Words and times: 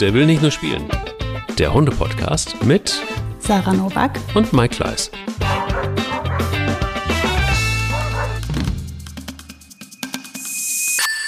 Der 0.00 0.14
will 0.14 0.24
nicht 0.24 0.40
nur 0.40 0.50
spielen. 0.50 0.88
Der 1.58 1.74
Hunde-Podcast 1.74 2.64
mit 2.64 3.02
Sarah 3.38 3.74
Novak 3.74 4.18
und 4.34 4.50
Mike 4.54 4.76
Kleiss. 4.76 5.10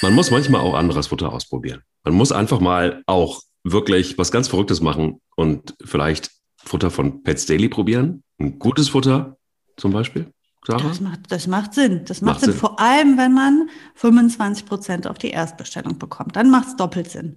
Man 0.00 0.14
muss 0.14 0.30
manchmal 0.30 0.62
auch 0.62 0.72
anderes 0.72 1.08
Futter 1.08 1.30
ausprobieren. 1.30 1.82
Man 2.04 2.14
muss 2.14 2.32
einfach 2.32 2.60
mal 2.60 3.02
auch 3.04 3.42
wirklich 3.62 4.16
was 4.16 4.32
ganz 4.32 4.48
Verrücktes 4.48 4.80
machen 4.80 5.20
und 5.36 5.74
vielleicht 5.84 6.30
Futter 6.56 6.90
von 6.90 7.22
Pets 7.24 7.44
Daily 7.44 7.68
probieren. 7.68 8.22
Ein 8.38 8.58
gutes 8.58 8.88
Futter 8.88 9.36
zum 9.76 9.92
Beispiel. 9.92 10.32
Sarah? 10.66 10.88
Das 10.88 11.00
macht, 11.02 11.20
das 11.28 11.46
macht 11.46 11.74
Sinn. 11.74 12.06
Das 12.06 12.22
macht, 12.22 12.36
macht 12.36 12.40
Sinn. 12.40 12.52
Sinn. 12.52 12.58
Vor 12.58 12.80
allem, 12.80 13.18
wenn 13.18 13.34
man 13.34 13.68
25 13.96 14.64
Prozent 14.64 15.06
auf 15.06 15.18
die 15.18 15.30
Erstbestellung 15.30 15.98
bekommt. 15.98 16.36
Dann 16.36 16.48
macht 16.48 16.68
es 16.68 16.76
doppelt 16.76 17.10
Sinn. 17.10 17.36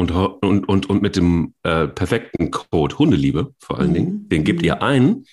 Und, 0.00 0.10
und, 0.10 0.66
und, 0.66 0.88
und 0.88 1.02
mit 1.02 1.16
dem 1.16 1.52
äh, 1.62 1.86
perfekten 1.86 2.50
Code 2.50 2.98
Hundeliebe 2.98 3.54
vor 3.58 3.78
allen 3.78 3.90
mhm. 3.90 3.94
Dingen, 3.94 4.28
den 4.30 4.44
gebt 4.44 4.62
ihr 4.62 4.82
ein, 4.82 5.24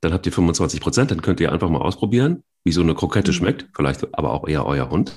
dann 0.00 0.12
habt 0.12 0.26
ihr 0.26 0.32
25 0.32 0.80
Prozent, 0.80 1.12
dann 1.12 1.22
könnt 1.22 1.38
ihr 1.38 1.52
einfach 1.52 1.70
mal 1.70 1.80
ausprobieren, 1.80 2.42
wie 2.64 2.72
so 2.72 2.80
eine 2.80 2.96
Krokette 2.96 3.30
mhm. 3.30 3.36
schmeckt, 3.36 3.68
vielleicht 3.76 4.12
aber 4.18 4.32
auch 4.32 4.48
eher 4.48 4.66
euer 4.66 4.90
Hund. 4.90 5.14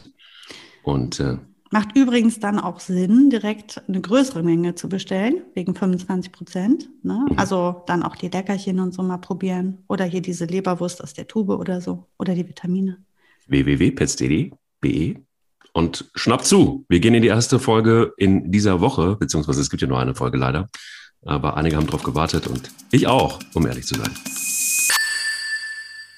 Und 0.84 1.20
äh, 1.20 1.40
Macht 1.72 1.98
übrigens 1.98 2.40
dann 2.40 2.60
auch 2.60 2.80
Sinn, 2.80 3.32
direkt 3.32 3.82
eine 3.88 4.00
größere 4.00 4.44
Menge 4.44 4.76
zu 4.76 4.88
bestellen, 4.88 5.42
wegen 5.56 5.74
25 5.74 6.32
Prozent. 6.32 6.88
Ne? 7.02 7.26
Mhm. 7.28 7.40
Also 7.40 7.82
dann 7.88 8.04
auch 8.04 8.16
die 8.16 8.28
Leckerchen 8.28 8.80
und 8.80 8.94
so 8.94 9.02
mal 9.02 9.18
probieren. 9.18 9.80
Oder 9.88 10.06
hier 10.06 10.22
diese 10.22 10.46
Leberwurst 10.46 11.04
aus 11.04 11.14
der 11.14 11.28
Tube 11.28 11.50
oder 11.50 11.82
so. 11.82 12.06
Oder 12.20 12.36
die 12.36 12.48
Vitamine. 12.48 13.04
www.pets.de 13.48 14.52
und 15.76 16.10
schnappt 16.16 16.46
zu. 16.46 16.86
Wir 16.88 17.02
gehen 17.02 17.14
in 17.14 17.22
die 17.22 17.28
erste 17.28 17.60
Folge 17.60 18.14
in 18.16 18.50
dieser 18.50 18.80
Woche, 18.80 19.18
beziehungsweise 19.18 19.60
es 19.60 19.70
gibt 19.70 19.82
ja 19.82 19.90
nur 19.90 20.00
eine 20.00 20.16
Folge 20.16 20.38
leider. 20.38 20.70
Aber 21.26 21.58
einige 21.58 21.76
haben 21.76 21.86
drauf 21.86 22.04
gewartet 22.04 22.48
und 22.48 22.70
ich 22.92 23.08
auch, 23.08 23.40
um 23.54 23.68
ehrlich 23.68 23.86
zu 23.86 23.96
sein. 23.96 24.12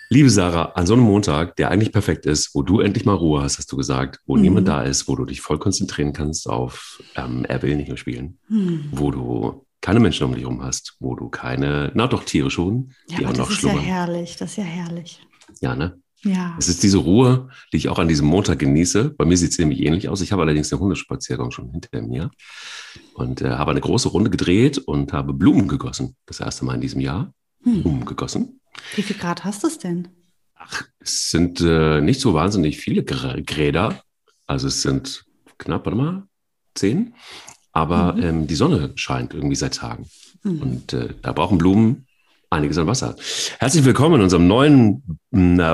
Liebe 0.10 0.30
Sarah, 0.30 0.74
an 0.76 0.86
so 0.86 0.94
einem 0.94 1.04
Montag, 1.04 1.56
der 1.56 1.72
eigentlich 1.72 1.92
perfekt 1.92 2.28
ist, 2.28 2.54
wo 2.54 2.62
du 2.62 2.82
endlich 2.82 3.04
mal 3.06 3.16
Ruhe 3.16 3.42
hast, 3.42 3.58
hast 3.58 3.72
du 3.72 3.78
gesagt, 3.78 4.20
wo 4.28 4.36
mhm. 4.36 4.44
niemand 4.44 4.68
da 4.68 4.84
ist, 4.84 5.08
wo 5.08 5.16
du 5.16 5.26
dich 5.26 5.42
voll 5.42 5.58
konzentrieren 5.58 6.14
kannst 6.14 6.48
auf 6.48 7.02
ähm, 7.16 7.44
Er 7.46 7.62
will 7.64 7.76
nicht 7.76 7.88
nur 7.88 7.98
spielen, 7.98 8.38
mhm. 8.48 8.90
wo 8.92 9.10
du 9.10 9.66
keine 9.82 10.00
Menschen 10.00 10.26
um 10.26 10.34
dich 10.36 10.44
herum 10.44 10.62
hast, 10.62 10.98
wo 11.00 11.16
du 11.16 11.30
keine, 11.30 11.92
na 11.96 12.06
doch 12.06 12.24
Tiere 12.24 12.52
schon, 12.52 12.94
ja, 13.08 13.18
die 13.18 13.26
auch 13.26 13.34
noch 13.34 13.50
schlummern. 13.50 13.78
Das 13.78 13.84
ist 13.84 13.90
ja 13.90 13.96
herrlich, 13.96 14.36
das 14.36 14.50
ist 14.52 14.58
ja 14.58 14.64
herrlich. 14.64 15.22
Ja, 15.62 15.76
ne? 15.76 16.00
Ja. 16.28 16.56
Es 16.60 16.68
ist 16.68 16.84
diese 16.84 16.98
Ruhe, 16.98 17.50
die 17.72 17.78
ich 17.78 17.90
auch 17.90 18.00
an 18.00 18.08
diesem 18.08 18.28
Montag 18.28 18.60
genieße. 18.60 19.12
Bei 19.12 19.26
mir 19.26 19.38
sieht 19.38 19.52
es 19.52 19.60
nämlich 19.60 19.82
ähnlich 19.82 20.10
aus. 20.10 20.22
Ich 20.22 20.32
habe 20.32 20.42
allerdings 20.42 20.70
den 20.70 20.80
Hundespaziergang 20.80 21.52
schon 21.52 21.72
hinter 21.72 22.02
mir 22.02 22.32
und 23.14 23.42
äh, 23.42 23.50
habe 23.50 23.72
eine 23.72 23.82
große 23.82 24.10
Runde 24.10 24.30
gedreht 24.30 24.78
und 24.78 25.14
habe 25.14 25.34
Blumen 25.34 25.68
gegossen. 25.68 26.16
Das 26.26 26.40
erste 26.40 26.66
Mal 26.66 26.76
in 26.76 26.82
diesem 26.82 27.00
Jahr. 27.02 27.34
Hm. 27.64 27.82
Blumen 27.82 28.06
gegossen. 28.06 28.60
Wie 28.96 29.02
viel 29.02 29.18
Grad 29.18 29.44
hast 29.44 29.64
du 29.64 29.68
es 29.68 29.80
denn? 29.80 30.10
Ach, 30.56 30.84
es 31.00 31.30
sind 31.30 31.62
äh, 31.62 32.02
nicht 32.02 32.20
so 32.20 32.34
wahnsinnig 32.34 32.78
viele 32.78 33.04
Gräder. 33.04 34.02
Also 34.46 34.68
es 34.68 34.82
sind 34.82 35.26
knapp, 35.58 35.86
warte 35.86 35.98
mal, 35.98 36.28
zehn. 36.76 37.14
Aber 37.72 38.14
mhm. 38.14 38.24
ähm, 38.24 38.48
die 38.48 38.56
Sonne 38.56 38.92
scheint 38.96 39.34
irgendwie 39.34 39.56
seit 39.56 39.76
Tagen. 39.76 40.10
Mhm. 40.44 40.62
Und 40.62 40.94
äh, 40.94 41.10
da 41.22 41.32
brauchen 41.32 41.58
Blumen 41.58 42.07
einiges 42.50 42.78
an 42.78 42.88
Wasser. 42.88 43.16
Herzlich 43.60 43.84
willkommen 43.84 44.16
in 44.16 44.22
unserem 44.22 44.48
neuen 44.48 45.04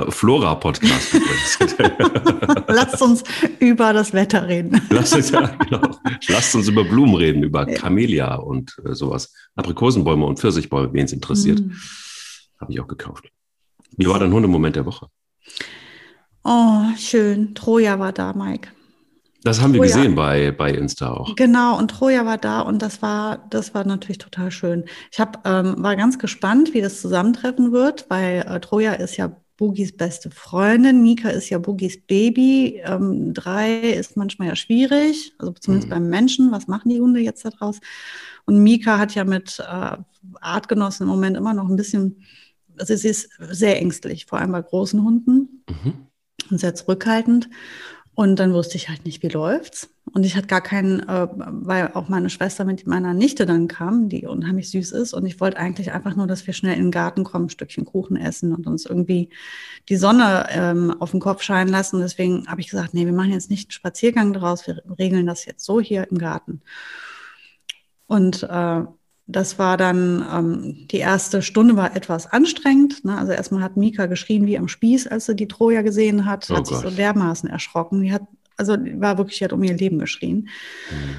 Flora-Podcast. 0.09 1.13
Lasst 2.67 3.01
uns 3.01 3.23
über 3.59 3.93
das 3.93 4.13
Wetter 4.13 4.47
reden. 4.47 4.81
Lasst 4.89 5.15
uns, 5.15 5.31
ja, 5.31 5.47
genau. 5.47 5.81
Lasst 6.27 6.55
uns 6.55 6.67
über 6.67 6.83
Blumen 6.83 7.15
reden, 7.15 7.43
über 7.43 7.65
Camellia 7.65 8.35
und 8.35 8.75
äh, 8.85 8.93
sowas. 8.93 9.33
Aprikosenbäume 9.55 10.25
und 10.25 10.39
Pfirsichbäume, 10.39 10.91
wen 10.93 11.05
es 11.05 11.13
interessiert. 11.13 11.59
Mhm. 11.59 11.75
Habe 12.59 12.71
ich 12.71 12.79
auch 12.79 12.87
gekauft. 12.87 13.29
Wie 13.97 14.07
war 14.07 14.19
dein 14.19 14.33
Hundemoment 14.33 14.75
der 14.75 14.85
Woche? 14.85 15.07
Oh, 16.43 16.81
schön. 16.97 17.53
Troja 17.53 17.99
war 17.99 18.11
da, 18.11 18.33
Mike. 18.33 18.69
Das 19.43 19.61
haben 19.61 19.73
wir 19.73 19.79
Troja. 19.79 19.95
gesehen 19.95 20.15
bei, 20.15 20.51
bei 20.51 20.71
Insta 20.71 21.11
auch. 21.11 21.35
Genau, 21.35 21.77
und 21.77 21.89
Troja 21.89 22.25
war 22.25 22.37
da 22.37 22.61
und 22.61 22.81
das 22.81 23.01
war, 23.01 23.45
das 23.49 23.73
war 23.73 23.85
natürlich 23.85 24.17
total 24.17 24.51
schön. 24.51 24.85
Ich 25.11 25.19
hab, 25.19 25.45
ähm, 25.47 25.75
war 25.77 25.95
ganz 25.95 26.17
gespannt, 26.17 26.73
wie 26.73 26.81
das 26.81 27.01
zusammentreffen 27.01 27.71
wird, 27.71 28.05
weil 28.09 28.45
äh, 28.47 28.59
Troja 28.59 28.93
ist 28.93 29.17
ja 29.17 29.35
Bugis 29.57 29.95
beste 29.95 30.31
Freundin, 30.31 31.03
Mika 31.03 31.29
ist 31.29 31.49
ja 31.49 31.59
Bugis 31.59 32.01
Baby. 32.05 32.81
Ähm, 32.85 33.33
drei 33.33 33.79
ist 33.91 34.17
manchmal 34.17 34.47
ja 34.47 34.55
schwierig, 34.55 35.33
also 35.37 35.53
zumindest 35.53 35.89
mhm. 35.89 35.93
beim 35.93 36.09
Menschen. 36.09 36.51
Was 36.51 36.67
machen 36.67 36.89
die 36.89 36.99
Hunde 36.99 37.19
jetzt 37.19 37.45
daraus? 37.45 37.79
Und 38.45 38.63
Mika 38.63 38.97
hat 38.97 39.13
ja 39.13 39.23
mit 39.25 39.59
äh, 39.59 39.97
Artgenossen 40.41 41.03
im 41.03 41.09
Moment 41.09 41.37
immer 41.37 41.53
noch 41.53 41.69
ein 41.69 41.75
bisschen 41.75 42.23
also 42.79 42.95
sie 42.95 43.09
ist 43.09 43.29
sehr 43.39 43.79
ängstlich, 43.79 44.25
vor 44.25 44.39
allem 44.39 44.51
bei 44.51 44.61
großen 44.61 45.03
Hunden 45.03 45.63
mhm. 45.69 46.07
und 46.49 46.59
sehr 46.59 46.75
zurückhaltend. 46.75 47.49
Und 48.15 48.37
dann 48.37 48.53
wusste 48.53 48.77
ich 48.77 48.89
halt 48.89 49.05
nicht, 49.05 49.23
wie 49.23 49.29
läuft's. 49.29 49.89
Und 50.13 50.23
ich 50.23 50.35
hatte 50.35 50.45
gar 50.45 50.61
keinen, 50.61 50.99
äh, 50.99 51.27
weil 51.35 51.91
auch 51.93 52.09
meine 52.09 52.29
Schwester 52.29 52.63
mit 52.65 52.85
meiner 52.85 53.15
Nichte 53.15 53.47
dann 53.47 53.67
kam, 53.67 54.09
die 54.09 54.27
unheimlich 54.27 54.69
süß 54.69 54.91
ist. 54.91 55.13
Und 55.13 55.25
ich 55.25 55.39
wollte 55.39 55.57
eigentlich 55.57 55.91
einfach 55.91 56.15
nur, 56.15 56.27
dass 56.27 56.45
wir 56.45 56.53
schnell 56.53 56.75
in 56.75 56.85
den 56.85 56.91
Garten 56.91 57.23
kommen, 57.23 57.45
ein 57.45 57.49
Stückchen 57.49 57.85
Kuchen 57.85 58.15
essen 58.15 58.53
und 58.53 58.67
uns 58.67 58.85
irgendwie 58.85 59.29
die 59.89 59.95
Sonne 59.95 60.45
ähm, 60.51 60.95
auf 60.99 61.11
den 61.11 61.19
Kopf 61.19 61.41
scheinen 61.41 61.71
lassen. 61.71 61.99
deswegen 61.99 62.45
habe 62.47 62.61
ich 62.61 62.69
gesagt, 62.69 62.93
nee, 62.93 63.05
wir 63.05 63.13
machen 63.13 63.31
jetzt 63.31 63.49
nicht 63.49 63.67
einen 63.67 63.71
Spaziergang 63.71 64.33
draus, 64.33 64.67
wir 64.67 64.83
regeln 64.99 65.25
das 65.25 65.45
jetzt 65.45 65.65
so 65.65 65.81
hier 65.81 66.07
im 66.11 66.19
Garten. 66.19 66.61
Und 68.05 68.43
äh, 68.43 68.83
das 69.25 69.57
war 69.57 69.77
dann, 69.77 70.25
ähm, 70.31 70.87
die 70.91 70.97
erste 70.97 71.41
Stunde 71.41 71.77
war 71.77 71.95
etwas 71.95 72.27
anstrengend. 72.27 73.05
Ne? 73.05 73.17
Also 73.17 73.31
erstmal 73.31 73.63
hat 73.63 73.77
Mika 73.77 74.05
geschrien 74.07 74.45
wie 74.45 74.57
am 74.57 74.67
Spieß, 74.67 75.07
als 75.07 75.25
sie 75.25 75.35
die 75.35 75.47
Troja 75.47 75.81
gesehen 75.81 76.25
hat, 76.25 76.47
oh 76.49 76.55
hat 76.55 76.65
Gott. 76.65 76.67
sich 76.67 76.77
so 76.77 76.89
dermaßen 76.89 77.49
erschrocken. 77.49 78.01
Die 78.01 78.11
hat, 78.11 78.23
also 78.57 78.73
war 78.73 79.17
wirklich, 79.17 79.37
die 79.37 79.45
hat 79.45 79.53
um 79.53 79.63
ihr 79.63 79.75
Leben 79.75 79.99
geschrien. 79.99 80.49
Mhm. 80.91 81.15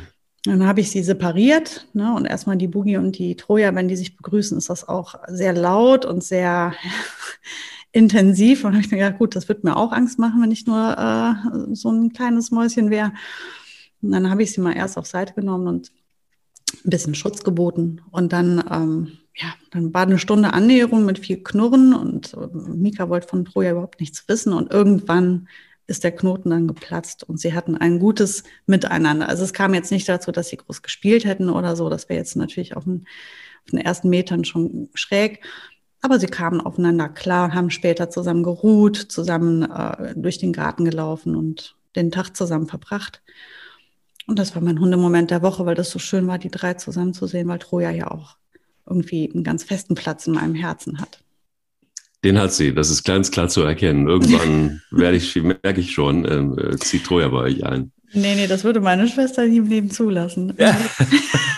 Dann 0.46 0.66
habe 0.66 0.82
ich 0.82 0.90
sie 0.90 1.02
separiert 1.02 1.88
ne? 1.94 2.14
und 2.14 2.26
erstmal 2.26 2.58
die 2.58 2.68
Boogie 2.68 2.98
und 2.98 3.16
die 3.16 3.34
Troja, 3.36 3.74
wenn 3.74 3.88
die 3.88 3.96
sich 3.96 4.18
begrüßen, 4.18 4.58
ist 4.58 4.68
das 4.68 4.86
auch 4.86 5.14
sehr 5.26 5.54
laut 5.54 6.04
und 6.04 6.22
sehr 6.22 6.74
intensiv. 7.92 8.64
Und 8.64 8.72
habe 8.74 8.84
ich 8.84 8.90
mir 8.90 8.98
gedacht, 8.98 9.18
gut, 9.18 9.34
das 9.34 9.48
wird 9.48 9.64
mir 9.64 9.76
auch 9.76 9.92
Angst 9.92 10.18
machen, 10.18 10.42
wenn 10.42 10.50
ich 10.50 10.66
nur 10.66 10.98
äh, 10.98 11.74
so 11.74 11.90
ein 11.90 12.12
kleines 12.12 12.50
Mäuschen 12.50 12.90
wäre. 12.90 13.12
Und 14.02 14.12
dann 14.12 14.28
habe 14.28 14.42
ich 14.42 14.52
sie 14.52 14.60
mal 14.60 14.76
erst 14.76 14.98
auf 14.98 15.06
Seite 15.06 15.32
genommen 15.32 15.66
und 15.66 15.90
ein 16.84 16.90
bisschen 16.90 17.14
Schutz 17.14 17.44
geboten. 17.44 18.00
Und 18.10 18.32
dann, 18.32 18.64
ähm, 18.70 19.18
ja, 19.36 19.54
dann 19.70 19.92
war 19.92 20.02
eine 20.02 20.18
Stunde 20.18 20.52
Annäherung 20.52 21.04
mit 21.04 21.18
viel 21.18 21.42
Knurren 21.42 21.94
und 21.94 22.34
äh, 22.34 22.46
Mika 22.56 23.08
wollte 23.08 23.28
von 23.28 23.44
Troja 23.44 23.72
überhaupt 23.72 24.00
nichts 24.00 24.26
wissen. 24.28 24.52
Und 24.52 24.72
irgendwann 24.72 25.48
ist 25.86 26.04
der 26.04 26.12
Knoten 26.12 26.50
dann 26.50 26.66
geplatzt 26.66 27.24
und 27.24 27.38
sie 27.38 27.52
hatten 27.52 27.76
ein 27.76 27.98
gutes 27.98 28.44
Miteinander. 28.66 29.28
Also 29.28 29.44
es 29.44 29.52
kam 29.52 29.74
jetzt 29.74 29.90
nicht 29.92 30.08
dazu, 30.08 30.32
dass 30.32 30.48
sie 30.48 30.56
groß 30.56 30.82
gespielt 30.82 31.24
hätten 31.24 31.50
oder 31.50 31.76
so. 31.76 31.90
Das 31.90 32.08
wäre 32.08 32.18
jetzt 32.18 32.36
natürlich 32.36 32.76
auf 32.76 32.84
den, 32.84 33.06
auf 33.64 33.70
den 33.70 33.80
ersten 33.80 34.08
Metern 34.08 34.44
schon 34.44 34.88
schräg. 34.94 35.44
Aber 36.00 36.18
sie 36.18 36.26
kamen 36.26 36.60
aufeinander 36.60 37.08
klar, 37.08 37.54
haben 37.54 37.70
später 37.70 38.10
zusammen 38.10 38.42
geruht, 38.42 38.96
zusammen 38.96 39.62
äh, 39.62 40.14
durch 40.16 40.38
den 40.38 40.52
Garten 40.52 40.84
gelaufen 40.84 41.34
und 41.34 41.76
den 41.96 42.10
Tag 42.10 42.36
zusammen 42.36 42.66
verbracht. 42.66 43.22
Und 44.26 44.38
das 44.38 44.54
war 44.54 44.62
mein 44.62 44.80
Hundemoment 44.80 45.30
der 45.30 45.42
Woche, 45.42 45.66
weil 45.66 45.74
das 45.74 45.90
so 45.90 45.98
schön 45.98 46.26
war, 46.26 46.38
die 46.38 46.50
drei 46.50 46.74
zusammen 46.74 47.12
zu 47.12 47.26
sehen, 47.26 47.48
weil 47.48 47.58
Troja 47.58 47.90
ja 47.90 48.10
auch 48.10 48.36
irgendwie 48.86 49.30
einen 49.32 49.44
ganz 49.44 49.64
festen 49.64 49.94
Platz 49.94 50.26
in 50.26 50.34
meinem 50.34 50.54
Herzen 50.54 51.00
hat. 51.00 51.20
Den 52.22 52.38
hat 52.38 52.52
sie, 52.52 52.74
das 52.74 52.88
ist 52.88 53.04
ganz 53.04 53.30
klar 53.30 53.48
zu 53.48 53.62
erkennen. 53.62 54.08
Irgendwann 54.08 54.80
werde 54.90 55.16
ich, 55.16 55.34
merke 55.36 55.80
ich 55.80 55.92
schon, 55.92 56.24
ähm, 56.30 56.58
äh, 56.58 56.76
zieht 56.78 57.04
Troja 57.04 57.28
bei 57.28 57.38
euch 57.38 57.64
ein. 57.64 57.92
Nee, 58.14 58.36
nee, 58.36 58.46
das 58.46 58.64
würde 58.64 58.80
meine 58.80 59.08
Schwester 59.08 59.44
nie 59.44 59.58
im 59.58 59.68
Leben 59.68 59.90
zulassen. 59.90 60.54
Ja. 60.56 60.76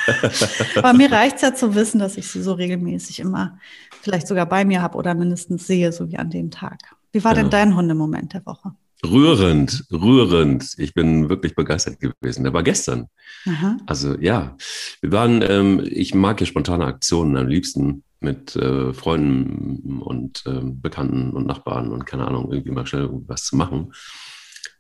Aber 0.77 0.93
mir 0.95 1.13
reicht 1.13 1.37
es 1.37 1.43
ja 1.43 1.55
zu 1.55 1.75
wissen, 1.75 1.99
dass 1.99 2.17
ich 2.17 2.29
sie 2.29 2.43
so 2.43 2.55
regelmäßig 2.55 3.21
immer 3.21 3.59
vielleicht 4.01 4.27
sogar 4.27 4.47
bei 4.47 4.65
mir 4.65 4.81
habe 4.81 4.97
oder 4.97 5.15
mindestens 5.15 5.67
sehe, 5.67 5.93
so 5.93 6.11
wie 6.11 6.17
an 6.17 6.31
dem 6.31 6.51
Tag. 6.51 6.79
Wie 7.13 7.23
war 7.23 7.37
ja. 7.37 7.43
denn 7.43 7.51
dein 7.51 7.77
Hundemoment 7.77 8.33
der 8.33 8.47
Woche? 8.47 8.73
Rührend, 9.05 9.85
rührend. 9.93 10.75
Ich 10.79 10.95
bin 10.95 11.29
wirklich 11.29 11.55
begeistert 11.55 12.01
gewesen. 12.01 12.45
Der 12.45 12.53
war 12.53 12.63
gestern. 12.63 13.07
Aha. 13.47 13.77
Also 13.87 14.17
ja, 14.19 14.57
wir 15.01 15.13
waren, 15.13 15.43
ähm, 15.43 15.83
ich 15.85 16.15
mag 16.15 16.41
ja 16.41 16.47
spontane 16.47 16.87
Aktionen 16.87 17.37
am 17.37 17.47
liebsten 17.47 18.05
mit 18.21 18.57
äh, 18.57 18.95
Freunden 18.95 20.01
und 20.01 20.45
äh, 20.47 20.61
Bekannten 20.63 21.31
und 21.31 21.47
Nachbarn 21.47 21.93
und 21.93 22.07
keine 22.07 22.27
Ahnung, 22.27 22.51
irgendwie 22.51 22.71
mal 22.71 22.87
schnell 22.87 23.09
was 23.27 23.45
zu 23.45 23.57
machen. 23.57 23.93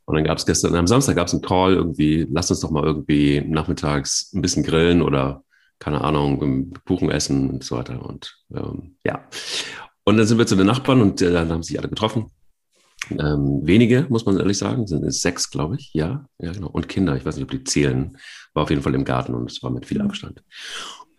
Und 0.06 0.14
dann 0.14 0.24
gab 0.24 0.38
es 0.38 0.46
gestern, 0.46 0.74
am 0.76 0.86
Samstag 0.86 1.16
gab 1.16 1.26
es 1.26 1.34
einen 1.34 1.42
Call 1.42 1.74
irgendwie, 1.74 2.26
lass 2.30 2.50
uns 2.50 2.60
doch 2.60 2.70
mal 2.70 2.84
irgendwie 2.84 3.42
nachmittags 3.46 4.32
ein 4.34 4.40
bisschen 4.40 4.62
grillen 4.62 5.02
oder 5.02 5.42
keine 5.78 6.00
Ahnung, 6.02 6.72
Kuchen 6.86 7.10
essen 7.10 7.50
und 7.50 7.64
so 7.64 7.76
weiter. 7.76 8.02
Und 8.02 8.34
ähm, 8.54 8.96
ja. 9.04 9.28
Und 10.04 10.16
dann 10.16 10.26
sind 10.26 10.38
wir 10.38 10.46
zu 10.46 10.56
den 10.56 10.66
Nachbarn 10.66 11.02
und 11.02 11.20
äh, 11.20 11.32
dann 11.32 11.50
haben 11.50 11.62
sich 11.62 11.78
alle 11.78 11.88
getroffen 11.88 12.30
Ähm, 13.10 13.60
wenige, 13.62 14.06
muss 14.08 14.26
man 14.26 14.38
ehrlich 14.38 14.58
sagen, 14.58 14.86
sind 14.86 15.04
es 15.04 15.20
sechs, 15.20 15.50
glaube 15.50 15.76
ich. 15.76 15.90
Ja, 15.92 16.26
ja, 16.38 16.52
genau. 16.52 16.68
Und 16.68 16.88
Kinder, 16.88 17.16
ich 17.16 17.24
weiß 17.24 17.36
nicht, 17.36 17.44
ob 17.44 17.50
die 17.50 17.64
zählen, 17.64 18.16
war 18.54 18.64
auf 18.64 18.70
jeden 18.70 18.82
Fall 18.82 18.94
im 18.94 19.04
Garten 19.04 19.34
und 19.34 19.50
es 19.50 19.62
war 19.62 19.70
mit 19.70 19.86
viel 19.86 19.98
mhm. 19.98 20.06
Abstand. 20.06 20.42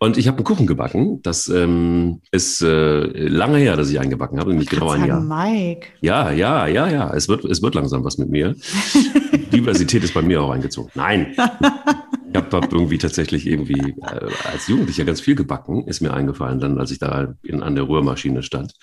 Und 0.00 0.16
ich 0.16 0.28
habe 0.28 0.36
einen 0.36 0.44
Kuchen 0.44 0.66
gebacken. 0.68 1.20
Das 1.22 1.48
ähm, 1.48 2.20
ist 2.30 2.62
äh, 2.62 3.26
lange 3.28 3.58
her, 3.58 3.76
dass 3.76 3.90
ich 3.90 3.98
einen 3.98 4.10
gebacken 4.10 4.38
habe, 4.38 4.50
nämlich 4.50 4.68
genau 4.68 4.90
ein 4.90 5.04
Jahr. 5.04 5.20
Mike. 5.20 5.88
Ja, 6.00 6.30
ja, 6.30 6.68
ja, 6.68 6.88
ja. 6.88 7.12
Es 7.14 7.28
wird, 7.28 7.44
es 7.44 7.62
wird 7.62 7.74
langsam 7.74 8.04
was 8.04 8.16
mit 8.16 8.28
mir. 8.28 8.54
Diversität 9.52 10.04
ist 10.04 10.14
bei 10.14 10.22
mir 10.22 10.42
auch 10.42 10.50
eingezogen. 10.50 10.90
Nein. 10.94 11.32
Ich 11.32 12.36
habe 12.36 12.56
hab 12.56 12.72
irgendwie 12.72 12.98
tatsächlich 12.98 13.46
irgendwie 13.46 13.96
äh, 14.02 14.30
als 14.52 14.68
Jugendlicher 14.68 15.04
ganz 15.04 15.20
viel 15.20 15.34
gebacken, 15.34 15.88
ist 15.88 16.00
mir 16.00 16.12
eingefallen, 16.12 16.60
dann 16.60 16.78
als 16.78 16.92
ich 16.92 17.00
da 17.00 17.34
in, 17.42 17.62
an 17.62 17.74
der 17.74 17.88
Rührmaschine 17.88 18.44
stand. 18.44 18.74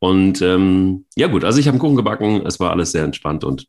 Und 0.00 0.42
ähm, 0.42 1.06
ja 1.16 1.26
gut, 1.26 1.44
also 1.44 1.58
ich 1.58 1.66
habe 1.66 1.74
einen 1.74 1.80
Kuchen 1.80 1.96
gebacken, 1.96 2.46
es 2.46 2.60
war 2.60 2.70
alles 2.70 2.92
sehr 2.92 3.04
entspannt 3.04 3.44
und 3.44 3.66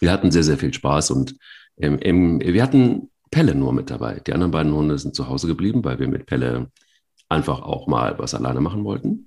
wir 0.00 0.12
hatten 0.12 0.30
sehr, 0.30 0.44
sehr 0.44 0.58
viel 0.58 0.74
Spaß 0.74 1.10
und 1.10 1.36
ähm, 1.78 1.98
im, 1.98 2.40
wir 2.40 2.62
hatten 2.62 3.10
Pelle 3.30 3.54
nur 3.54 3.72
mit 3.72 3.90
dabei. 3.90 4.20
Die 4.26 4.32
anderen 4.32 4.52
beiden 4.52 4.72
Hunde 4.72 4.98
sind 4.98 5.14
zu 5.14 5.28
Hause 5.28 5.46
geblieben, 5.46 5.84
weil 5.84 5.98
wir 5.98 6.08
mit 6.08 6.26
Pelle 6.26 6.70
einfach 7.28 7.62
auch 7.62 7.86
mal 7.86 8.18
was 8.18 8.34
alleine 8.34 8.60
machen 8.60 8.84
wollten. 8.84 9.26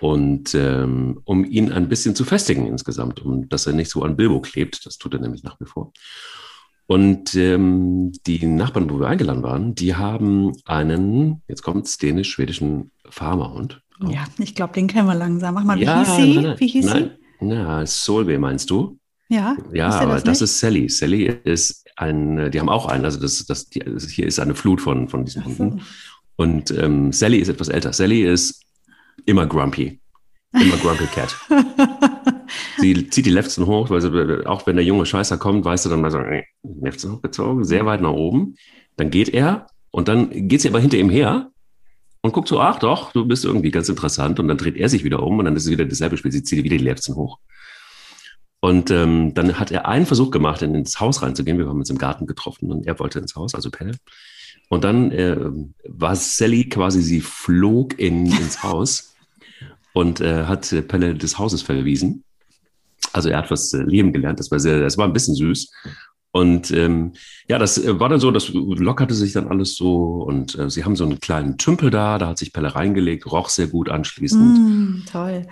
Und 0.00 0.54
ähm, 0.54 1.20
um 1.24 1.44
ihn 1.44 1.72
ein 1.72 1.88
bisschen 1.88 2.14
zu 2.14 2.24
festigen 2.24 2.66
insgesamt, 2.66 3.24
um 3.24 3.48
dass 3.48 3.66
er 3.66 3.72
nicht 3.72 3.90
so 3.90 4.02
an 4.02 4.16
Bilbo 4.16 4.40
klebt, 4.40 4.84
das 4.86 4.98
tut 4.98 5.14
er 5.14 5.20
nämlich 5.20 5.44
nach 5.44 5.58
wie 5.60 5.66
vor. 5.66 5.92
Und 6.86 7.34
ähm, 7.34 8.12
die 8.26 8.44
Nachbarn, 8.44 8.90
wo 8.90 9.00
wir 9.00 9.08
eingeladen 9.08 9.42
waren, 9.42 9.74
die 9.74 9.94
haben 9.94 10.52
einen, 10.66 11.42
jetzt 11.48 11.62
kommt's, 11.62 11.96
dänisch-schwedischen 11.96 12.90
Farmerhund. 13.08 13.80
Ja, 14.00 14.24
ich 14.38 14.54
glaube, 14.54 14.72
den 14.74 14.86
kennen 14.86 15.06
wir 15.06 15.14
langsam. 15.14 15.54
Mach 15.54 15.64
mal, 15.64 15.78
wie 15.78 15.84
ja, 15.84 16.04
hieß 16.04 16.16
sie? 16.16 16.40
Nein, 16.40 16.54
wie 16.58 16.66
hieß 16.66 16.86
nein. 16.86 17.10
sie? 17.40 17.46
Ja, 17.46 17.86
Solve 17.86 18.38
meinst 18.38 18.70
du? 18.70 18.98
Ja. 19.28 19.56
Ja, 19.72 19.90
aber 19.90 20.14
das, 20.14 20.24
das 20.24 20.42
ist 20.42 20.60
Sally. 20.60 20.88
Sally 20.88 21.26
ist 21.44 21.84
ein, 21.96 22.50
die 22.50 22.60
haben 22.60 22.68
auch 22.68 22.86
einen, 22.86 23.04
also 23.04 23.20
das, 23.20 23.46
das, 23.46 23.68
die, 23.68 23.82
hier 24.08 24.26
ist 24.26 24.38
eine 24.38 24.54
Flut 24.54 24.80
von, 24.80 25.08
von 25.08 25.24
diesen 25.24 25.44
Hunden. 25.44 25.82
Und 26.36 26.70
ähm, 26.72 27.12
Sally 27.12 27.38
ist 27.38 27.48
etwas 27.48 27.68
älter. 27.68 27.92
Sally 27.92 28.22
ist 28.22 28.62
immer 29.24 29.46
grumpy. 29.46 30.00
Immer 30.52 30.76
grumpy 30.76 31.06
cat. 31.06 31.34
sie 32.78 33.08
zieht 33.08 33.26
die 33.26 33.30
Lefzen 33.30 33.66
hoch, 33.66 33.90
weil 33.90 34.00
sie, 34.00 34.46
auch 34.46 34.66
wenn 34.66 34.76
der 34.76 34.84
junge 34.84 35.06
Scheißer 35.06 35.38
kommt, 35.38 35.64
weißt 35.64 35.86
du 35.86 35.90
dann 35.90 36.00
mal 36.00 36.10
so, 36.10 36.20
Lefzen 36.62 37.12
hochgezogen, 37.12 37.64
sehr 37.64 37.86
weit 37.86 38.00
nach 38.00 38.12
oben. 38.12 38.56
Dann 38.96 39.10
geht 39.10 39.30
er 39.30 39.66
und 39.90 40.08
dann 40.08 40.48
geht 40.48 40.60
sie 40.60 40.68
aber 40.68 40.80
hinter 40.80 40.98
ihm 40.98 41.10
her 41.10 41.50
und 42.24 42.32
guckt 42.32 42.48
so, 42.48 42.58
ach 42.58 42.78
doch, 42.78 43.12
du 43.12 43.26
bist 43.26 43.44
irgendwie 43.44 43.70
ganz 43.70 43.90
interessant. 43.90 44.40
Und 44.40 44.48
dann 44.48 44.56
dreht 44.56 44.78
er 44.78 44.88
sich 44.88 45.04
wieder 45.04 45.22
um 45.22 45.38
und 45.38 45.44
dann 45.44 45.56
ist 45.56 45.66
es 45.66 45.70
wieder 45.70 45.84
dasselbe 45.84 46.16
Spiel. 46.16 46.32
Sie 46.32 46.42
zieht 46.42 46.64
wieder 46.64 46.78
die 46.78 46.82
Lefzen 46.82 47.16
hoch. 47.16 47.38
Und 48.60 48.90
ähm, 48.90 49.34
dann 49.34 49.58
hat 49.58 49.70
er 49.70 49.86
einen 49.86 50.06
Versuch 50.06 50.30
gemacht, 50.30 50.62
ins 50.62 50.98
Haus 51.00 51.20
reinzugehen. 51.20 51.58
Wir 51.58 51.68
haben 51.68 51.80
uns 51.80 51.90
im 51.90 51.98
Garten 51.98 52.26
getroffen 52.26 52.72
und 52.72 52.86
er 52.86 52.98
wollte 52.98 53.18
ins 53.18 53.36
Haus, 53.36 53.54
also 53.54 53.70
Pelle. 53.70 53.92
Und 54.70 54.84
dann 54.84 55.10
äh, 55.10 55.36
war 55.86 56.16
Sally 56.16 56.66
quasi, 56.70 57.02
sie 57.02 57.20
flog 57.20 57.98
in, 57.98 58.24
ins 58.24 58.62
Haus 58.62 59.14
und 59.92 60.22
äh, 60.22 60.44
hat 60.44 60.74
Pelle 60.88 61.14
des 61.14 61.38
Hauses 61.38 61.60
verwiesen. 61.60 62.24
Also 63.12 63.28
er 63.28 63.36
hat 63.36 63.50
was 63.50 63.70
äh, 63.74 63.82
Leben 63.82 64.14
gelernt. 64.14 64.40
Das 64.40 64.50
war 64.50 64.58
sehr, 64.60 64.80
das 64.80 64.96
war 64.96 65.06
ein 65.06 65.12
bisschen 65.12 65.34
süß. 65.34 65.70
Und 66.34 66.72
ähm, 66.72 67.12
ja, 67.48 67.60
das 67.60 67.78
äh, 67.78 68.00
war 68.00 68.08
dann 68.08 68.18
so, 68.18 68.32
das 68.32 68.52
lockerte 68.52 69.14
sich 69.14 69.32
dann 69.34 69.46
alles 69.46 69.76
so 69.76 70.24
und 70.24 70.58
äh, 70.58 70.68
sie 70.68 70.84
haben 70.84 70.96
so 70.96 71.04
einen 71.04 71.20
kleinen 71.20 71.58
Tümpel 71.58 71.90
da, 71.90 72.18
da 72.18 72.26
hat 72.26 72.38
sich 72.38 72.52
Pelle 72.52 72.74
reingelegt, 72.74 73.30
roch 73.30 73.48
sehr 73.48 73.68
gut 73.68 73.88
anschließend. 73.88 74.58
Mm, 74.58 75.06
toll. 75.06 75.46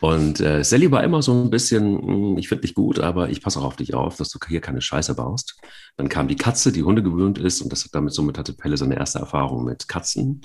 Und 0.00 0.40
äh, 0.40 0.64
Sally 0.64 0.90
war 0.90 1.04
immer 1.04 1.22
so 1.22 1.32
ein 1.32 1.50
bisschen, 1.50 2.02
hm, 2.02 2.36
ich 2.36 2.48
finde 2.48 2.62
dich 2.62 2.74
gut, 2.74 2.98
aber 2.98 3.30
ich 3.30 3.42
passe 3.42 3.60
auch 3.60 3.64
auf 3.64 3.76
dich 3.76 3.94
auf, 3.94 4.16
dass 4.16 4.28
du 4.28 4.40
hier 4.48 4.60
keine 4.60 4.80
Scheiße 4.80 5.14
baust. 5.14 5.56
Dann 5.96 6.08
kam 6.08 6.26
die 6.26 6.34
Katze, 6.34 6.72
die 6.72 6.82
Hunde 6.82 7.04
gewöhnt 7.04 7.38
ist 7.38 7.62
und 7.62 7.70
das 7.70 7.88
damit 7.92 8.12
somit 8.12 8.36
hatte 8.36 8.54
Pelle 8.54 8.76
seine 8.76 8.96
erste 8.96 9.20
Erfahrung 9.20 9.64
mit 9.64 9.86
Katzen. 9.86 10.40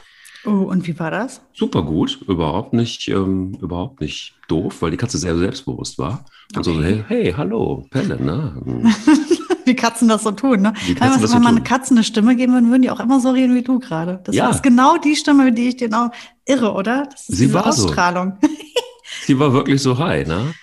Oh, 0.45 0.67
und 0.69 0.85
wie 0.85 0.99
war 0.99 1.09
das? 1.09 1.41
Super 1.51 1.81
gut, 1.81 2.21
überhaupt 2.27 2.73
nicht, 2.73 3.07
ähm, 3.07 3.57
überhaupt 3.59 4.01
nicht 4.01 4.35
doof, 4.47 4.83
weil 4.83 4.91
die 4.91 4.97
Katze 4.97 5.17
sehr 5.17 5.35
selbstbewusst 5.35 5.97
war. 5.97 6.25
Und 6.55 6.67
okay. 6.67 6.75
so, 6.75 6.83
hey, 6.83 7.03
hey, 7.07 7.33
hallo, 7.35 7.87
Pelle, 7.89 8.23
ne? 8.23 8.93
wie 9.69 9.75
Katzen 9.75 10.09
das 10.09 10.23
so 10.23 10.31
tun, 10.31 10.61
ne? 10.61 10.73
Wie 10.85 10.95
Katzen 10.95 11.21
wenn 11.23 11.29
man 11.29 11.43
so 11.43 11.47
eine 11.49 11.63
Katze 11.63 11.93
eine 11.93 12.03
Stimme 12.03 12.35
geben 12.35 12.53
würden, 12.53 12.69
würden 12.69 12.81
die 12.81 12.91
auch 12.91 12.99
immer 12.99 13.19
so 13.19 13.29
reden 13.29 13.55
wie 13.55 13.61
du 13.61 13.79
gerade. 13.79 14.19
Das 14.23 14.35
ja. 14.35 14.49
ist 14.49 14.63
genau 14.63 14.97
die 14.97 15.15
Stimme, 15.15 15.53
die 15.53 15.69
ich 15.69 15.77
dir 15.77 15.89
auch 15.93 16.11
irre, 16.45 16.73
oder? 16.73 17.07
Das 17.11 17.29
ist 17.29 17.37
Sie 17.37 17.53
war 17.53 17.67
Ausstrahlung. 17.67 18.37
So. 18.41 18.49
Sie 19.25 19.39
war 19.39 19.53
wirklich 19.53 19.81
so 19.81 19.97
hi, 19.97 20.25
ne? 20.25 20.53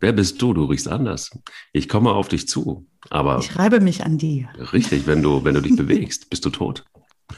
Wer 0.00 0.12
bist 0.12 0.40
du? 0.40 0.54
Du 0.54 0.64
riechst 0.64 0.88
anders. 0.88 1.30
Ich 1.72 1.88
komme 1.88 2.12
auf 2.12 2.28
dich 2.28 2.46
zu. 2.46 2.86
Aber 3.10 3.38
ich 3.40 3.58
reibe 3.58 3.80
mich 3.80 4.04
an 4.04 4.18
dir. 4.18 4.48
Richtig, 4.72 5.06
wenn 5.06 5.22
du, 5.22 5.42
wenn 5.44 5.54
du 5.54 5.62
dich 5.62 5.74
bewegst, 5.74 6.30
bist 6.30 6.44
du 6.44 6.50
tot. 6.50 6.84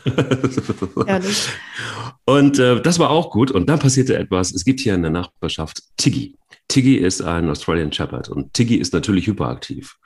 Ehrlich. 1.06 1.48
Und 2.26 2.58
äh, 2.58 2.80
das 2.82 2.98
war 2.98 3.10
auch 3.10 3.30
gut. 3.30 3.50
Und 3.50 3.68
dann 3.68 3.78
passierte 3.78 4.16
etwas. 4.16 4.52
Es 4.52 4.64
gibt 4.64 4.80
hier 4.80 4.94
in 4.94 5.02
der 5.02 5.10
Nachbarschaft 5.10 5.82
Tiggy. 5.96 6.36
Tiggy 6.68 6.96
ist 6.96 7.22
ein 7.22 7.50
Australian 7.50 7.92
Shepherd 7.92 8.28
und 8.28 8.54
Tiggy 8.54 8.76
ist 8.76 8.92
natürlich 8.92 9.26
hyperaktiv. 9.26 9.96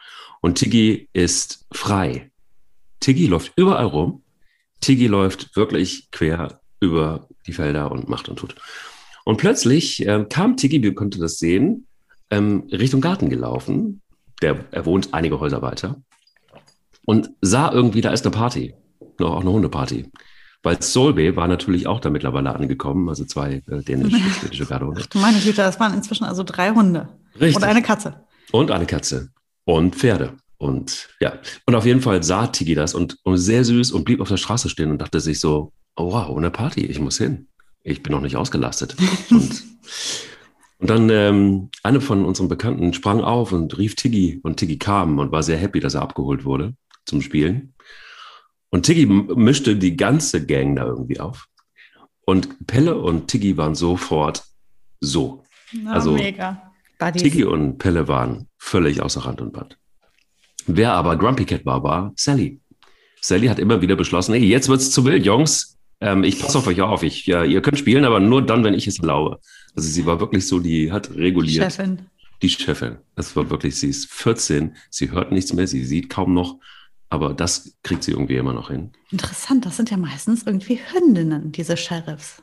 Und 0.44 0.56
Tiggy 0.56 1.08
ist 1.14 1.64
frei. 1.72 2.30
Tiggy 3.00 3.28
läuft 3.28 3.54
überall 3.56 3.86
rum. 3.86 4.24
Tiggy 4.82 5.06
läuft 5.06 5.56
wirklich 5.56 6.10
quer 6.10 6.60
über 6.80 7.28
die 7.46 7.54
Felder 7.54 7.90
und 7.90 8.10
macht 8.10 8.28
und 8.28 8.36
tut. 8.36 8.54
Und 9.24 9.38
plötzlich 9.38 10.06
äh, 10.06 10.26
kam 10.28 10.58
Tiki, 10.58 10.82
wir 10.82 10.94
konnten 10.94 11.18
das 11.18 11.38
sehen, 11.38 11.86
ähm, 12.28 12.68
Richtung 12.70 13.00
Garten 13.00 13.30
gelaufen. 13.30 14.02
Der, 14.42 14.66
er 14.70 14.84
wohnt 14.84 15.14
einige 15.14 15.40
Häuser 15.40 15.62
weiter. 15.62 16.02
Und 17.06 17.30
sah 17.40 17.72
irgendwie, 17.72 18.02
da 18.02 18.12
ist 18.12 18.26
eine 18.26 18.36
Party. 18.36 18.74
Auch 19.20 19.40
eine 19.40 19.50
Hundeparty. 19.50 20.12
Weil 20.62 20.82
Solbe 20.82 21.36
war 21.36 21.48
natürlich 21.48 21.86
auch 21.86 22.00
da 22.00 22.10
mittlerweile 22.10 22.54
angekommen, 22.54 23.08
also 23.08 23.24
zwei 23.24 23.62
äh, 23.66 23.82
dänische 23.82 24.66
Gardehunde. 24.68 25.06
Ach, 25.08 25.14
meine 25.14 25.38
Güte, 25.38 25.62
das 25.62 25.80
waren 25.80 25.94
inzwischen 25.94 26.24
also 26.24 26.42
drei 26.42 26.72
Hunde. 26.72 27.08
Richtig. 27.40 27.56
Und 27.56 27.64
eine 27.64 27.80
Katze. 27.80 28.26
Und 28.52 28.70
eine 28.70 28.84
Katze. 28.84 29.30
Und 29.64 29.96
Pferde. 29.96 30.34
Und 30.58 31.08
ja, 31.20 31.38
und 31.66 31.74
auf 31.74 31.84
jeden 31.84 32.00
Fall 32.00 32.22
sah 32.22 32.46
Tigi 32.46 32.74
das 32.74 32.94
und, 32.94 33.18
und 33.22 33.38
sehr 33.38 33.64
süß 33.64 33.92
und 33.92 34.04
blieb 34.04 34.20
auf 34.20 34.28
der 34.28 34.36
Straße 34.36 34.68
stehen 34.68 34.90
und 34.90 34.98
dachte 34.98 35.20
sich 35.20 35.40
so, 35.40 35.72
oh 35.96 36.12
wow, 36.12 36.36
eine 36.36 36.50
Party, 36.50 36.86
ich 36.86 37.00
muss 37.00 37.18
hin 37.18 37.48
ich 37.84 38.02
bin 38.02 38.12
noch 38.12 38.22
nicht 38.22 38.36
ausgelastet. 38.36 38.96
und, 39.30 39.62
und 40.78 40.90
dann 40.90 41.08
ähm, 41.10 41.70
eine 41.82 42.00
von 42.00 42.24
unseren 42.24 42.48
Bekannten 42.48 42.92
sprang 42.92 43.20
auf 43.20 43.52
und 43.52 43.78
rief 43.78 43.94
Tiggy 43.94 44.40
und 44.42 44.56
Tiggy 44.56 44.78
kam 44.78 45.18
und 45.18 45.30
war 45.30 45.42
sehr 45.42 45.58
happy, 45.58 45.78
dass 45.78 45.94
er 45.94 46.02
abgeholt 46.02 46.44
wurde 46.44 46.74
zum 47.04 47.20
Spielen. 47.20 47.74
Und 48.70 48.86
Tiggy 48.86 49.06
mischte 49.06 49.76
die 49.76 49.96
ganze 49.96 50.44
Gang 50.44 50.74
da 50.74 50.86
irgendwie 50.86 51.20
auf. 51.20 51.46
Und 52.22 52.66
Pelle 52.66 52.98
und 52.98 53.28
Tiggy 53.28 53.56
waren 53.56 53.74
sofort 53.74 54.42
so. 55.00 55.44
Na, 55.72 55.92
also 55.92 56.12
mega. 56.12 56.72
Buddies. 56.98 57.22
Tiggy 57.22 57.44
und 57.44 57.78
Pelle 57.78 58.08
waren 58.08 58.48
völlig 58.64 59.00
außer 59.02 59.20
Rand 59.20 59.40
und 59.40 59.52
Band. 59.52 59.78
Wer 60.66 60.92
aber 60.92 61.16
Grumpy 61.16 61.44
Cat 61.44 61.66
war, 61.66 61.82
war 61.82 62.12
Sally. 62.16 62.60
Sally 63.20 63.48
hat 63.48 63.58
immer 63.58 63.80
wieder 63.80 63.96
beschlossen, 63.96 64.34
hey, 64.34 64.44
jetzt 64.44 64.68
wird's 64.68 64.90
zu 64.90 65.04
wild, 65.04 65.24
Jungs 65.24 65.74
ähm, 66.00 66.24
ich 66.24 66.38
passe 66.38 66.58
auf 66.58 66.66
euch 66.66 66.80
auf. 66.82 67.02
Ich, 67.02 67.26
ja, 67.26 67.44
ihr 67.44 67.62
könnt 67.62 67.78
spielen, 67.78 68.04
aber 68.04 68.20
nur 68.20 68.44
dann, 68.44 68.62
wenn 68.62 68.74
ich 68.74 68.86
es 68.86 68.98
erlaube. 68.98 69.40
Also 69.74 69.88
sie 69.88 70.04
war 70.04 70.20
wirklich 70.20 70.46
so, 70.46 70.60
die 70.60 70.92
hat 70.92 71.10
reguliert. 71.14 71.64
Die 71.64 71.70
Chefin. 71.70 71.98
Die 72.42 72.48
Chefin. 72.50 72.96
Das 73.16 73.34
war 73.36 73.48
wirklich, 73.48 73.76
sie 73.76 73.88
ist 73.88 74.12
14, 74.12 74.76
sie 74.90 75.10
hört 75.10 75.32
nichts 75.32 75.52
mehr, 75.52 75.66
sie 75.66 75.84
sieht 75.84 76.10
kaum 76.10 76.34
noch, 76.34 76.58
aber 77.08 77.32
das 77.32 77.76
kriegt 77.82 78.04
sie 78.04 78.10
irgendwie 78.10 78.36
immer 78.36 78.52
noch 78.52 78.70
hin. 78.70 78.92
Interessant, 79.10 79.64
das 79.64 79.76
sind 79.76 79.90
ja 79.90 79.96
meistens 79.96 80.42
irgendwie 80.42 80.78
Hündinnen, 80.92 81.52
diese 81.52 81.76
Sheriffs. 81.76 82.42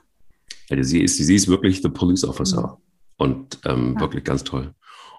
Ja, 0.69 0.81
sie, 0.83 1.01
ist, 1.01 1.17
sie 1.17 1.35
ist 1.35 1.47
wirklich 1.47 1.81
the 1.81 1.89
police 1.89 2.23
officer 2.23 2.61
mhm. 2.61 2.77
und 3.17 3.59
ähm, 3.65 3.93
ja. 3.95 4.01
wirklich 4.01 4.23
ganz 4.23 4.43
toll. 4.43 4.73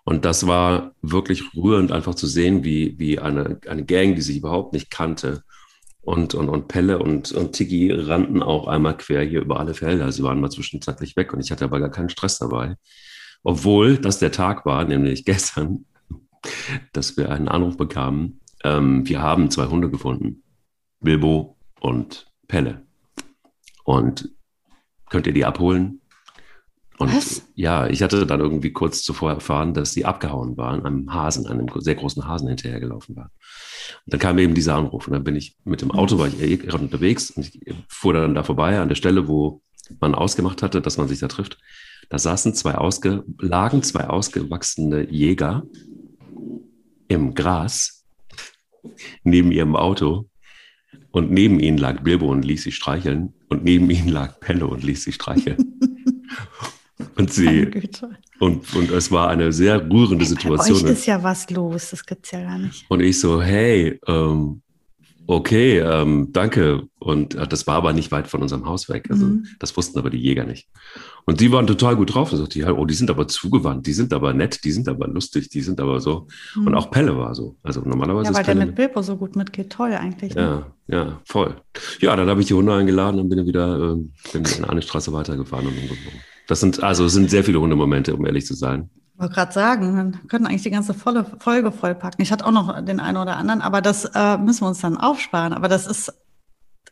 Und 0.04 0.24
das 0.24 0.46
war 0.46 0.94
wirklich 1.00 1.54
rührend, 1.54 1.92
einfach 1.92 2.14
zu 2.14 2.26
sehen, 2.26 2.64
wie, 2.64 2.98
wie 2.98 3.18
eine, 3.18 3.60
eine 3.68 3.84
Gang, 3.84 4.16
die 4.16 4.22
sich 4.22 4.38
überhaupt 4.38 4.72
nicht 4.72 4.90
kannte, 4.90 5.44
und, 6.02 6.34
und, 6.34 6.48
und 6.48 6.68
Pelle 6.68 6.98
und, 6.98 7.30
und 7.32 7.52
Tiki 7.52 7.92
rannten 7.92 8.42
auch 8.42 8.66
einmal 8.66 8.96
quer 8.96 9.22
hier 9.22 9.40
über 9.40 9.60
alle 9.60 9.72
Felder. 9.72 10.10
Sie 10.10 10.24
waren 10.24 10.40
mal 10.40 10.50
zwischenzeitlich 10.50 11.16
weg 11.16 11.32
und 11.32 11.40
ich 11.40 11.50
hatte 11.52 11.64
aber 11.64 11.78
gar 11.78 11.90
keinen 11.90 12.08
Stress 12.08 12.38
dabei. 12.38 12.76
Obwohl 13.44 13.98
das 13.98 14.18
der 14.18 14.32
Tag 14.32 14.66
war, 14.66 14.84
nämlich 14.84 15.24
gestern, 15.24 15.86
dass 16.92 17.16
wir 17.16 17.30
einen 17.30 17.48
Anruf 17.48 17.76
bekamen. 17.76 18.40
Ähm, 18.64 19.08
wir 19.08 19.22
haben 19.22 19.50
zwei 19.50 19.66
Hunde 19.66 19.90
gefunden. 19.90 20.42
Bilbo 21.00 21.56
und 21.80 22.26
Pelle. 22.48 22.82
Und 23.84 24.30
könnt 25.08 25.28
ihr 25.28 25.32
die 25.32 25.44
abholen? 25.44 26.00
Und 27.02 27.16
Was? 27.16 27.42
ja, 27.56 27.88
ich 27.88 28.02
hatte 28.02 28.26
dann 28.26 28.38
irgendwie 28.38 28.72
kurz 28.72 29.02
zuvor 29.02 29.32
erfahren, 29.32 29.74
dass 29.74 29.92
sie 29.92 30.04
abgehauen 30.04 30.56
waren, 30.56 30.86
einem 30.86 31.12
Hasen, 31.12 31.48
einem 31.48 31.66
sehr 31.80 31.96
großen 31.96 32.28
Hasen 32.28 32.46
hinterhergelaufen 32.46 33.16
waren. 33.16 33.30
Und 34.04 34.12
dann 34.12 34.20
kam 34.20 34.38
eben 34.38 34.54
dieser 34.54 34.76
Anruf 34.76 35.08
und 35.08 35.12
dann 35.12 35.24
bin 35.24 35.34
ich 35.34 35.56
mit 35.64 35.82
dem 35.82 35.90
Auto, 35.90 36.18
war 36.18 36.28
ich 36.28 36.40
eh 36.40 36.56
gerade 36.56 36.84
unterwegs 36.84 37.30
und 37.30 37.46
ich 37.46 37.74
fuhr 37.88 38.12
dann 38.12 38.34
da 38.34 38.44
vorbei 38.44 38.78
an 38.78 38.88
der 38.88 38.94
Stelle, 38.94 39.26
wo 39.26 39.62
man 40.00 40.14
ausgemacht 40.14 40.62
hatte, 40.62 40.80
dass 40.80 40.96
man 40.96 41.08
sich 41.08 41.18
da 41.18 41.26
trifft. 41.28 41.58
Da 42.08 42.18
saßen 42.18 42.54
zwei 42.54 42.76
ausge, 42.76 43.24
lagen 43.40 43.82
zwei 43.82 44.06
ausgewachsene 44.06 45.10
Jäger 45.10 45.64
im 47.08 47.34
Gras 47.34 48.04
neben 49.24 49.50
ihrem 49.50 49.74
Auto 49.74 50.28
und 51.10 51.32
neben 51.32 51.58
ihnen 51.58 51.78
lag 51.78 52.02
Bilbo 52.02 52.30
und 52.30 52.44
ließ 52.44 52.62
sie 52.62 52.72
streicheln 52.72 53.34
und 53.48 53.64
neben 53.64 53.90
ihnen 53.90 54.08
lag 54.08 54.38
Pelle 54.40 54.66
und 54.66 54.84
ließ 54.84 55.04
sie 55.04 55.12
streicheln. 55.12 55.80
und 57.16 57.32
sie 57.32 57.70
und, 58.38 58.74
und 58.74 58.90
es 58.90 59.12
war 59.12 59.28
eine 59.28 59.52
sehr 59.52 59.88
rührende 59.88 60.24
Situation. 60.24 60.82
Bei 60.82 60.88
euch 60.88 60.92
ist 60.92 61.06
ja 61.06 61.22
was 61.22 61.48
los, 61.50 61.90
das 61.90 62.04
gibt's 62.04 62.32
ja 62.32 62.42
gar 62.42 62.58
nicht. 62.58 62.84
Und 62.88 63.00
ich 63.00 63.20
so, 63.20 63.40
hey, 63.40 64.00
ähm, 64.08 64.62
okay, 65.26 65.78
ähm, 65.78 66.28
danke. 66.32 66.82
Und 66.98 67.34
äh, 67.34 67.46
das 67.46 67.66
war 67.66 67.76
aber 67.76 67.92
nicht 67.92 68.10
weit 68.10 68.28
von 68.28 68.42
unserem 68.42 68.66
Haus 68.66 68.88
weg. 68.88 69.06
Also 69.10 69.26
mhm. 69.26 69.46
das 69.58 69.76
wussten 69.76 69.98
aber 69.98 70.10
die 70.10 70.18
Jäger 70.18 70.44
nicht. 70.44 70.68
Und 71.24 71.40
die 71.40 71.52
waren 71.52 71.66
total 71.66 71.96
gut 71.96 72.14
drauf. 72.14 72.30
Da 72.30 72.36
sagte 72.36 72.58
ich, 72.58 72.66
oh, 72.66 72.84
die 72.84 72.94
sind 72.94 73.10
aber 73.10 73.28
zugewandt, 73.28 73.86
die 73.86 73.92
sind 73.92 74.12
aber 74.12 74.32
nett, 74.34 74.64
die 74.64 74.72
sind 74.72 74.88
aber 74.88 75.06
lustig, 75.08 75.48
die 75.48 75.60
sind 75.60 75.80
aber 75.80 76.00
so. 76.00 76.26
Mhm. 76.56 76.66
Und 76.66 76.74
auch 76.74 76.90
Pelle 76.90 77.16
war 77.16 77.34
so. 77.34 77.56
Also 77.62 77.82
normalerweise. 77.82 78.32
Ja, 78.32 78.36
weil 78.36 78.44
der 78.44 78.54
mit 78.54 78.74
Bilbo 78.74 79.02
so 79.02 79.16
gut 79.16 79.36
mitgeht. 79.36 79.70
Toll 79.70 79.92
eigentlich. 79.92 80.34
Ne? 80.34 80.64
Ja, 80.88 80.96
ja, 80.96 81.20
voll. 81.24 81.56
Ja, 82.00 82.16
dann 82.16 82.28
habe 82.28 82.40
ich 82.40 82.46
die 82.48 82.54
Hunde 82.54 82.74
eingeladen 82.74 83.20
und 83.20 83.28
bin 83.28 83.46
wieder 83.46 83.94
äh, 83.94 84.32
bin 84.32 84.44
in 84.58 84.64
eine 84.64 84.82
Straße 84.82 85.12
weitergefahren. 85.12 85.66
Und, 85.66 85.74
und, 85.74 85.98
das 86.52 86.60
sind, 86.60 86.82
also 86.82 87.08
sind 87.08 87.30
sehr 87.30 87.44
viele 87.44 87.62
Hundemomente, 87.62 88.14
um 88.14 88.26
ehrlich 88.26 88.44
zu 88.44 88.52
sein. 88.52 88.90
Ich 89.14 89.20
wollte 89.20 89.34
gerade 89.34 89.52
sagen, 89.52 90.12
wir 90.12 90.28
können 90.28 90.46
eigentlich 90.46 90.64
die 90.64 90.70
ganze 90.70 90.92
volle 90.92 91.24
Folge 91.38 91.72
vollpacken. 91.72 92.20
Ich 92.22 92.30
hatte 92.30 92.44
auch 92.44 92.50
noch 92.50 92.84
den 92.84 93.00
einen 93.00 93.16
oder 93.16 93.38
anderen, 93.38 93.62
aber 93.62 93.80
das 93.80 94.04
äh, 94.04 94.36
müssen 94.36 94.60
wir 94.60 94.68
uns 94.68 94.82
dann 94.82 94.98
aufsparen. 94.98 95.54
Aber 95.54 95.68
das 95.68 95.86
ist 95.86 96.12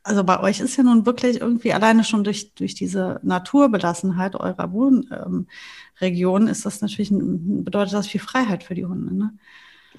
also 0.02 0.24
bei 0.24 0.40
euch 0.40 0.60
ist 0.60 0.78
ja 0.78 0.82
nun 0.82 1.04
wirklich 1.04 1.42
irgendwie 1.42 1.74
alleine 1.74 2.04
schon 2.04 2.24
durch, 2.24 2.54
durch 2.54 2.74
diese 2.74 3.20
Naturbelassenheit 3.22 4.34
eurer 4.34 4.72
Wohnregion 4.72 6.42
ähm, 6.42 6.48
ist 6.48 6.64
das 6.64 6.80
natürlich, 6.80 7.10
ein, 7.10 7.62
bedeutet 7.62 7.92
das 7.92 8.06
viel 8.06 8.22
Freiheit 8.22 8.64
für 8.64 8.74
die 8.74 8.86
Hunde. 8.86 9.14
Ne? 9.14 9.34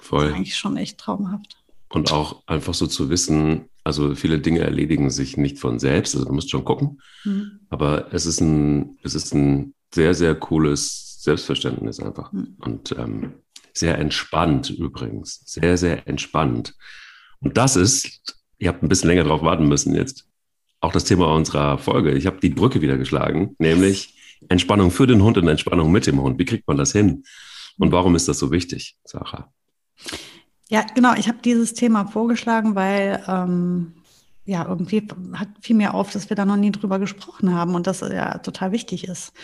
Voll. 0.00 0.22
Das 0.22 0.30
ist 0.30 0.36
eigentlich 0.36 0.56
schon 0.56 0.76
echt 0.76 0.98
traumhaft. 0.98 1.62
Und 1.88 2.10
auch 2.10 2.42
einfach 2.48 2.74
so 2.74 2.88
zu 2.88 3.10
wissen, 3.10 3.66
also 3.84 4.14
viele 4.14 4.38
Dinge 4.38 4.60
erledigen 4.60 5.10
sich 5.10 5.36
nicht 5.36 5.58
von 5.58 5.78
selbst, 5.78 6.14
also 6.14 6.26
du 6.26 6.32
musst 6.32 6.50
schon 6.50 6.64
gucken. 6.64 7.00
Mhm. 7.24 7.60
Aber 7.68 8.12
es 8.12 8.26
ist 8.26 8.40
ein, 8.40 8.98
es 9.02 9.14
ist 9.14 9.34
ein 9.34 9.74
sehr, 9.92 10.14
sehr 10.14 10.34
cooles 10.34 11.22
Selbstverständnis 11.22 12.00
einfach. 12.00 12.32
Mhm. 12.32 12.56
Und 12.58 12.94
ähm, 12.98 13.32
sehr 13.72 13.98
entspannt 13.98 14.70
übrigens. 14.70 15.42
Sehr, 15.46 15.76
sehr 15.76 16.06
entspannt. 16.06 16.74
Und 17.40 17.56
das 17.56 17.76
ist 17.76 18.22
ihr 18.62 18.68
habt 18.68 18.82
ein 18.82 18.88
bisschen 18.88 19.08
länger 19.08 19.24
drauf 19.24 19.42
warten 19.42 19.66
müssen 19.66 19.94
jetzt. 19.94 20.28
Auch 20.80 20.92
das 20.92 21.04
Thema 21.04 21.34
unserer 21.34 21.78
Folge. 21.78 22.12
Ich 22.12 22.26
habe 22.26 22.38
die 22.40 22.48
Brücke 22.48 22.80
wieder 22.80 22.96
geschlagen, 22.96 23.56
nämlich 23.58 24.14
Entspannung 24.48 24.92
für 24.92 25.08
den 25.08 25.22
Hund 25.22 25.36
und 25.36 25.48
Entspannung 25.48 25.90
mit 25.90 26.06
dem 26.06 26.20
Hund. 26.20 26.38
Wie 26.38 26.44
kriegt 26.44 26.68
man 26.68 26.76
das 26.76 26.92
hin? 26.92 27.24
Und 27.76 27.90
warum 27.90 28.14
ist 28.14 28.28
das 28.28 28.38
so 28.38 28.52
wichtig, 28.52 28.96
Sarah? 29.04 29.52
Ja, 30.72 30.86
genau. 30.94 31.12
Ich 31.16 31.28
habe 31.28 31.36
dieses 31.44 31.74
Thema 31.74 32.06
vorgeschlagen, 32.06 32.74
weil 32.74 33.22
ähm, 33.28 33.92
ja 34.46 34.66
irgendwie 34.66 35.06
hat 35.34 35.48
viel 35.60 35.76
mehr 35.76 35.92
auf, 35.92 36.10
dass 36.12 36.30
wir 36.30 36.34
da 36.34 36.46
noch 36.46 36.56
nie 36.56 36.72
drüber 36.72 36.98
gesprochen 36.98 37.52
haben 37.52 37.74
und 37.74 37.86
das 37.86 38.00
ja 38.00 38.38
total 38.38 38.72
wichtig 38.72 39.06
ist. 39.06 39.34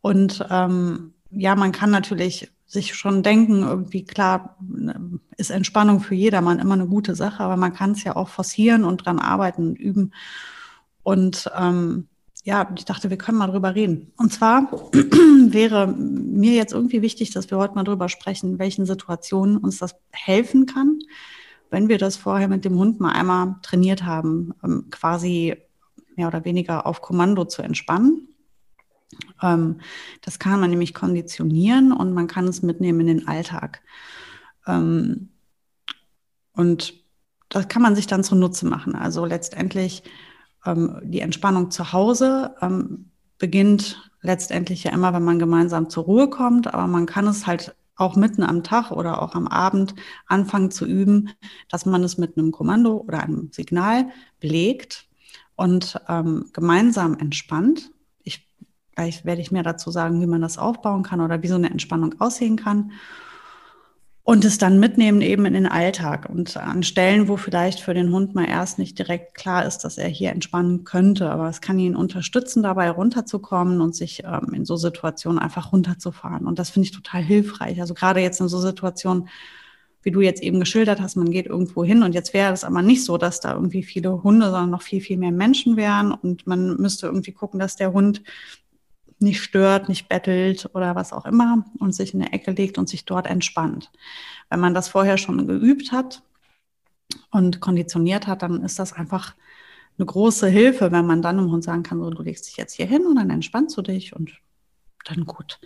Und 0.00 0.44
ähm, 0.50 1.12
ja, 1.30 1.54
man 1.54 1.70
kann 1.70 1.90
natürlich 1.90 2.50
sich 2.66 2.96
schon 2.96 3.22
denken, 3.22 3.62
irgendwie 3.62 4.04
klar 4.04 4.58
ist 5.36 5.50
Entspannung 5.50 6.00
für 6.00 6.16
jedermann 6.16 6.58
immer 6.58 6.74
eine 6.74 6.88
gute 6.88 7.14
Sache, 7.14 7.44
aber 7.44 7.56
man 7.56 7.72
kann 7.72 7.92
es 7.92 8.02
ja 8.02 8.16
auch 8.16 8.28
forcieren 8.28 8.82
und 8.82 9.06
dran 9.06 9.20
arbeiten 9.20 9.68
und 9.68 9.78
üben. 9.78 10.14
Und 11.04 11.48
ähm, 11.56 12.08
ja, 12.46 12.72
ich 12.78 12.84
dachte, 12.84 13.10
wir 13.10 13.18
können 13.18 13.38
mal 13.38 13.48
drüber 13.48 13.74
reden. 13.74 14.12
Und 14.16 14.32
zwar 14.32 14.70
wäre 14.92 15.88
mir 15.88 16.54
jetzt 16.54 16.72
irgendwie 16.72 17.02
wichtig, 17.02 17.32
dass 17.32 17.50
wir 17.50 17.58
heute 17.58 17.74
mal 17.74 17.82
drüber 17.82 18.08
sprechen, 18.08 18.52
in 18.52 18.58
welchen 18.60 18.86
Situationen 18.86 19.56
uns 19.56 19.78
das 19.78 19.96
helfen 20.12 20.64
kann, 20.64 21.00
wenn 21.70 21.88
wir 21.88 21.98
das 21.98 22.16
vorher 22.16 22.46
mit 22.46 22.64
dem 22.64 22.78
Hund 22.78 23.00
mal 23.00 23.10
einmal 23.10 23.56
trainiert 23.62 24.04
haben, 24.04 24.54
ähm, 24.62 24.86
quasi 24.92 25.56
mehr 26.14 26.28
oder 26.28 26.44
weniger 26.44 26.86
auf 26.86 27.02
Kommando 27.02 27.46
zu 27.46 27.62
entspannen 27.62 28.28
ähm, 29.42 29.80
das 30.22 30.38
kann 30.38 30.60
man 30.60 30.70
nämlich 30.70 30.94
konditionieren 30.94 31.92
und 31.92 32.12
man 32.12 32.26
kann 32.26 32.48
es 32.48 32.62
mitnehmen 32.62 33.00
in 33.00 33.06
den 33.06 33.28
Alltag. 33.28 33.82
Ähm, 34.66 35.30
und 36.52 36.94
das 37.48 37.68
kann 37.68 37.82
man 37.82 37.94
sich 37.94 38.06
dann 38.06 38.24
zunutze 38.24 38.66
machen. 38.66 38.94
Also 38.94 39.24
letztendlich 39.24 40.02
ähm, 40.66 41.00
die 41.02 41.20
Entspannung 41.20 41.70
zu 41.70 41.92
Hause 41.92 42.54
beginnt 43.38 44.10
letztendlich 44.22 44.84
ja 44.84 44.92
immer, 44.92 45.12
wenn 45.12 45.24
man 45.24 45.38
gemeinsam 45.38 45.90
zur 45.90 46.04
Ruhe 46.04 46.30
kommt, 46.30 46.72
aber 46.72 46.86
man 46.86 47.06
kann 47.06 47.26
es 47.26 47.46
halt 47.46 47.76
auch 47.96 48.16
mitten 48.16 48.42
am 48.42 48.62
Tag 48.62 48.90
oder 48.90 49.22
auch 49.22 49.34
am 49.34 49.46
Abend 49.46 49.94
anfangen 50.26 50.70
zu 50.70 50.84
üben, 50.86 51.30
dass 51.70 51.86
man 51.86 52.02
es 52.04 52.18
mit 52.18 52.36
einem 52.36 52.50
Kommando 52.50 52.96
oder 52.96 53.22
einem 53.22 53.50
Signal 53.52 54.08
belegt 54.40 55.08
und 55.54 56.00
ähm, 56.08 56.50
gemeinsam 56.52 57.18
entspannt. 57.18 57.90
Gleich 58.96 59.26
werde 59.26 59.42
ich 59.42 59.52
mehr 59.52 59.62
dazu 59.62 59.90
sagen, 59.90 60.22
wie 60.22 60.26
man 60.26 60.40
das 60.40 60.56
aufbauen 60.56 61.02
kann 61.02 61.20
oder 61.20 61.42
wie 61.42 61.48
so 61.48 61.54
eine 61.54 61.68
Entspannung 61.70 62.18
aussehen 62.18 62.56
kann. 62.56 62.92
Und 64.28 64.44
es 64.44 64.58
dann 64.58 64.80
mitnehmen 64.80 65.20
eben 65.20 65.46
in 65.46 65.54
den 65.54 65.68
Alltag 65.68 66.28
und 66.28 66.56
an 66.56 66.82
Stellen, 66.82 67.28
wo 67.28 67.36
vielleicht 67.36 67.78
für 67.78 67.94
den 67.94 68.10
Hund 68.10 68.34
mal 68.34 68.48
erst 68.48 68.76
nicht 68.76 68.98
direkt 68.98 69.36
klar 69.36 69.64
ist, 69.64 69.84
dass 69.84 69.98
er 69.98 70.08
hier 70.08 70.32
entspannen 70.32 70.82
könnte. 70.82 71.30
Aber 71.30 71.48
es 71.48 71.60
kann 71.60 71.78
ihn 71.78 71.94
unterstützen, 71.94 72.64
dabei 72.64 72.90
runterzukommen 72.90 73.80
und 73.80 73.94
sich 73.94 74.24
ähm, 74.24 74.52
in 74.52 74.64
so 74.64 74.74
Situationen 74.74 75.38
einfach 75.38 75.70
runterzufahren. 75.70 76.48
Und 76.48 76.58
das 76.58 76.70
finde 76.70 76.86
ich 76.86 76.90
total 76.90 77.22
hilfreich. 77.22 77.80
Also 77.80 77.94
gerade 77.94 78.18
jetzt 78.18 78.40
in 78.40 78.48
so 78.48 78.58
Situationen, 78.58 79.28
wie 80.02 80.10
du 80.10 80.20
jetzt 80.20 80.42
eben 80.42 80.58
geschildert 80.58 81.00
hast, 81.00 81.14
man 81.14 81.30
geht 81.30 81.46
irgendwo 81.46 81.84
hin 81.84 82.02
und 82.02 82.12
jetzt 82.12 82.34
wäre 82.34 82.52
es 82.52 82.64
aber 82.64 82.82
nicht 82.82 83.04
so, 83.04 83.18
dass 83.18 83.38
da 83.38 83.54
irgendwie 83.54 83.84
viele 83.84 84.24
Hunde, 84.24 84.46
sondern 84.46 84.70
noch 84.70 84.82
viel, 84.82 85.00
viel 85.00 85.18
mehr 85.18 85.30
Menschen 85.30 85.76
wären 85.76 86.10
und 86.10 86.48
man 86.48 86.78
müsste 86.78 87.06
irgendwie 87.06 87.32
gucken, 87.32 87.60
dass 87.60 87.76
der 87.76 87.92
Hund 87.92 88.24
nicht 89.18 89.42
stört, 89.42 89.88
nicht 89.88 90.08
bettelt 90.08 90.68
oder 90.74 90.94
was 90.94 91.12
auch 91.12 91.24
immer 91.24 91.64
und 91.78 91.94
sich 91.94 92.14
in 92.14 92.22
eine 92.22 92.32
Ecke 92.32 92.50
legt 92.50 92.78
und 92.78 92.88
sich 92.88 93.04
dort 93.04 93.26
entspannt. 93.26 93.90
Wenn 94.50 94.60
man 94.60 94.74
das 94.74 94.88
vorher 94.88 95.18
schon 95.18 95.46
geübt 95.46 95.92
hat 95.92 96.22
und 97.30 97.60
konditioniert 97.60 98.26
hat, 98.26 98.42
dann 98.42 98.62
ist 98.62 98.78
das 98.78 98.92
einfach 98.92 99.34
eine 99.98 100.06
große 100.06 100.48
Hilfe, 100.48 100.92
wenn 100.92 101.06
man 101.06 101.22
dann 101.22 101.38
im 101.38 101.50
Hund 101.50 101.64
sagen 101.64 101.82
kann, 101.82 101.98
so, 102.00 102.10
du 102.10 102.22
legst 102.22 102.46
dich 102.46 102.56
jetzt 102.56 102.74
hier 102.74 102.86
hin 102.86 103.06
und 103.06 103.16
dann 103.16 103.30
entspannst 103.30 103.76
du 103.76 103.82
dich 103.82 104.14
und 104.14 104.32
dann 105.06 105.24
gut. 105.24 105.58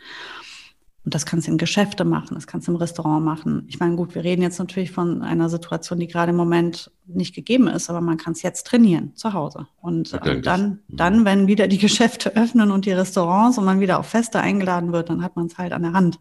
Und 1.04 1.14
das 1.14 1.24
kannst 1.24 1.46
du 1.46 1.52
in 1.52 1.58
Geschäfte 1.58 2.04
machen, 2.04 2.34
das 2.34 2.46
kannst 2.46 2.68
du 2.68 2.72
im 2.72 2.76
Restaurant 2.76 3.24
machen. 3.24 3.64
Ich 3.68 3.80
meine, 3.80 3.96
gut, 3.96 4.14
wir 4.14 4.22
reden 4.22 4.42
jetzt 4.42 4.58
natürlich 4.58 4.90
von 4.90 5.22
einer 5.22 5.48
Situation, 5.48 5.98
die 5.98 6.08
gerade 6.08 6.30
im 6.30 6.36
Moment 6.36 6.90
nicht 7.06 7.34
gegeben 7.34 7.68
ist, 7.68 7.88
aber 7.88 8.02
man 8.02 8.18
kann 8.18 8.34
es 8.34 8.42
jetzt 8.42 8.66
trainieren 8.66 9.16
zu 9.16 9.32
Hause. 9.32 9.66
Und 9.80 10.12
äh, 10.12 10.42
dann, 10.42 10.80
mhm. 10.88 10.96
dann, 10.96 11.24
wenn 11.24 11.46
wieder 11.46 11.68
die 11.68 11.78
Geschäfte 11.78 12.36
öffnen 12.36 12.70
und 12.70 12.84
die 12.84 12.92
Restaurants 12.92 13.56
und 13.56 13.64
man 13.64 13.80
wieder 13.80 13.98
auf 13.98 14.06
Feste 14.06 14.40
eingeladen 14.40 14.92
wird, 14.92 15.08
dann 15.08 15.22
hat 15.22 15.36
man 15.36 15.46
es 15.46 15.56
halt 15.56 15.72
an 15.72 15.82
der 15.82 15.94
Hand. 15.94 16.20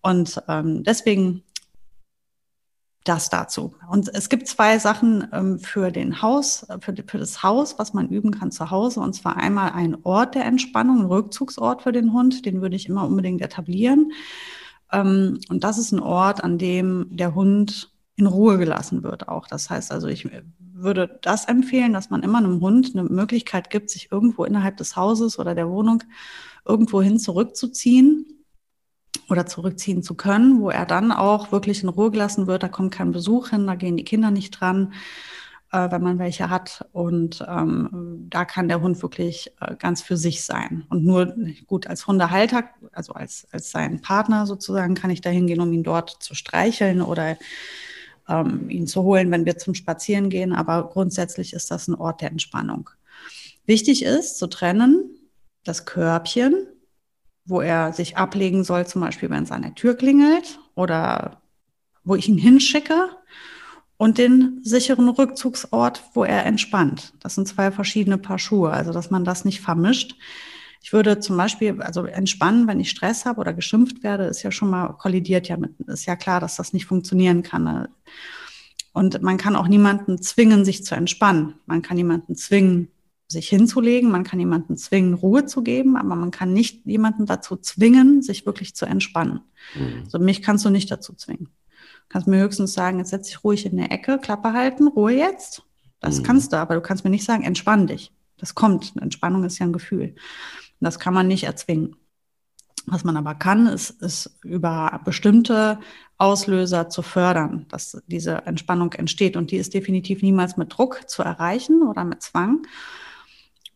Und 0.00 0.40
ähm, 0.48 0.84
deswegen 0.84 1.42
das 3.04 3.30
dazu. 3.30 3.74
Und 3.90 4.14
es 4.14 4.28
gibt 4.28 4.46
zwei 4.46 4.78
Sachen 4.78 5.26
ähm, 5.32 5.58
für 5.58 5.90
den 5.90 6.22
Haus, 6.22 6.66
für, 6.80 6.94
für, 7.06 7.18
das 7.18 7.42
Haus, 7.42 7.78
was 7.78 7.94
man 7.94 8.08
üben 8.08 8.30
kann 8.30 8.52
zu 8.52 8.70
Hause. 8.70 9.00
Und 9.00 9.14
zwar 9.14 9.36
einmal 9.36 9.72
ein 9.72 9.96
Ort 10.04 10.34
der 10.34 10.44
Entspannung, 10.44 11.00
ein 11.00 11.06
Rückzugsort 11.06 11.82
für 11.82 11.92
den 11.92 12.12
Hund. 12.12 12.46
Den 12.46 12.62
würde 12.62 12.76
ich 12.76 12.88
immer 12.88 13.06
unbedingt 13.06 13.42
etablieren. 13.42 14.12
Ähm, 14.92 15.40
und 15.48 15.64
das 15.64 15.78
ist 15.78 15.92
ein 15.92 16.00
Ort, 16.00 16.44
an 16.44 16.58
dem 16.58 17.08
der 17.10 17.34
Hund 17.34 17.92
in 18.16 18.26
Ruhe 18.26 18.58
gelassen 18.58 19.02
wird 19.02 19.28
auch. 19.28 19.46
Das 19.48 19.70
heißt 19.70 19.90
also, 19.90 20.06
ich 20.06 20.28
würde 20.58 21.18
das 21.22 21.46
empfehlen, 21.46 21.92
dass 21.92 22.10
man 22.10 22.22
immer 22.22 22.38
einem 22.38 22.60
Hund 22.60 22.92
eine 22.94 23.04
Möglichkeit 23.04 23.70
gibt, 23.70 23.90
sich 23.90 24.12
irgendwo 24.12 24.44
innerhalb 24.44 24.76
des 24.76 24.96
Hauses 24.96 25.38
oder 25.38 25.54
der 25.54 25.68
Wohnung 25.68 26.04
irgendwohin 26.64 27.18
zurückzuziehen 27.18 28.41
oder 29.28 29.46
zurückziehen 29.46 30.02
zu 30.02 30.14
können, 30.14 30.60
wo 30.60 30.70
er 30.70 30.86
dann 30.86 31.12
auch 31.12 31.52
wirklich 31.52 31.82
in 31.82 31.88
Ruhe 31.88 32.10
gelassen 32.10 32.46
wird. 32.46 32.62
Da 32.62 32.68
kommt 32.68 32.92
kein 32.92 33.12
Besuch 33.12 33.50
hin, 33.50 33.66
da 33.66 33.74
gehen 33.74 33.96
die 33.96 34.04
Kinder 34.04 34.30
nicht 34.30 34.50
dran, 34.50 34.92
äh, 35.72 35.90
wenn 35.90 36.02
man 36.02 36.18
welche 36.18 36.50
hat. 36.50 36.86
Und 36.92 37.44
ähm, 37.48 38.26
da 38.28 38.44
kann 38.44 38.68
der 38.68 38.80
Hund 38.80 39.02
wirklich 39.02 39.52
äh, 39.60 39.74
ganz 39.76 40.02
für 40.02 40.16
sich 40.16 40.44
sein. 40.44 40.84
Und 40.88 41.04
nur 41.04 41.34
gut 41.66 41.86
als 41.86 42.06
Hundehalter, 42.06 42.64
also 42.92 43.12
als, 43.14 43.46
als 43.52 43.70
sein 43.70 44.00
Partner 44.00 44.46
sozusagen, 44.46 44.94
kann 44.94 45.10
ich 45.10 45.20
da 45.20 45.30
hingehen, 45.30 45.60
um 45.60 45.72
ihn 45.72 45.84
dort 45.84 46.10
zu 46.22 46.34
streicheln 46.34 47.02
oder 47.02 47.36
ähm, 48.28 48.68
ihn 48.70 48.86
zu 48.86 49.02
holen, 49.02 49.30
wenn 49.30 49.46
wir 49.46 49.58
zum 49.58 49.74
Spazieren 49.74 50.30
gehen. 50.30 50.52
Aber 50.52 50.88
grundsätzlich 50.88 51.52
ist 51.52 51.70
das 51.70 51.88
ein 51.88 51.94
Ort 51.94 52.20
der 52.20 52.30
Entspannung. 52.30 52.90
Wichtig 53.66 54.04
ist 54.04 54.38
zu 54.38 54.48
trennen 54.48 55.10
das 55.64 55.86
Körbchen 55.86 56.66
wo 57.44 57.60
er 57.60 57.92
sich 57.92 58.16
ablegen 58.16 58.64
soll, 58.64 58.86
zum 58.86 59.00
Beispiel, 59.00 59.30
wenn 59.30 59.44
es 59.44 59.52
an 59.52 59.62
der 59.62 59.74
Tür 59.74 59.96
klingelt 59.96 60.58
oder 60.74 61.42
wo 62.04 62.14
ich 62.14 62.28
ihn 62.28 62.38
hinschicke 62.38 63.10
und 63.96 64.18
den 64.18 64.60
sicheren 64.62 65.08
Rückzugsort, 65.08 66.02
wo 66.14 66.24
er 66.24 66.44
entspannt. 66.44 67.14
Das 67.20 67.34
sind 67.34 67.46
zwei 67.46 67.70
verschiedene 67.70 68.18
Paar 68.18 68.38
Schuhe, 68.38 68.70
also 68.70 68.92
dass 68.92 69.10
man 69.10 69.24
das 69.24 69.44
nicht 69.44 69.60
vermischt. 69.60 70.16
Ich 70.82 70.92
würde 70.92 71.20
zum 71.20 71.36
Beispiel, 71.36 71.80
also 71.80 72.04
entspannen, 72.06 72.66
wenn 72.66 72.80
ich 72.80 72.90
Stress 72.90 73.24
habe 73.24 73.40
oder 73.40 73.52
geschimpft 73.52 74.02
werde, 74.02 74.24
ist 74.24 74.42
ja 74.42 74.50
schon 74.50 74.70
mal 74.70 74.88
kollidiert 74.94 75.46
ja 75.48 75.56
mit, 75.56 75.78
ist 75.86 76.06
ja 76.06 76.16
klar, 76.16 76.40
dass 76.40 76.56
das 76.56 76.72
nicht 76.72 76.86
funktionieren 76.86 77.44
kann. 77.44 77.88
Und 78.92 79.22
man 79.22 79.36
kann 79.36 79.54
auch 79.54 79.68
niemanden 79.68 80.20
zwingen, 80.20 80.64
sich 80.64 80.84
zu 80.84 80.96
entspannen. 80.96 81.54
Man 81.66 81.82
kann 81.82 81.96
niemanden 81.96 82.34
zwingen, 82.34 82.88
sich 83.32 83.48
hinzulegen. 83.48 84.10
Man 84.10 84.24
kann 84.24 84.38
jemanden 84.38 84.76
zwingen, 84.76 85.14
Ruhe 85.14 85.46
zu 85.46 85.62
geben, 85.62 85.96
aber 85.96 86.14
man 86.14 86.30
kann 86.30 86.52
nicht 86.52 86.86
jemanden 86.86 87.26
dazu 87.26 87.56
zwingen, 87.56 88.22
sich 88.22 88.46
wirklich 88.46 88.74
zu 88.74 88.86
entspannen. 88.86 89.40
Mhm. 89.74 90.02
Also 90.04 90.18
mich 90.18 90.42
kannst 90.42 90.64
du 90.64 90.70
nicht 90.70 90.90
dazu 90.90 91.14
zwingen. 91.14 91.46
Du 91.46 92.08
kannst 92.08 92.28
mir 92.28 92.40
höchstens 92.40 92.74
sagen, 92.74 92.98
jetzt 92.98 93.10
setz 93.10 93.28
dich 93.28 93.42
ruhig 93.42 93.66
in 93.66 93.76
der 93.76 93.90
Ecke, 93.90 94.18
Klappe 94.18 94.52
halten, 94.52 94.86
Ruhe 94.86 95.12
jetzt. 95.12 95.62
Das 96.00 96.18
mhm. 96.18 96.22
kannst 96.24 96.52
du, 96.52 96.58
aber 96.58 96.74
du 96.74 96.80
kannst 96.80 97.04
mir 97.04 97.10
nicht 97.10 97.24
sagen, 97.24 97.42
entspann 97.42 97.86
dich. 97.86 98.12
Das 98.36 98.54
kommt. 98.54 98.94
Entspannung 99.00 99.44
ist 99.44 99.58
ja 99.58 99.66
ein 99.66 99.72
Gefühl. 99.72 100.14
Das 100.80 100.98
kann 100.98 101.14
man 101.14 101.28
nicht 101.28 101.44
erzwingen. 101.44 101.96
Was 102.86 103.04
man 103.04 103.16
aber 103.16 103.36
kann, 103.36 103.68
ist, 103.68 103.90
ist 104.02 104.38
über 104.42 105.00
bestimmte 105.04 105.78
Auslöser 106.18 106.88
zu 106.88 107.02
fördern, 107.02 107.66
dass 107.68 108.02
diese 108.08 108.44
Entspannung 108.46 108.92
entsteht. 108.94 109.36
Und 109.36 109.52
die 109.52 109.56
ist 109.56 109.74
definitiv 109.74 110.22
niemals 110.22 110.56
mit 110.56 110.76
Druck 110.76 111.08
zu 111.08 111.22
erreichen 111.22 111.82
oder 111.82 112.04
mit 112.04 112.22
Zwang, 112.22 112.66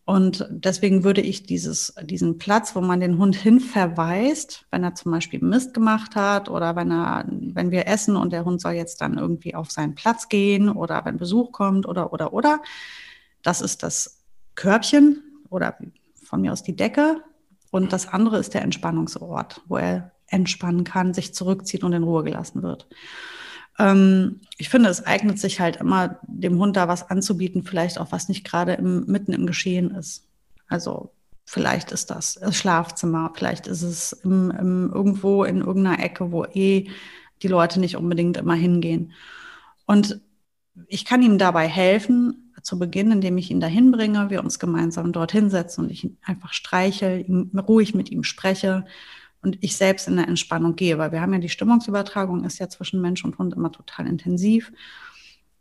und 0.07 0.47
deswegen 0.51 1.03
würde 1.03 1.21
ich 1.21 1.43
dieses, 1.43 1.93
diesen 2.05 2.39
Platz, 2.39 2.77
wo 2.77 2.81
man 2.81 3.01
den 3.01 3.19
Hund 3.19 3.35
hinverweist, 3.35 4.65
wenn 4.71 4.85
er 4.85 4.95
zum 4.95 5.11
Beispiel 5.11 5.41
Mist 5.43 5.75
gemacht 5.75 6.15
hat 6.15 6.49
oder 6.49 6.77
wenn 6.77 6.93
er, 6.93 7.25
wenn 7.29 7.73
wir 7.73 7.89
essen 7.89 8.15
und 8.15 8.33
der 8.33 8.45
Hund 8.45 8.61
soll 8.61 8.75
jetzt 8.75 9.01
dann 9.01 9.19
irgendwie 9.19 9.57
auf 9.57 9.73
seinen 9.73 9.97
Platz 9.97 10.29
gehen 10.29 10.69
oder 10.69 11.05
wenn 11.05 11.17
Besuch 11.17 11.51
kommt 11.51 11.89
oder, 11.89 12.13
oder, 12.13 12.33
oder. 12.33 12.63
Das 13.43 13.61
ist 13.61 13.83
das 13.83 14.23
Körbchen 14.55 15.25
oder 15.51 15.77
von 16.23 16.41
mir 16.41 16.53
aus 16.53 16.63
die 16.63 16.77
Decke. 16.77 17.21
Und 17.73 17.93
das 17.93 18.07
andere 18.07 18.39
ist 18.39 18.55
der 18.55 18.63
Entspannungsort, 18.63 19.63
wo 19.67 19.77
er 19.77 20.13
entspannen 20.29 20.85
kann, 20.85 21.15
sich 21.15 21.35
zurückzieht 21.35 21.83
und 21.83 21.93
in 21.93 22.05
Ruhe 22.05 22.23
gelassen 22.23 22.63
wird. 22.63 22.87
Ähm, 23.79 24.41
ich 24.59 24.69
finde, 24.69 24.89
es 24.89 25.05
eignet 25.05 25.39
sich 25.39 25.61
halt 25.61 25.77
immer, 25.77 26.19
dem 26.27 26.59
Hund 26.59 26.77
da 26.77 26.89
was 26.89 27.11
anzubieten, 27.11 27.65
vielleicht 27.65 27.99
auch 27.99 28.13
was 28.13 28.29
nicht 28.29 28.45
gerade 28.45 28.73
im, 28.75 29.05
mitten 29.07 29.33
im 29.33 29.47
Geschehen 29.47 29.91
ist. 29.91 30.27
Also 30.69 31.13
vielleicht 31.45 31.93
ist 31.93 32.11
das 32.11 32.35
das 32.35 32.57
Schlafzimmer, 32.57 33.33
vielleicht 33.35 33.67
ist 33.67 33.83
es 33.83 34.13
im, 34.13 34.51
im, 34.51 34.91
irgendwo 34.93 35.45
in 35.45 35.59
irgendeiner 35.59 36.03
Ecke, 36.03 36.33
wo 36.33 36.45
eh 36.45 36.89
die 37.43 37.49
Leute 37.49 37.81
nicht 37.81 37.97
unbedingt 37.97 38.37
immer 38.37 38.55
hingehen. 38.55 39.13
Und 39.85 40.21
ich 40.89 41.05
kann 41.05 41.23
ihm 41.23 41.39
dabei 41.39 41.69
helfen, 41.69 42.47
zu 42.67 42.81
Beginn, 42.81 43.13
indem 43.13 43.39
ich 43.39 43.51
ihn 43.51 43.61
dahin 43.61 43.93
bringe, 43.93 44.29
wir 44.29 44.43
uns 44.43 44.59
gemeinsam 44.59 45.13
dort 45.13 45.31
hinsetzen 45.31 45.85
und 45.85 45.91
ich 45.91 46.03
ihn 46.03 46.19
einfach 46.25 46.53
streichel, 46.53 47.25
ruhig 47.57 47.95
mit 47.95 48.11
ihm 48.11 48.25
spreche, 48.25 48.85
und 49.47 49.59
ich 49.61 49.77
selbst 49.77 50.09
in 50.09 50.17
der 50.17 50.27
Entspannung 50.27 50.75
gehe, 50.75 50.99
weil 50.99 51.13
wir 51.13 51.21
haben 51.21 51.33
ja 51.33 51.39
die 51.39 51.49
Stimmungsübertragung 51.49 52.43
ist 52.43 52.59
ja 52.59 52.69
zwischen 52.69 53.01
Mensch 53.01 53.25
und 53.25 53.39
Hund 53.39 53.55
immer 53.55 53.71
total 53.71 54.09
intensiv. 54.09 54.73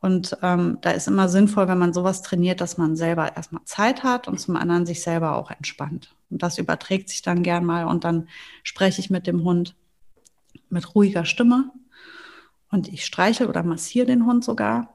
Und 0.02 0.36
ähm, 0.42 0.80
da 0.82 0.90
ist 0.90 1.08
immer 1.08 1.30
sinnvoll, 1.30 1.68
wenn 1.68 1.78
man 1.78 1.94
sowas 1.94 2.24
trainiert, 2.24 2.62
dass 2.62 2.80
man 2.80 2.96
selber 2.96 3.36
erstmal 3.36 3.64
Zeit 3.66 4.02
hat 4.02 4.28
und 4.28 4.40
zum 4.40 4.56
anderen 4.56 4.88
sich 4.88 5.04
selber 5.04 5.36
auch 5.36 5.52
entspannt. 5.52 6.16
Und 6.32 6.42
das 6.42 6.58
überträgt 6.58 7.10
sich 7.10 7.22
dann 7.22 7.44
gern 7.44 7.64
mal 7.64 7.86
und 7.86 8.04
dann 8.04 8.28
spreche 8.64 9.02
ich 9.02 9.12
mit 9.12 9.28
dem 9.28 9.44
Hund 9.44 9.76
mit 10.72 10.96
ruhiger 10.96 11.24
Stimme 11.24 11.72
und 12.72 12.88
ich 12.88 13.06
streiche 13.06 13.48
oder 13.48 13.62
massiere 13.62 14.08
den 14.08 14.26
Hund 14.26 14.44
sogar 14.44 14.95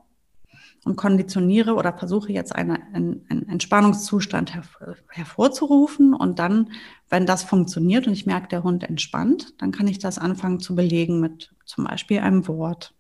und 0.85 0.97
konditioniere 0.97 1.75
oder 1.75 1.93
versuche 1.93 2.33
jetzt 2.33 2.55
eine, 2.55 2.81
einen, 2.95 3.27
einen 3.29 3.49
Entspannungszustand 3.49 4.55
her, 4.55 4.63
hervorzurufen. 5.09 6.15
Und 6.15 6.39
dann, 6.39 6.71
wenn 7.09 7.27
das 7.27 7.43
funktioniert 7.43 8.07
und 8.07 8.15
ich 8.15 8.27
merke, 8.27 8.49
der 8.49 8.63
Hund 8.63 8.85
entspannt, 8.85 9.55
dann 9.59 9.73
kann 9.73 9.89
ich 9.89 9.99
das 9.99 10.19
anfangen 10.19 10.61
zu 10.61 10.75
belegen 10.75 11.21
mit 11.21 11.55
zum 11.67 11.85
Beispiel 11.85 12.21
einem 12.21 12.49
Wort. 12.49 12.95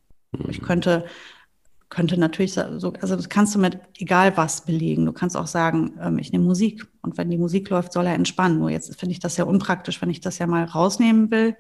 Ich 0.49 0.60
mhm. 0.60 0.66
könnte, 0.66 1.04
könnte 1.88 2.18
natürlich 2.18 2.52
so, 2.52 2.92
also 3.00 3.16
das 3.16 3.28
kannst 3.28 3.54
du 3.54 3.58
mit 3.58 3.80
egal 3.96 4.37
was 4.37 4.64
belegen. 4.66 5.06
Du 5.06 5.12
kannst 5.12 5.37
auch 5.37 5.46
sagen, 5.46 5.94
ähm, 6.00 6.18
ich 6.18 6.32
nehme 6.32 6.45
Musik. 6.45 6.86
Und 7.00 7.16
wenn 7.16 7.30
die 7.30 7.38
Musik 7.38 7.71
läuft, 7.71 7.95
soll 7.95 8.06
er 8.06 8.14
entspannen. 8.14 8.58
Nur 8.58 8.71
jetzt 8.71 8.95
finde 9.00 9.12
ich 9.12 9.21
das 9.21 9.38
ja 9.38 9.45
unpraktisch, 9.45 10.02
wenn 10.02 10.10
ich 10.10 10.21
das 10.21 10.38
ja 10.38 10.47
mal 10.47 10.64
rausnehmen 10.64 11.30
will 11.30 11.56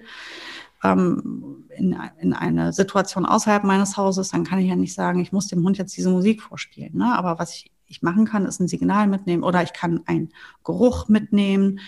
ähm, 0.82 1.64
in, 1.76 1.96
in 2.18 2.32
eine 2.32 2.72
Situation 2.72 3.26
außerhalb 3.26 3.64
meines 3.64 3.96
Hauses, 3.96 4.30
dann 4.30 4.44
kann 4.44 4.58
ich 4.58 4.68
ja 4.68 4.76
nicht 4.76 4.94
sagen, 4.94 5.20
ich 5.20 5.32
muss 5.32 5.48
dem 5.48 5.64
Hund 5.64 5.78
jetzt 5.78 5.96
diese 5.96 6.10
Musik 6.10 6.42
vorspielen. 6.42 6.96
Ne? 6.96 7.16
Aber 7.16 7.38
was 7.38 7.54
ich, 7.54 7.70
ich 7.86 8.02
machen 8.02 8.24
kann, 8.24 8.46
ist 8.46 8.60
ein 8.60 8.68
Signal 8.68 9.06
mitnehmen 9.06 9.42
oder 9.42 9.62
ich 9.62 9.72
kann 9.72 10.02
einen 10.06 10.30
Geruch 10.64 11.08
mitnehmen. 11.08 11.80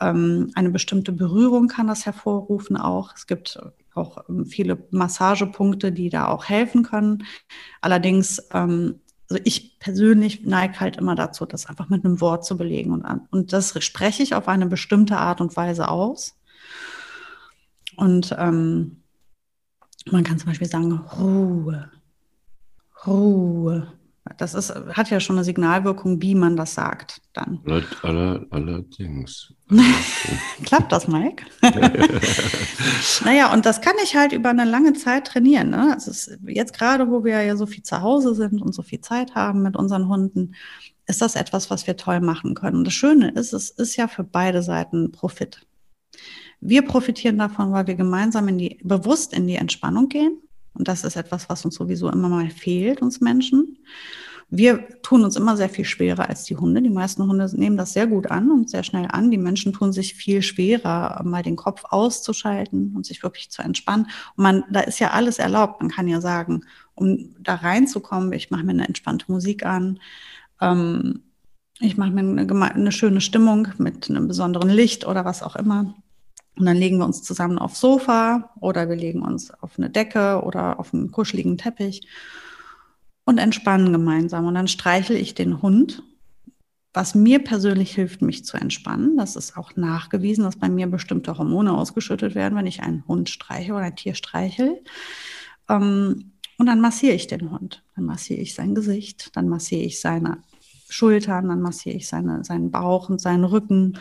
Ähm, 0.00 0.50
eine 0.54 0.70
bestimmte 0.70 1.12
Berührung 1.12 1.68
kann 1.68 1.86
das 1.86 2.06
hervorrufen 2.06 2.76
auch. 2.76 3.14
Es 3.14 3.26
gibt 3.26 3.58
auch 3.94 4.28
ähm, 4.28 4.46
viele 4.46 4.86
Massagepunkte, 4.90 5.92
die 5.92 6.10
da 6.10 6.26
auch 6.28 6.46
helfen 6.46 6.82
können. 6.82 7.24
Allerdings, 7.80 8.42
ähm, 8.52 9.00
also 9.30 9.40
ich 9.44 9.78
persönlich 9.78 10.44
neige 10.44 10.80
halt 10.80 10.96
immer 10.96 11.14
dazu, 11.14 11.46
das 11.46 11.66
einfach 11.66 11.88
mit 11.88 12.04
einem 12.04 12.20
Wort 12.20 12.44
zu 12.44 12.56
belegen. 12.56 12.92
Und, 12.92 13.04
und 13.30 13.52
das 13.52 13.82
spreche 13.82 14.22
ich 14.22 14.34
auf 14.34 14.48
eine 14.48 14.66
bestimmte 14.66 15.16
Art 15.16 15.40
und 15.40 15.56
Weise 15.56 15.88
aus. 15.88 16.36
Und 17.96 18.34
ähm, 18.38 19.02
man 20.10 20.24
kann 20.24 20.38
zum 20.38 20.48
Beispiel 20.48 20.68
sagen, 20.68 20.92
Ruhe, 20.92 21.90
Ruhe. 23.06 23.92
Das 24.38 24.54
ist, 24.54 24.74
hat 24.74 25.10
ja 25.10 25.20
schon 25.20 25.36
eine 25.36 25.44
Signalwirkung, 25.44 26.22
wie 26.22 26.34
man 26.34 26.56
das 26.56 26.74
sagt 26.74 27.20
dann. 27.34 27.60
Aller, 28.02 28.46
allerdings. 28.48 29.52
Klappt 30.64 30.92
das, 30.92 31.06
Mike? 31.08 31.44
naja, 33.24 33.52
und 33.52 33.66
das 33.66 33.82
kann 33.82 33.92
ich 34.02 34.16
halt 34.16 34.32
über 34.32 34.48
eine 34.48 34.64
lange 34.64 34.94
Zeit 34.94 35.26
trainieren. 35.26 35.70
Ne? 35.70 35.92
Also 35.92 36.10
ist, 36.10 36.38
jetzt 36.46 36.72
gerade, 36.72 37.10
wo 37.10 37.22
wir 37.22 37.42
ja 37.42 37.54
so 37.56 37.66
viel 37.66 37.82
zu 37.82 38.00
Hause 38.00 38.34
sind 38.34 38.62
und 38.62 38.74
so 38.74 38.80
viel 38.80 39.02
Zeit 39.02 39.34
haben 39.34 39.62
mit 39.62 39.76
unseren 39.76 40.08
Hunden, 40.08 40.54
ist 41.06 41.20
das 41.20 41.36
etwas, 41.36 41.70
was 41.70 41.86
wir 41.86 41.98
toll 41.98 42.20
machen 42.20 42.54
können. 42.54 42.78
Und 42.78 42.84
das 42.84 42.94
Schöne 42.94 43.30
ist, 43.32 43.52
es 43.52 43.68
ist 43.68 43.96
ja 43.96 44.08
für 44.08 44.24
beide 44.24 44.62
Seiten 44.62 45.12
Profit. 45.12 45.66
Wir 46.66 46.80
profitieren 46.80 47.36
davon, 47.36 47.72
weil 47.72 47.86
wir 47.86 47.94
gemeinsam 47.94 48.48
in 48.48 48.56
die, 48.56 48.80
bewusst 48.82 49.34
in 49.34 49.46
die 49.46 49.56
Entspannung 49.56 50.08
gehen. 50.08 50.40
Und 50.72 50.88
das 50.88 51.04
ist 51.04 51.14
etwas, 51.14 51.50
was 51.50 51.62
uns 51.66 51.74
sowieso 51.74 52.08
immer 52.10 52.30
mal 52.30 52.48
fehlt, 52.48 53.02
uns 53.02 53.20
Menschen. 53.20 53.76
Wir 54.48 54.88
tun 55.02 55.24
uns 55.24 55.36
immer 55.36 55.58
sehr 55.58 55.68
viel 55.68 55.84
schwerer 55.84 56.26
als 56.26 56.44
die 56.44 56.56
Hunde. 56.56 56.80
Die 56.80 56.88
meisten 56.88 57.22
Hunde 57.22 57.50
nehmen 57.54 57.76
das 57.76 57.92
sehr 57.92 58.06
gut 58.06 58.30
an 58.30 58.50
und 58.50 58.70
sehr 58.70 58.82
schnell 58.82 59.06
an. 59.10 59.30
Die 59.30 59.36
Menschen 59.36 59.74
tun 59.74 59.92
sich 59.92 60.14
viel 60.14 60.40
schwerer, 60.40 61.22
mal 61.22 61.42
den 61.42 61.56
Kopf 61.56 61.84
auszuschalten 61.84 62.94
und 62.96 63.04
sich 63.04 63.22
wirklich 63.22 63.50
zu 63.50 63.60
entspannen. 63.60 64.06
Und 64.36 64.42
man, 64.42 64.64
da 64.70 64.80
ist 64.80 65.00
ja 65.00 65.10
alles 65.10 65.38
erlaubt. 65.38 65.82
Man 65.82 65.90
kann 65.90 66.08
ja 66.08 66.22
sagen, 66.22 66.64
um 66.94 67.34
da 67.40 67.56
reinzukommen, 67.56 68.32
ich 68.32 68.50
mache 68.50 68.64
mir 68.64 68.72
eine 68.72 68.88
entspannte 68.88 69.30
Musik 69.30 69.66
an. 69.66 70.00
Ähm, 70.62 71.24
ich 71.78 71.98
mache 71.98 72.10
mir 72.10 72.20
eine, 72.20 72.74
eine 72.74 72.92
schöne 72.92 73.20
Stimmung 73.20 73.68
mit 73.76 74.08
einem 74.08 74.28
besonderen 74.28 74.70
Licht 74.70 75.06
oder 75.06 75.26
was 75.26 75.42
auch 75.42 75.56
immer. 75.56 75.94
Und 76.56 76.66
dann 76.66 76.76
legen 76.76 76.98
wir 76.98 77.04
uns 77.04 77.22
zusammen 77.22 77.58
aufs 77.58 77.80
Sofa 77.80 78.50
oder 78.60 78.88
wir 78.88 78.96
legen 78.96 79.22
uns 79.22 79.50
auf 79.50 79.72
eine 79.76 79.90
Decke 79.90 80.42
oder 80.44 80.78
auf 80.78 80.94
einen 80.94 81.10
kuscheligen 81.10 81.58
Teppich 81.58 82.06
und 83.24 83.38
entspannen 83.38 83.92
gemeinsam. 83.92 84.46
Und 84.46 84.54
dann 84.54 84.68
streichel 84.68 85.16
ich 85.16 85.34
den 85.34 85.62
Hund, 85.62 86.02
was 86.92 87.16
mir 87.16 87.42
persönlich 87.42 87.92
hilft, 87.92 88.22
mich 88.22 88.44
zu 88.44 88.56
entspannen. 88.56 89.16
Das 89.16 89.34
ist 89.34 89.56
auch 89.56 89.74
nachgewiesen, 89.74 90.44
dass 90.44 90.56
bei 90.56 90.68
mir 90.68 90.86
bestimmte 90.86 91.36
Hormone 91.36 91.76
ausgeschüttet 91.76 92.36
werden, 92.36 92.56
wenn 92.56 92.66
ich 92.66 92.82
einen 92.82 93.06
Hund 93.08 93.30
streiche 93.30 93.72
oder 93.72 93.86
ein 93.86 93.96
Tier 93.96 94.14
streichel. 94.14 94.80
Ähm, 95.68 96.32
und 96.56 96.66
dann 96.66 96.80
massiere 96.80 97.14
ich 97.14 97.26
den 97.26 97.50
Hund. 97.50 97.82
Dann 97.96 98.04
massiere 98.04 98.40
ich 98.40 98.54
sein 98.54 98.76
Gesicht, 98.76 99.34
dann 99.34 99.48
massiere 99.48 99.82
ich 99.82 100.00
seine 100.00 100.38
Schultern, 100.94 101.48
dann 101.48 101.60
massiere 101.60 101.96
ich 101.96 102.06
seine, 102.06 102.44
seinen 102.44 102.70
Bauch 102.70 103.08
und 103.08 103.20
seinen 103.20 103.44
Rücken. 103.44 103.98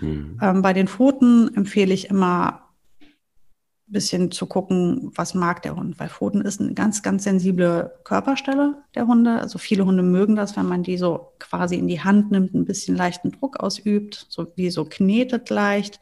Mhm. 0.00 0.38
Ähm, 0.42 0.62
bei 0.62 0.72
den 0.72 0.88
Pfoten 0.88 1.54
empfehle 1.54 1.94
ich 1.94 2.10
immer 2.10 2.68
ein 3.00 3.92
bisschen 3.92 4.32
zu 4.32 4.46
gucken, 4.46 5.12
was 5.14 5.34
mag 5.34 5.62
der 5.62 5.76
Hund, 5.76 6.00
weil 6.00 6.08
Pfoten 6.08 6.40
ist 6.40 6.60
eine 6.60 6.74
ganz, 6.74 7.02
ganz 7.02 7.24
sensible 7.24 7.92
Körperstelle 8.02 8.82
der 8.96 9.06
Hunde. 9.06 9.38
Also 9.38 9.58
viele 9.58 9.86
Hunde 9.86 10.02
mögen 10.02 10.34
das, 10.34 10.56
wenn 10.56 10.66
man 10.66 10.82
die 10.82 10.96
so 10.96 11.32
quasi 11.38 11.76
in 11.76 11.86
die 11.86 12.00
Hand 12.00 12.32
nimmt, 12.32 12.54
ein 12.54 12.64
bisschen 12.64 12.96
leichten 12.96 13.30
Druck 13.30 13.60
ausübt, 13.60 14.26
so 14.28 14.48
wie 14.56 14.70
so 14.70 14.84
knetet 14.84 15.48
leicht. 15.48 16.00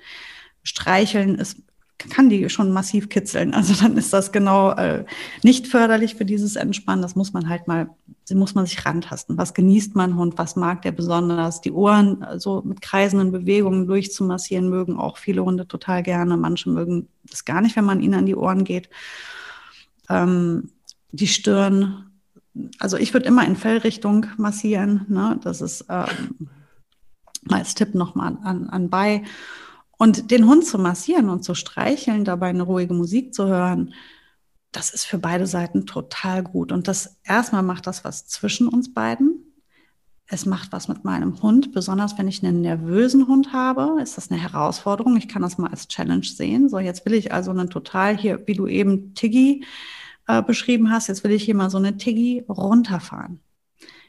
Streicheln 0.62 1.34
ist 1.34 1.62
kann 2.08 2.30
die 2.30 2.48
schon 2.48 2.72
massiv 2.72 3.08
kitzeln. 3.08 3.52
Also 3.54 3.74
dann 3.74 3.96
ist 3.96 4.12
das 4.12 4.32
genau 4.32 4.72
äh, 4.72 5.04
nicht 5.42 5.66
förderlich 5.66 6.14
für 6.14 6.24
dieses 6.24 6.56
Entspannen. 6.56 7.02
Das 7.02 7.16
muss 7.16 7.32
man 7.32 7.48
halt 7.48 7.68
mal, 7.68 7.90
muss 8.32 8.54
man 8.54 8.64
sich 8.64 8.84
rantasten. 8.86 9.36
Was 9.36 9.54
genießt 9.54 9.94
man 9.96 10.16
Hund? 10.16 10.38
Was 10.38 10.56
mag 10.56 10.82
der 10.82 10.92
besonders? 10.92 11.60
Die 11.60 11.72
Ohren 11.72 12.22
äh, 12.22 12.40
so 12.40 12.62
mit 12.64 12.80
kreisenden 12.80 13.32
Bewegungen 13.32 13.86
durchzumassieren 13.86 14.70
mögen 14.70 14.96
auch 14.96 15.18
viele 15.18 15.44
Hunde 15.44 15.68
total 15.68 16.02
gerne. 16.02 16.36
Manche 16.36 16.70
mögen 16.70 17.08
das 17.28 17.44
gar 17.44 17.60
nicht, 17.60 17.76
wenn 17.76 17.84
man 17.84 18.00
ihnen 18.00 18.14
an 18.14 18.26
die 18.26 18.36
Ohren 18.36 18.64
geht. 18.64 18.88
Ähm, 20.08 20.70
die 21.12 21.26
Stirn. 21.26 22.06
Also 22.78 22.96
ich 22.96 23.12
würde 23.12 23.26
immer 23.26 23.46
in 23.46 23.56
Fellrichtung 23.56 24.26
massieren. 24.36 25.06
Ne? 25.08 25.38
Das 25.42 25.60
ist 25.60 25.84
ähm, 25.88 26.48
als 27.48 27.74
Tipp 27.74 27.94
nochmal 27.94 28.38
an, 28.42 28.68
an 28.70 28.90
bei. 28.90 29.22
Und 30.00 30.30
den 30.30 30.46
Hund 30.46 30.64
zu 30.64 30.78
massieren 30.78 31.28
und 31.28 31.44
zu 31.44 31.54
streicheln, 31.54 32.24
dabei 32.24 32.48
eine 32.48 32.62
ruhige 32.62 32.94
Musik 32.94 33.34
zu 33.34 33.46
hören, 33.48 33.92
das 34.72 34.94
ist 34.94 35.04
für 35.04 35.18
beide 35.18 35.46
Seiten 35.46 35.84
total 35.84 36.42
gut. 36.42 36.72
Und 36.72 36.88
das 36.88 37.18
erstmal 37.22 37.62
macht 37.62 37.86
das 37.86 38.02
was 38.02 38.26
zwischen 38.26 38.66
uns 38.66 38.94
beiden. 38.94 39.52
Es 40.26 40.46
macht 40.46 40.72
was 40.72 40.88
mit 40.88 41.04
meinem 41.04 41.42
Hund, 41.42 41.72
besonders 41.72 42.16
wenn 42.16 42.28
ich 42.28 42.42
einen 42.42 42.62
nervösen 42.62 43.28
Hund 43.28 43.52
habe, 43.52 44.00
ist 44.00 44.16
das 44.16 44.30
eine 44.30 44.40
Herausforderung. 44.40 45.18
Ich 45.18 45.28
kann 45.28 45.42
das 45.42 45.58
mal 45.58 45.68
als 45.68 45.86
Challenge 45.86 46.24
sehen. 46.24 46.70
So, 46.70 46.78
jetzt 46.78 47.04
will 47.04 47.12
ich 47.12 47.34
also 47.34 47.50
einen 47.50 47.68
total 47.68 48.16
hier, 48.16 48.46
wie 48.46 48.54
du 48.54 48.66
eben 48.66 49.12
Tiggy 49.12 49.66
äh, 50.26 50.42
beschrieben 50.42 50.90
hast, 50.90 51.08
jetzt 51.08 51.24
will 51.24 51.32
ich 51.32 51.44
hier 51.44 51.54
mal 51.54 51.68
so 51.68 51.76
eine 51.76 51.98
Tiggy 51.98 52.46
runterfahren. 52.48 53.40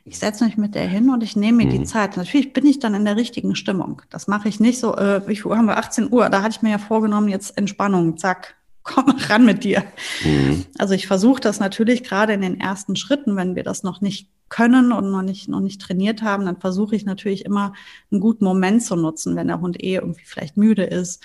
Ich 0.04 0.18
setze 0.18 0.46
mich 0.46 0.58
mit 0.58 0.74
der 0.76 0.88
hin 0.88 1.10
und 1.10 1.22
ich 1.22 1.36
nehme 1.36 1.60
mir 1.60 1.66
mhm. 1.66 1.82
die 1.82 1.84
Zeit. 1.84 2.18
Natürlich 2.18 2.54
bin 2.54 2.66
ich 2.66 2.80
dann 2.80 2.94
in 2.94 3.06
der 3.06 3.16
richtigen 3.16 3.56
Stimmung. 3.56 4.02
Das 4.10 4.28
mache 4.28 4.50
ich 4.50 4.60
nicht 4.60 4.80
so, 4.80 4.96
äh, 4.96 5.28
wie 5.28 5.42
Uhr 5.44 5.58
haben 5.58 5.68
wir? 5.68 5.78
18 5.78 6.12
Uhr. 6.12 6.30
Da 6.30 6.42
hatte 6.42 6.56
ich 6.56 6.62
mir 6.62 6.72
ja 6.72 6.78
vorgenommen, 6.80 7.28
jetzt 7.28 7.58
Entspannung, 7.58 8.18
zack, 8.18 8.56
komm 8.84 9.10
ran 9.10 9.46
mit 9.46 9.64
dir. 9.64 9.84
Mhm. 10.24 10.66
Also 10.78 10.96
ich 10.96 11.08
versuche 11.08 11.40
das 11.40 11.60
natürlich 11.60 12.04
gerade 12.04 12.34
in 12.34 12.42
den 12.42 12.60
ersten 12.60 12.96
Schritten, 12.96 13.36
wenn 13.36 13.56
wir 13.56 13.64
das 13.64 13.84
noch 13.84 14.02
nicht 14.02 14.30
können 14.50 14.92
und 14.92 15.12
noch 15.12 15.22
nicht, 15.22 15.48
noch 15.48 15.62
nicht 15.62 15.82
trainiert 15.82 16.22
haben, 16.22 16.46
dann 16.46 16.60
versuche 16.60 16.96
ich 16.96 17.06
natürlich 17.06 17.46
immer 17.46 17.74
einen 18.12 18.20
guten 18.20 18.44
Moment 18.44 18.84
zu 18.84 18.96
nutzen, 18.96 19.36
wenn 19.36 19.48
der 19.48 19.62
Hund 19.62 19.82
eh 19.82 19.96
irgendwie 19.96 20.26
vielleicht 20.26 20.58
müde 20.58 20.84
ist 20.84 21.24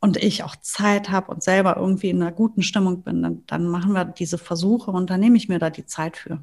und 0.00 0.16
ich 0.16 0.42
auch 0.42 0.56
Zeit 0.56 1.10
habe 1.10 1.32
und 1.32 1.42
selber 1.42 1.76
irgendwie 1.76 2.10
in 2.10 2.20
einer 2.20 2.32
guten 2.32 2.62
Stimmung 2.62 3.02
bin, 3.02 3.22
dann, 3.22 3.44
dann 3.46 3.68
machen 3.68 3.92
wir 3.92 4.04
diese 4.04 4.36
Versuche 4.36 4.90
und 4.90 5.10
dann 5.10 5.20
nehme 5.20 5.36
ich 5.36 5.48
mir 5.48 5.58
da 5.58 5.70
die 5.70 5.86
Zeit 5.86 6.16
für. 6.16 6.42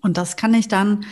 Und 0.00 0.16
das 0.16 0.36
kann 0.36 0.54
ich 0.54 0.68
dann 0.68 1.04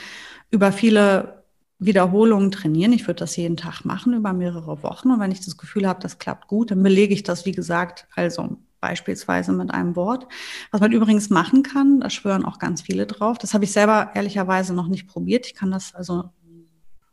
über 0.50 0.72
viele 0.72 1.44
Wiederholungen 1.78 2.50
trainieren. 2.50 2.92
Ich 2.92 3.06
würde 3.06 3.20
das 3.20 3.36
jeden 3.36 3.56
Tag 3.56 3.84
machen 3.84 4.14
über 4.14 4.32
mehrere 4.32 4.82
Wochen. 4.82 5.10
Und 5.10 5.20
wenn 5.20 5.32
ich 5.32 5.44
das 5.44 5.56
Gefühl 5.56 5.86
habe, 5.86 6.00
das 6.00 6.18
klappt 6.18 6.48
gut, 6.48 6.70
dann 6.70 6.82
belege 6.82 7.12
ich 7.12 7.22
das, 7.22 7.44
wie 7.44 7.52
gesagt, 7.52 8.06
also 8.14 8.58
beispielsweise 8.80 9.52
mit 9.52 9.72
einem 9.72 9.96
Wort. 9.96 10.26
Was 10.70 10.80
man 10.80 10.92
übrigens 10.92 11.30
machen 11.30 11.62
kann, 11.62 12.00
da 12.00 12.10
schwören 12.10 12.44
auch 12.44 12.58
ganz 12.58 12.82
viele 12.82 13.06
drauf. 13.06 13.38
Das 13.38 13.52
habe 13.52 13.64
ich 13.64 13.72
selber 13.72 14.10
ehrlicherweise 14.14 14.74
noch 14.74 14.88
nicht 14.88 15.06
probiert. 15.06 15.46
Ich 15.46 15.54
kann 15.54 15.70
das 15.70 15.94
also 15.94 16.30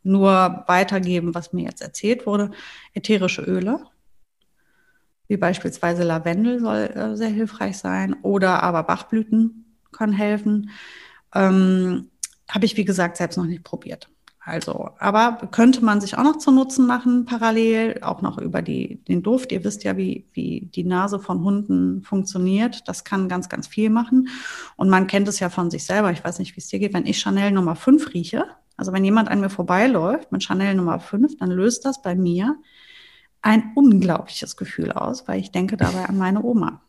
nur 0.03 0.63
weitergeben, 0.67 1.33
was 1.33 1.53
mir 1.53 1.65
jetzt 1.65 1.81
erzählt 1.81 2.25
wurde. 2.25 2.51
Ätherische 2.93 3.41
Öle, 3.41 3.79
wie 5.27 5.37
beispielsweise 5.37 6.03
Lavendel 6.03 6.59
soll 6.59 6.91
äh, 6.93 7.15
sehr 7.15 7.29
hilfreich 7.29 7.77
sein 7.77 8.15
oder 8.21 8.61
aber 8.61 8.83
Bachblüten 8.83 9.77
können 9.91 10.13
helfen. 10.13 10.69
Ähm, 11.33 12.09
Habe 12.49 12.65
ich, 12.65 12.77
wie 12.77 12.85
gesagt, 12.85 13.17
selbst 13.17 13.37
noch 13.37 13.45
nicht 13.45 13.63
probiert. 13.63 14.09
Also, 14.45 14.89
aber 14.99 15.47
könnte 15.51 15.85
man 15.85 16.01
sich 16.01 16.17
auch 16.17 16.23
noch 16.23 16.37
zu 16.37 16.51
Nutzen 16.51 16.85
machen, 16.85 17.23
parallel, 17.25 18.01
auch 18.01 18.21
noch 18.21 18.37
über 18.37 18.61
die, 18.61 19.01
den 19.05 19.23
Duft. 19.23 19.53
Ihr 19.53 19.63
wisst 19.63 19.85
ja, 19.85 19.95
wie, 19.95 20.27
wie 20.33 20.69
die 20.75 20.83
Nase 20.83 21.19
von 21.19 21.43
Hunden 21.43 22.01
funktioniert. 22.03 22.85
Das 22.89 23.05
kann 23.05 23.29
ganz, 23.29 23.47
ganz 23.47 23.67
viel 23.67 23.89
machen. 23.89 24.27
Und 24.75 24.89
man 24.89 25.07
kennt 25.07 25.29
es 25.29 25.39
ja 25.39 25.49
von 25.49 25.71
sich 25.71 25.85
selber. 25.85 26.11
Ich 26.11 26.25
weiß 26.25 26.39
nicht, 26.39 26.57
wie 26.57 26.59
es 26.59 26.67
dir 26.67 26.79
geht. 26.79 26.93
Wenn 26.93 27.05
ich 27.05 27.19
Chanel 27.19 27.51
Nummer 27.51 27.77
5 27.77 28.13
rieche, 28.13 28.45
also 28.75 28.91
wenn 28.91 29.05
jemand 29.05 29.29
an 29.29 29.39
mir 29.39 29.49
vorbeiläuft 29.49 30.33
mit 30.33 30.43
Chanel 30.43 30.75
Nummer 30.75 30.99
5, 30.99 31.37
dann 31.37 31.49
löst 31.49 31.85
das 31.85 32.01
bei 32.01 32.13
mir 32.13 32.57
ein 33.41 33.71
unglaubliches 33.75 34.57
Gefühl 34.57 34.91
aus, 34.91 35.25
weil 35.27 35.39
ich 35.39 35.51
denke 35.51 35.77
dabei 35.77 36.05
an 36.05 36.17
meine 36.17 36.43
Oma. 36.43 36.81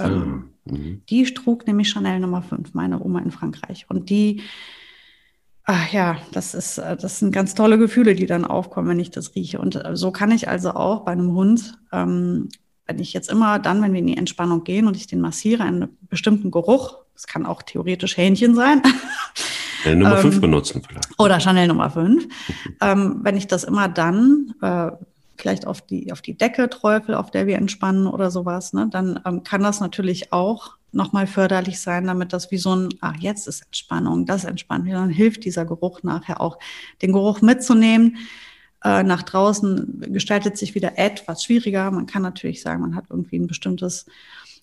Ähm, 0.00 0.50
mhm. 0.64 1.02
Die 1.08 1.24
trug 1.34 1.66
nämlich 1.66 1.90
Chanel 1.90 2.20
Nummer 2.20 2.42
5, 2.42 2.74
meine 2.74 3.02
Oma 3.02 3.20
in 3.20 3.30
Frankreich. 3.30 3.86
Und 3.88 4.10
die, 4.10 4.42
ach 5.64 5.92
ja, 5.92 6.18
das 6.32 6.54
ist, 6.54 6.78
äh, 6.78 6.96
das 6.96 7.18
sind 7.18 7.32
ganz 7.32 7.54
tolle 7.54 7.78
Gefühle, 7.78 8.14
die 8.14 8.26
dann 8.26 8.44
aufkommen, 8.44 8.88
wenn 8.88 9.00
ich 9.00 9.10
das 9.10 9.34
rieche. 9.34 9.60
Und 9.60 9.76
äh, 9.76 9.96
so 9.96 10.10
kann 10.10 10.30
ich 10.30 10.48
also 10.48 10.70
auch 10.72 11.04
bei 11.04 11.12
einem 11.12 11.32
Hund, 11.32 11.78
ähm, 11.92 12.48
wenn 12.86 12.98
ich 12.98 13.12
jetzt 13.12 13.30
immer 13.30 13.58
dann, 13.58 13.82
wenn 13.82 13.92
wir 13.92 14.00
in 14.00 14.06
die 14.06 14.16
Entspannung 14.16 14.64
gehen 14.64 14.86
und 14.86 14.96
ich 14.96 15.06
den 15.06 15.20
massiere, 15.20 15.62
einen 15.62 15.96
bestimmten 16.02 16.50
Geruch, 16.50 16.98
das 17.14 17.26
kann 17.26 17.46
auch 17.46 17.62
theoretisch 17.62 18.16
Hähnchen 18.16 18.54
sein. 18.54 18.82
Chanel 19.82 19.98
Nummer 19.98 20.16
5 20.16 20.34
ähm, 20.34 20.40
benutzen 20.40 20.82
vielleicht. 20.86 21.08
Oder 21.18 21.40
Chanel 21.40 21.68
Nummer 21.68 21.90
5. 21.90 22.28
ähm, 22.80 23.20
wenn 23.22 23.36
ich 23.36 23.46
das 23.46 23.64
immer 23.64 23.88
dann 23.88 24.54
äh, 24.62 24.90
vielleicht 25.42 25.66
auf 25.66 25.82
die, 25.82 26.12
auf 26.12 26.22
die 26.22 26.36
Decke 26.36 26.70
träufel, 26.70 27.16
auf 27.16 27.32
der 27.32 27.48
wir 27.48 27.56
entspannen 27.56 28.06
oder 28.06 28.30
sowas, 28.30 28.72
ne, 28.72 28.88
dann 28.88 29.20
ähm, 29.26 29.42
kann 29.42 29.62
das 29.62 29.80
natürlich 29.80 30.32
auch 30.32 30.76
nochmal 30.92 31.26
förderlich 31.26 31.80
sein, 31.80 32.06
damit 32.06 32.32
das 32.32 32.52
wie 32.52 32.58
so 32.58 32.76
ein, 32.76 32.88
ah, 33.00 33.14
jetzt 33.18 33.48
ist 33.48 33.62
Entspannung, 33.62 34.24
das 34.24 34.44
entspannt 34.44 34.84
mir, 34.84 34.94
dann 34.94 35.10
hilft 35.10 35.44
dieser 35.44 35.64
Geruch 35.64 36.04
nachher 36.04 36.40
auch, 36.40 36.58
den 37.02 37.12
Geruch 37.12 37.40
mitzunehmen. 37.40 38.18
Äh, 38.84 39.02
nach 39.02 39.22
draußen 39.22 40.12
gestaltet 40.12 40.56
sich 40.56 40.76
wieder 40.76 40.96
etwas 40.96 41.42
schwieriger. 41.42 41.90
Man 41.90 42.06
kann 42.06 42.22
natürlich 42.22 42.62
sagen, 42.62 42.80
man 42.80 42.94
hat 42.94 43.06
irgendwie 43.10 43.38
ein 43.38 43.48
bestimmtes 43.48 44.06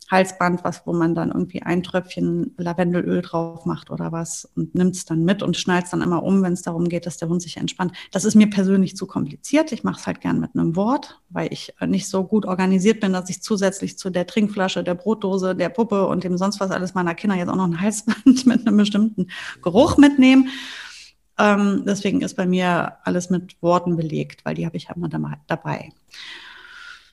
Halsband, 0.09 0.63
was, 0.63 0.85
wo 0.85 0.93
man 0.93 1.13
dann 1.13 1.29
irgendwie 1.29 1.61
ein 1.61 1.83
Tröpfchen 1.83 2.55
Lavendelöl 2.57 3.21
drauf 3.21 3.65
macht 3.65 3.91
oder 3.91 4.11
was 4.11 4.49
und 4.55 4.73
nimmt 4.73 4.95
es 4.95 5.05
dann 5.05 5.23
mit 5.23 5.43
und 5.43 5.55
schnallt 5.55 5.85
es 5.85 5.91
dann 5.91 6.01
immer 6.01 6.23
um, 6.23 6.41
wenn 6.41 6.53
es 6.53 6.63
darum 6.63 6.89
geht, 6.89 7.05
dass 7.05 7.17
der 7.17 7.29
Hund 7.29 7.41
sich 7.41 7.57
entspannt. 7.57 7.93
Das 8.11 8.25
ist 8.25 8.35
mir 8.35 8.49
persönlich 8.49 8.95
zu 8.95 9.05
kompliziert. 9.05 9.71
Ich 9.71 9.83
mache 9.83 9.99
es 9.99 10.07
halt 10.07 10.21
gern 10.21 10.39
mit 10.39 10.55
einem 10.55 10.75
Wort, 10.75 11.21
weil 11.29 11.53
ich 11.53 11.73
nicht 11.85 12.07
so 12.09 12.23
gut 12.23 12.45
organisiert 12.45 12.99
bin, 12.99 13.13
dass 13.13 13.29
ich 13.29 13.43
zusätzlich 13.43 13.97
zu 13.97 14.09
der 14.09 14.25
Trinkflasche, 14.25 14.83
der 14.83 14.95
Brotdose, 14.95 15.55
der 15.55 15.69
Puppe 15.69 16.07
und 16.07 16.23
dem 16.23 16.37
sonst 16.37 16.59
was 16.59 16.71
alles 16.71 16.95
meiner 16.95 17.13
Kinder 17.13 17.35
jetzt 17.35 17.49
auch 17.49 17.55
noch 17.55 17.67
ein 17.67 17.79
Halsband 17.79 18.45
mit 18.45 18.65
einem 18.65 18.77
bestimmten 18.77 19.27
Geruch 19.61 19.97
mitnehme. 19.97 20.45
Ähm, 21.37 21.83
deswegen 21.85 22.21
ist 22.21 22.35
bei 22.35 22.45
mir 22.45 22.97
alles 23.03 23.29
mit 23.29 23.55
Worten 23.61 23.95
belegt, 23.95 24.43
weil 24.43 24.55
die 24.55 24.65
habe 24.65 24.75
ich 24.75 24.89
immer 24.93 25.07
dabei. 25.47 25.91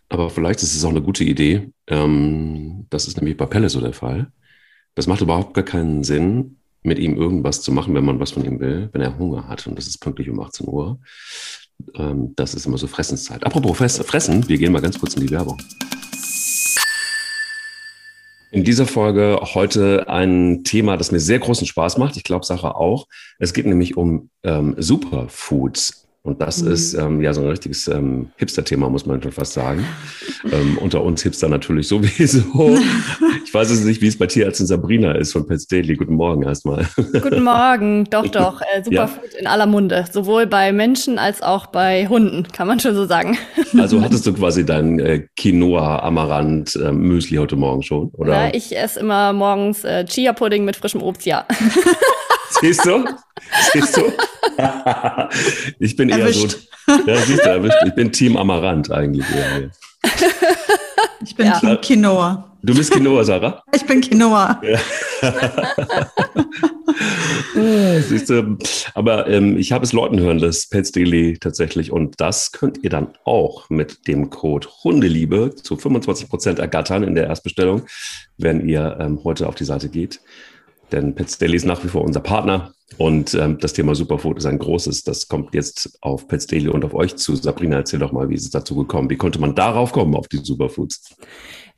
Aber 0.08 0.30
vielleicht 0.30 0.62
ist 0.62 0.74
es 0.76 0.84
auch 0.84 0.90
eine 0.90 1.02
gute 1.02 1.24
Idee. 1.24 1.70
Ähm, 1.88 2.86
das 2.90 3.08
ist 3.08 3.16
nämlich 3.16 3.36
bei 3.36 3.46
Pelle 3.46 3.68
so 3.68 3.80
der 3.80 3.92
Fall. 3.92 4.30
Das 4.94 5.06
macht 5.06 5.20
überhaupt 5.20 5.54
gar 5.54 5.64
keinen 5.64 6.04
Sinn, 6.04 6.56
mit 6.82 6.98
ihm 6.98 7.16
irgendwas 7.16 7.60
zu 7.60 7.72
machen, 7.72 7.94
wenn 7.94 8.04
man 8.04 8.20
was 8.20 8.30
von 8.30 8.44
ihm 8.44 8.60
will, 8.60 8.88
wenn 8.92 9.02
er 9.02 9.18
Hunger 9.18 9.48
hat. 9.48 9.66
Und 9.66 9.76
das 9.76 9.86
ist 9.86 9.98
pünktlich 9.98 10.30
um 10.30 10.40
18 10.40 10.68
Uhr. 10.68 11.00
Ähm, 11.94 12.32
das 12.36 12.54
ist 12.54 12.66
immer 12.66 12.78
so 12.78 12.86
Fressenszeit. 12.86 13.44
Apropos 13.44 13.76
Fressen, 13.76 14.48
wir 14.48 14.58
gehen 14.58 14.72
mal 14.72 14.80
ganz 14.80 14.98
kurz 14.98 15.14
in 15.14 15.26
die 15.26 15.30
Werbung. 15.30 15.60
In 18.52 18.64
dieser 18.64 18.86
Folge 18.86 19.38
heute 19.54 20.08
ein 20.08 20.62
Thema, 20.64 20.96
das 20.96 21.12
mir 21.12 21.20
sehr 21.20 21.40
großen 21.40 21.66
Spaß 21.66 21.98
macht. 21.98 22.16
Ich 22.16 22.22
glaube, 22.22 22.46
Sache 22.46 22.76
auch. 22.76 23.06
Es 23.38 23.52
geht 23.52 23.66
nämlich 23.66 23.96
um 23.96 24.30
ähm, 24.44 24.74
Superfoods. 24.78 26.05
Und 26.26 26.42
das 26.42 26.60
mhm. 26.60 26.72
ist 26.72 26.94
ähm, 26.94 27.22
ja 27.22 27.32
so 27.32 27.40
ein 27.40 27.48
richtiges 27.48 27.86
ähm, 27.86 28.30
Hipster-Thema, 28.36 28.90
muss 28.90 29.06
man 29.06 29.22
schon 29.22 29.30
fast 29.30 29.52
sagen. 29.52 29.86
ähm, 30.52 30.76
unter 30.78 31.02
uns 31.02 31.22
Hipster 31.22 31.48
natürlich 31.48 31.88
sowieso. 31.88 32.76
Ich 33.46 33.54
weiß 33.54 33.70
es 33.70 33.84
nicht, 33.84 34.02
wie 34.02 34.08
es 34.08 34.18
bei 34.18 34.26
Tierärztin 34.26 34.66
Sabrina 34.66 35.12
ist 35.12 35.32
von 35.32 35.46
Pets 35.46 35.68
Daily. 35.68 35.94
Guten 35.94 36.16
Morgen 36.16 36.42
erstmal. 36.42 36.84
Guten 36.96 37.44
Morgen, 37.44 38.04
doch, 38.10 38.26
doch. 38.32 38.60
Äh, 38.60 38.82
Superfood 38.82 39.34
ja. 39.34 39.38
in 39.38 39.46
aller 39.46 39.66
Munde. 39.66 40.04
Sowohl 40.10 40.46
bei 40.48 40.72
Menschen 40.72 41.18
als 41.18 41.42
auch 41.42 41.66
bei 41.66 42.08
Hunden, 42.08 42.48
kann 42.48 42.66
man 42.66 42.80
schon 42.80 42.94
so 42.94 43.06
sagen. 43.06 43.38
Also 43.78 44.00
hattest 44.00 44.26
du 44.26 44.32
quasi 44.32 44.64
dein 44.64 44.98
äh, 44.98 45.26
Quinoa, 45.36 46.00
Amaranth, 46.00 46.76
äh, 46.76 46.92
Müsli 46.92 47.36
heute 47.36 47.56
Morgen 47.56 47.82
schon, 47.82 48.08
oder? 48.14 48.46
Ja, 48.46 48.54
ich 48.54 48.76
esse 48.76 49.00
immer 49.00 49.32
morgens 49.32 49.84
äh, 49.84 50.04
Chia-Pudding 50.04 50.64
mit 50.64 50.76
frischem 50.76 51.02
Obst, 51.02 51.24
ja. 51.26 51.46
Siehst 52.60 52.84
du? 52.86 53.04
Siehst 53.72 53.96
du? 53.96 54.12
ich 55.78 55.96
bin 55.96 56.10
erwischt. 56.10 56.68
eher 56.86 56.96
so. 56.98 57.10
Ja, 57.10 57.16
siehst 57.18 57.44
du, 57.44 57.48
erwischt. 57.48 57.76
Ich 57.86 57.94
bin 57.94 58.12
Team 58.12 58.36
Amaranth 58.36 58.90
eigentlich 58.90 59.26
eher. 59.34 59.70
Ich 61.24 61.34
bin 61.34 61.46
ja. 61.46 61.58
Team 61.58 61.78
Quinoa. 61.80 62.56
Du 62.62 62.74
bist 62.74 62.90
Quinoa, 62.90 63.22
Sarah? 63.24 63.62
Ich 63.74 63.84
bin 63.84 64.00
Quinoa. 64.00 64.60
Ja. 64.62 64.80
Siehst 68.08 68.28
du, 68.30 68.58
aber 68.94 69.28
ähm, 69.28 69.56
ich 69.56 69.72
habe 69.72 69.84
es 69.84 69.92
Leuten 69.92 70.20
hören, 70.20 70.38
das 70.38 70.68
Pets 70.68 70.92
Daily 70.92 71.38
tatsächlich. 71.38 71.92
Und 71.92 72.20
das 72.20 72.52
könnt 72.52 72.82
ihr 72.82 72.90
dann 72.90 73.08
auch 73.24 73.70
mit 73.70 74.08
dem 74.08 74.30
Code 74.30 74.68
Hundeliebe 74.84 75.54
zu 75.54 75.74
25% 75.74 76.58
ergattern 76.58 77.02
in 77.02 77.14
der 77.14 77.26
Erstbestellung, 77.26 77.82
wenn 78.36 78.66
ihr 78.66 78.96
ähm, 79.00 79.20
heute 79.24 79.48
auf 79.48 79.54
die 79.54 79.64
Seite 79.64 79.88
geht. 79.88 80.20
Denn 80.92 81.14
Daily 81.38 81.56
ist 81.56 81.66
nach 81.66 81.82
wie 81.84 81.88
vor 81.88 82.02
unser 82.02 82.20
Partner 82.20 82.72
und 82.98 83.34
ähm, 83.34 83.58
das 83.58 83.72
Thema 83.72 83.94
Superfood 83.94 84.38
ist 84.38 84.46
ein 84.46 84.58
großes. 84.58 85.04
Das 85.04 85.28
kommt 85.28 85.54
jetzt 85.54 85.98
auf 86.00 86.28
Pets 86.28 86.46
Daily 86.46 86.68
und 86.68 86.84
auf 86.84 86.94
euch 86.94 87.16
zu. 87.16 87.34
Sabrina, 87.34 87.76
erzähl 87.76 87.98
doch 87.98 88.12
mal, 88.12 88.28
wie 88.28 88.34
ist 88.34 88.44
es 88.44 88.50
dazu 88.50 88.76
gekommen? 88.76 89.10
Wie 89.10 89.16
konnte 89.16 89.40
man 89.40 89.54
darauf 89.54 89.92
kommen, 89.92 90.14
auf 90.14 90.28
die 90.28 90.38
Superfoods? 90.38 91.16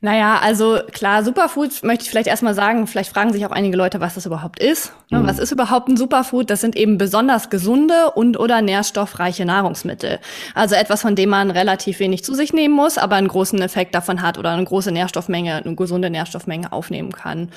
Naja, 0.01 0.39
also 0.41 0.79
klar, 0.93 1.25
Superfoods 1.25 1.83
möchte 1.83 2.05
ich 2.05 2.09
vielleicht 2.09 2.29
erstmal 2.29 2.53
sagen, 2.53 2.87
vielleicht 2.87 3.11
fragen 3.11 3.33
sich 3.33 3.45
auch 3.45 3.51
einige 3.51 3.75
Leute, 3.75 3.99
was 3.99 4.15
das 4.15 4.25
überhaupt 4.25 4.59
ist. 4.59 4.93
Ne, 5.09 5.19
mhm. 5.19 5.27
Was 5.27 5.39
ist 5.39 5.51
überhaupt 5.51 5.89
ein 5.89 5.97
Superfood? 5.97 6.49
Das 6.49 6.61
sind 6.61 6.77
eben 6.77 6.97
besonders 6.97 7.49
gesunde 7.49 8.11
und 8.11 8.39
oder 8.39 8.61
nährstoffreiche 8.61 9.43
Nahrungsmittel. 9.43 10.19
Also 10.55 10.75
etwas, 10.75 11.01
von 11.01 11.15
dem 11.15 11.29
man 11.29 11.51
relativ 11.51 11.99
wenig 11.99 12.23
zu 12.23 12.33
sich 12.33 12.53
nehmen 12.53 12.73
muss, 12.73 12.97
aber 12.97 13.17
einen 13.17 13.27
großen 13.27 13.61
Effekt 13.61 13.93
davon 13.93 14.21
hat 14.21 14.37
oder 14.37 14.51
eine 14.51 14.63
große 14.63 14.93
Nährstoffmenge, 14.93 15.65
eine 15.65 15.75
gesunde 15.75 16.09
Nährstoffmenge 16.09 16.71
aufnehmen 16.71 17.11
kann. 17.11 17.49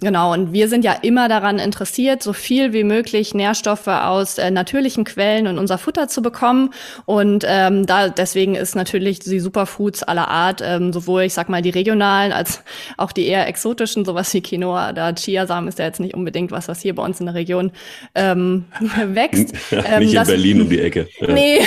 Genau, 0.00 0.32
und 0.32 0.52
wir 0.52 0.68
sind 0.68 0.84
ja 0.84 0.92
immer 0.92 1.28
daran 1.28 1.58
interessiert, 1.58 2.22
so 2.22 2.32
viel 2.32 2.72
wie 2.72 2.84
möglich 2.84 2.97
möglich 2.98 3.32
Nährstoffe 3.32 3.86
aus 3.86 4.38
äh, 4.38 4.50
natürlichen 4.50 5.04
Quellen 5.04 5.46
in 5.46 5.58
unser 5.58 5.78
Futter 5.78 6.08
zu 6.08 6.20
bekommen. 6.20 6.70
Und 7.06 7.44
ähm, 7.46 7.86
da 7.86 8.08
deswegen 8.08 8.56
ist 8.56 8.74
natürlich 8.74 9.20
die 9.20 9.38
Superfoods 9.38 10.02
aller 10.02 10.26
Art, 10.26 10.60
ähm, 10.64 10.92
sowohl 10.92 11.22
ich 11.22 11.34
sag 11.34 11.48
mal 11.48 11.62
die 11.62 11.70
regionalen 11.70 12.32
als 12.32 12.64
auch 12.96 13.12
die 13.12 13.26
eher 13.26 13.46
exotischen, 13.46 14.04
sowas 14.04 14.34
wie 14.34 14.40
Quinoa 14.40 14.90
oder 14.90 15.14
Chiasamen 15.14 15.68
ist 15.68 15.78
ja 15.78 15.84
jetzt 15.84 16.00
nicht 16.00 16.14
unbedingt 16.14 16.50
was, 16.50 16.66
was 16.66 16.80
hier 16.80 16.94
bei 16.96 17.04
uns 17.04 17.20
in 17.20 17.26
der 17.26 17.36
Region 17.36 17.70
ähm, 18.16 18.64
wächst. 19.06 19.54
Ähm, 19.70 19.98
nicht 20.00 20.14
in 20.14 20.24
Berlin 20.24 20.62
um 20.62 20.68
die 20.68 20.80
Ecke. 20.80 21.08
Nee, 21.28 21.60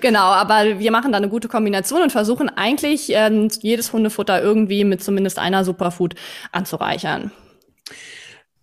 genau, 0.00 0.24
aber 0.24 0.78
wir 0.78 0.90
machen 0.90 1.12
da 1.12 1.18
eine 1.18 1.28
gute 1.28 1.46
Kombination 1.46 2.02
und 2.02 2.10
versuchen 2.10 2.48
eigentlich 2.48 3.10
ähm, 3.10 3.48
jedes 3.60 3.92
Hundefutter 3.92 4.42
irgendwie 4.42 4.84
mit 4.84 5.02
zumindest 5.02 5.38
einer 5.38 5.64
Superfood 5.64 6.14
anzureichern. 6.50 7.30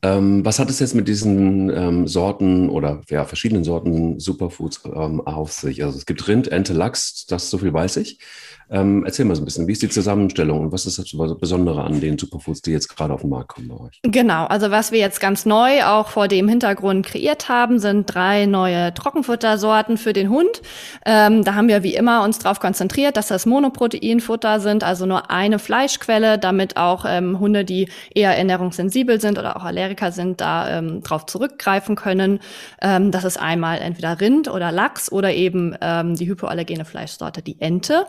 Ähm, 0.03 0.45
was 0.45 0.59
hat 0.59 0.69
es 0.69 0.79
jetzt 0.79 0.93
mit 0.93 1.07
diesen 1.07 1.69
ähm, 1.71 2.07
Sorten 2.07 2.69
oder 2.69 3.01
ja, 3.09 3.25
verschiedenen 3.25 3.63
Sorten 3.63 4.19
Superfoods 4.19 4.81
ähm, 4.85 5.21
auf 5.21 5.51
sich? 5.51 5.83
Also 5.83 5.97
es 5.97 6.05
gibt 6.05 6.27
Rind, 6.27 6.49
Ente, 6.49 6.73
Lachs, 6.73 7.25
das 7.25 7.49
so 7.49 7.57
viel 7.57 7.73
weiß 7.73 7.97
ich. 7.97 8.19
Ähm, 8.69 9.05
erzähl 9.05 9.25
mal 9.25 9.35
so 9.35 9.41
ein 9.41 9.45
bisschen, 9.45 9.67
wie 9.67 9.71
ist 9.71 9.81
die 9.81 9.89
Zusammenstellung 9.89 10.59
und 10.59 10.71
was 10.71 10.85
ist 10.85 10.99
das 10.99 11.15
Besondere 11.39 11.83
an 11.83 12.01
den 12.01 12.17
Superfoods, 12.17 12.61
die 12.61 12.71
jetzt 12.71 12.89
gerade 12.89 13.13
auf 13.13 13.21
den 13.21 13.29
Markt 13.29 13.49
kommen 13.49 13.69
bei 13.69 13.75
euch? 13.75 13.99
Genau, 14.03 14.45
also 14.45 14.71
was 14.71 14.91
wir 14.91 14.99
jetzt 14.99 15.21
ganz 15.21 15.45
neu 15.45 15.83
auch 15.85 16.09
vor 16.09 16.27
dem 16.27 16.49
Hintergrund 16.49 17.05
kreiert 17.05 17.47
haben, 17.47 17.79
sind 17.79 18.13
drei 18.13 18.45
neue 18.45 18.93
Trockenfuttersorten 18.93 19.97
für 19.97 20.11
den 20.11 20.29
Hund. 20.29 20.61
Ähm, 21.05 21.45
da 21.45 21.55
haben 21.55 21.69
wir 21.69 21.83
wie 21.83 21.95
immer 21.95 22.23
uns 22.23 22.39
darauf 22.39 22.59
konzentriert, 22.59 23.15
dass 23.15 23.27
das 23.27 23.45
Monoproteinfutter 23.45 24.59
sind, 24.59 24.83
also 24.83 25.05
nur 25.05 25.31
eine 25.31 25.59
Fleischquelle, 25.59 26.37
damit 26.37 26.75
auch 26.75 27.05
ähm, 27.07 27.39
Hunde, 27.39 27.63
die 27.63 27.87
eher 28.13 28.37
ernährungssensibel 28.37 29.21
sind 29.21 29.39
oder 29.39 29.55
auch 29.55 29.63
Allergiker 29.63 30.11
sind, 30.11 30.41
da 30.41 30.77
ähm, 30.77 31.01
drauf 31.03 31.25
zurückgreifen 31.25 31.95
können. 31.95 32.39
Ähm, 32.81 33.11
das 33.11 33.23
ist 33.23 33.39
einmal 33.39 33.79
entweder 33.79 34.19
Rind 34.19 34.49
oder 34.49 34.73
Lachs 34.73 35.09
oder 35.09 35.33
eben 35.33 35.75
ähm, 35.79 36.15
die 36.15 36.27
hypoallergene 36.27 36.83
Fleischsorte, 36.83 37.41
die 37.41 37.61
Ente. 37.61 38.05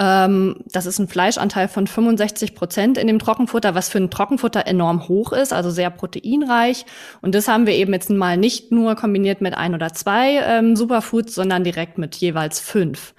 Ähm, 0.00 0.56
das 0.64 0.86
ist 0.86 0.98
ein 0.98 1.08
Fleischanteil 1.08 1.68
von 1.68 1.86
65 1.86 2.54
Prozent 2.54 2.96
in 2.96 3.06
dem 3.06 3.18
Trockenfutter, 3.18 3.74
was 3.74 3.90
für 3.90 3.98
ein 3.98 4.10
Trockenfutter 4.10 4.66
enorm 4.66 5.08
hoch 5.08 5.32
ist, 5.32 5.52
also 5.52 5.70
sehr 5.70 5.90
proteinreich. 5.90 6.86
Und 7.20 7.34
das 7.34 7.46
haben 7.48 7.66
wir 7.66 7.74
eben 7.74 7.92
jetzt 7.92 8.08
mal 8.08 8.38
nicht 8.38 8.72
nur 8.72 8.94
kombiniert 8.96 9.42
mit 9.42 9.54
ein 9.54 9.74
oder 9.74 9.92
zwei 9.92 10.40
ähm, 10.42 10.74
Superfoods, 10.74 11.34
sondern 11.34 11.64
direkt 11.64 11.98
mit 11.98 12.16
jeweils 12.16 12.60
fünf. 12.60 13.14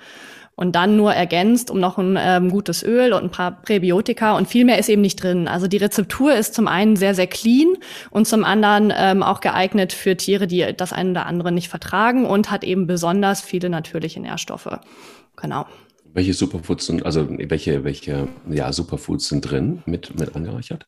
Und 0.56 0.76
dann 0.76 0.98
nur 0.98 1.14
ergänzt 1.14 1.72
um 1.72 1.80
noch 1.80 1.98
ein 1.98 2.18
ähm, 2.20 2.50
gutes 2.50 2.84
Öl 2.84 3.14
und 3.14 3.24
ein 3.24 3.32
paar 3.32 3.62
Präbiotika 3.62 4.36
und 4.36 4.48
viel 4.48 4.66
mehr 4.66 4.80
ist 4.80 4.90
eben 4.90 5.02
nicht 5.02 5.22
drin. 5.22 5.48
Also 5.48 5.68
die 5.68 5.78
Rezeptur 5.78 6.34
ist 6.34 6.54
zum 6.54 6.68
einen 6.68 6.96
sehr, 6.96 7.16
sehr 7.16 7.28
clean 7.28 7.78
und 8.10 8.28
zum 8.28 8.44
anderen 8.44 8.92
ähm, 8.96 9.24
auch 9.24 9.40
geeignet 9.40 9.94
für 9.94 10.18
Tiere, 10.18 10.48
die 10.48 10.74
das 10.76 10.94
eine 10.94 11.12
oder 11.12 11.26
andere 11.26 11.52
nicht 11.52 11.70
vertragen 11.70 12.26
und 12.26 12.52
hat 12.52 12.64
eben 12.64 12.86
besonders 12.86 13.42
viele 13.42 13.70
natürliche 13.70 14.20
Nährstoffe. 14.20 14.80
Genau. 15.36 15.66
Welche 16.14 16.34
Superfoods 16.34 16.86
sind, 16.86 17.06
also 17.06 17.28
welche, 17.30 17.84
welche 17.84 18.28
ja, 18.50 18.72
Superfoods 18.74 19.30
sind 19.30 19.42
drin 19.42 19.82
mit, 19.86 20.18
mit 20.20 20.36
angereichert? 20.36 20.86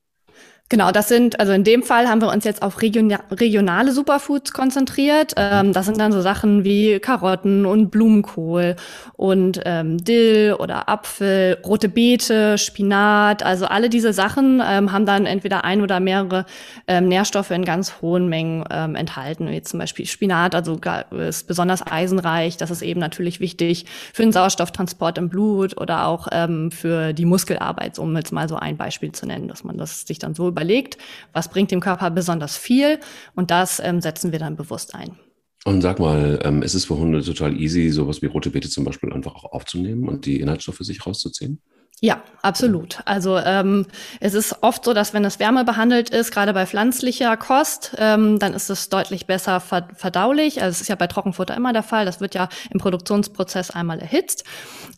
Genau, 0.73 0.89
das 0.91 1.07
sind, 1.07 1.39
also 1.39 1.53
in 1.53 1.63
dem 1.63 1.83
Fall 1.83 2.09
haben 2.09 2.19
wir 2.19 2.29
uns 2.31 2.45
jetzt 2.45 2.63
auf 2.63 2.81
region, 2.81 3.15
regionale 3.29 3.91
Superfoods 3.91 4.53
konzentriert. 4.53 5.33
Ähm, 5.37 5.71
das 5.71 5.85
sind 5.85 5.99
dann 5.99 6.11
so 6.11 6.19
Sachen 6.19 6.63
wie 6.63 6.97
Karotten 6.97 7.67
und 7.67 7.91
Blumenkohl 7.91 8.75
und 9.15 9.61
ähm, 9.65 10.03
Dill 10.03 10.55
oder 10.57 10.89
Apfel, 10.89 11.59
rote 11.63 11.89
Beete, 11.89 12.57
Spinat. 12.57 13.43
Also 13.43 13.67
alle 13.67 13.87
diese 13.87 14.13
Sachen 14.13 14.63
ähm, 14.67 14.91
haben 14.91 15.05
dann 15.05 15.27
entweder 15.27 15.63
ein 15.63 15.83
oder 15.83 15.99
mehrere 15.99 16.47
ähm, 16.87 17.07
Nährstoffe 17.07 17.51
in 17.51 17.65
ganz 17.65 18.01
hohen 18.01 18.27
Mengen 18.27 18.63
ähm, 18.71 18.95
enthalten. 18.95 19.51
Wie 19.51 19.61
zum 19.61 19.77
Beispiel 19.77 20.07
Spinat, 20.07 20.55
also 20.55 20.79
ist 21.11 21.45
besonders 21.45 21.85
eisenreich. 21.85 22.57
Das 22.57 22.71
ist 22.71 22.81
eben 22.81 22.99
natürlich 22.99 23.39
wichtig 23.39 23.85
für 24.11 24.23
den 24.23 24.31
Sauerstofftransport 24.31 25.19
im 25.19 25.29
Blut 25.29 25.79
oder 25.79 26.07
auch 26.07 26.29
ähm, 26.31 26.71
für 26.71 27.13
die 27.13 27.25
Muskelarbeit, 27.25 27.99
um 27.99 28.17
jetzt 28.17 28.31
mal 28.31 28.49
so 28.49 28.55
ein 28.55 28.75
Beispiel 28.75 29.11
zu 29.11 29.27
nennen, 29.27 29.47
dass 29.47 29.63
man 29.63 29.77
das 29.77 30.07
sich 30.07 30.17
dann 30.17 30.33
so 30.33 30.47
über 30.47 30.62
überlegt, 30.63 30.97
was 31.33 31.49
bringt 31.49 31.71
dem 31.71 31.81
Körper 31.81 32.09
besonders 32.09 32.57
viel 32.57 32.99
und 33.35 33.51
das 33.51 33.81
ähm, 33.83 34.01
setzen 34.01 34.31
wir 34.31 34.39
dann 34.39 34.55
bewusst 34.55 34.95
ein. 34.95 35.17
Und 35.65 35.81
sag 35.81 35.99
mal, 35.99 36.39
ähm, 36.43 36.61
ist 36.61 36.73
es 36.73 36.85
für 36.85 36.97
Hunde 36.97 37.21
total 37.23 37.57
easy, 37.59 37.89
sowas 37.89 38.21
wie 38.21 38.25
rote 38.27 38.49
Beete 38.49 38.69
zum 38.69 38.83
Beispiel 38.83 39.13
einfach 39.13 39.33
auch 39.35 39.45
aufzunehmen 39.53 40.09
und 40.09 40.25
die 40.25 40.39
Inhaltsstoffe 40.39 40.79
sich 40.79 41.05
rauszuziehen? 41.05 41.61
Ja, 42.03 42.21
absolut. 42.41 42.99
Also 43.05 43.37
ähm, 43.37 43.85
es 44.19 44.33
ist 44.33 44.57
oft 44.59 44.83
so, 44.83 44.93
dass 44.93 45.13
wenn 45.13 45.23
es 45.23 45.39
wärmebehandelt 45.39 46.09
ist, 46.09 46.33
gerade 46.33 46.51
bei 46.51 46.65
pflanzlicher 46.65 47.37
Kost, 47.37 47.95
ähm, 47.97 48.39
dann 48.39 48.53
ist 48.53 48.69
es 48.69 48.89
deutlich 48.89 49.25
besser 49.25 49.61
verdaulich. 49.61 50.61
Also 50.61 50.71
es 50.71 50.81
ist 50.81 50.89
ja 50.89 50.95
bei 50.95 51.07
Trockenfutter 51.07 51.55
immer 51.55 51.71
der 51.71 51.81
Fall. 51.81 52.03
Das 52.03 52.19
wird 52.19 52.35
ja 52.35 52.49
im 52.71 52.81
Produktionsprozess 52.81 53.71
einmal 53.71 53.99
erhitzt. 53.99 54.43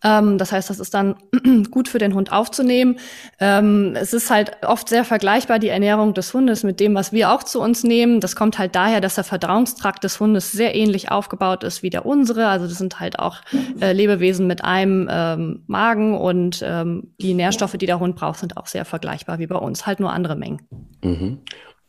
Ähm, 0.04 0.40
das 0.40 0.52
heißt, 0.52 0.68
das 0.68 0.80
ist 0.80 0.96
dann 0.96 1.16
gut 1.70 1.90
für 1.90 2.00
den 2.00 2.16
Hund 2.16 2.32
aufzunehmen. 2.32 2.98
Ähm, 3.40 3.96
es 3.96 4.12
ist 4.12 4.32
halt 4.32 4.66
oft 4.66 4.90
sehr 4.90 5.06
vergleichbar, 5.06 5.60
die 5.60 5.70
Ernährung 5.70 6.16
des 6.16 6.34
Hundes 6.34 6.64
mit 6.64 6.80
dem, 6.80 6.96
was 6.96 7.12
wir 7.14 7.30
auch 7.30 7.44
zu 7.44 7.62
uns 7.62 7.84
nehmen. 7.84 8.20
Das 8.20 8.36
kommt 8.36 8.58
halt 8.58 8.76
daher, 8.76 9.00
dass 9.00 9.14
der 9.14 9.24
Verdauungstrakt 9.24 10.04
des 10.04 10.20
Hundes 10.20 10.52
sehr 10.52 10.74
ähnlich 10.74 11.12
aufgebaut 11.12 11.64
ist 11.64 11.84
wie 11.84 11.92
der 11.92 12.08
unsere. 12.08 12.48
Also 12.48 12.66
das 12.66 12.80
sind 12.80 13.00
halt 13.00 13.20
auch 13.20 13.42
äh, 13.80 13.92
Lebewesen 13.92 14.48
mit 14.48 14.64
einem 14.64 15.08
ähm, 15.12 15.64
Magen 15.68 16.18
und 16.18 16.64
ähm, 16.66 16.95
die 17.20 17.34
Nährstoffe, 17.34 17.74
die 17.74 17.86
der 17.86 18.00
Hund 18.00 18.16
braucht, 18.16 18.40
sind 18.40 18.58
auch 18.58 18.68
sehr 18.68 18.86
vergleichbar 18.86 19.40
wie 19.40 19.48
bei 19.48 19.58
uns, 19.58 19.86
halt 19.86 20.00
nur 20.00 20.12
andere 20.12 20.36
Mengen. 20.36 20.62
Mhm. 21.04 21.40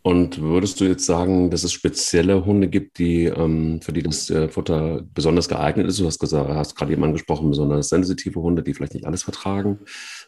Und 0.07 0.41
würdest 0.41 0.81
du 0.81 0.85
jetzt 0.85 1.05
sagen, 1.05 1.51
dass 1.51 1.65
es 1.65 1.73
spezielle 1.73 2.45
Hunde 2.45 2.69
gibt, 2.69 3.01
die, 3.01 3.25
ähm, 3.25 3.81
für 3.83 3.93
die 3.93 4.05
das 4.05 4.31
äh, 4.31 4.49
Futter 4.49 5.03
besonders 5.13 5.49
geeignet 5.49 5.89
ist? 5.89 5.99
Du 5.99 6.07
hast, 6.07 6.21
gesagt, 6.21 6.49
hast 6.49 6.77
gerade 6.77 6.93
eben 6.93 7.03
angesprochen, 7.03 7.51
besonders 7.51 7.89
sensitive 7.89 8.41
Hunde, 8.41 8.63
die 8.63 8.73
vielleicht 8.73 8.95
nicht 8.95 9.05
alles 9.05 9.25
vertragen. 9.25 9.81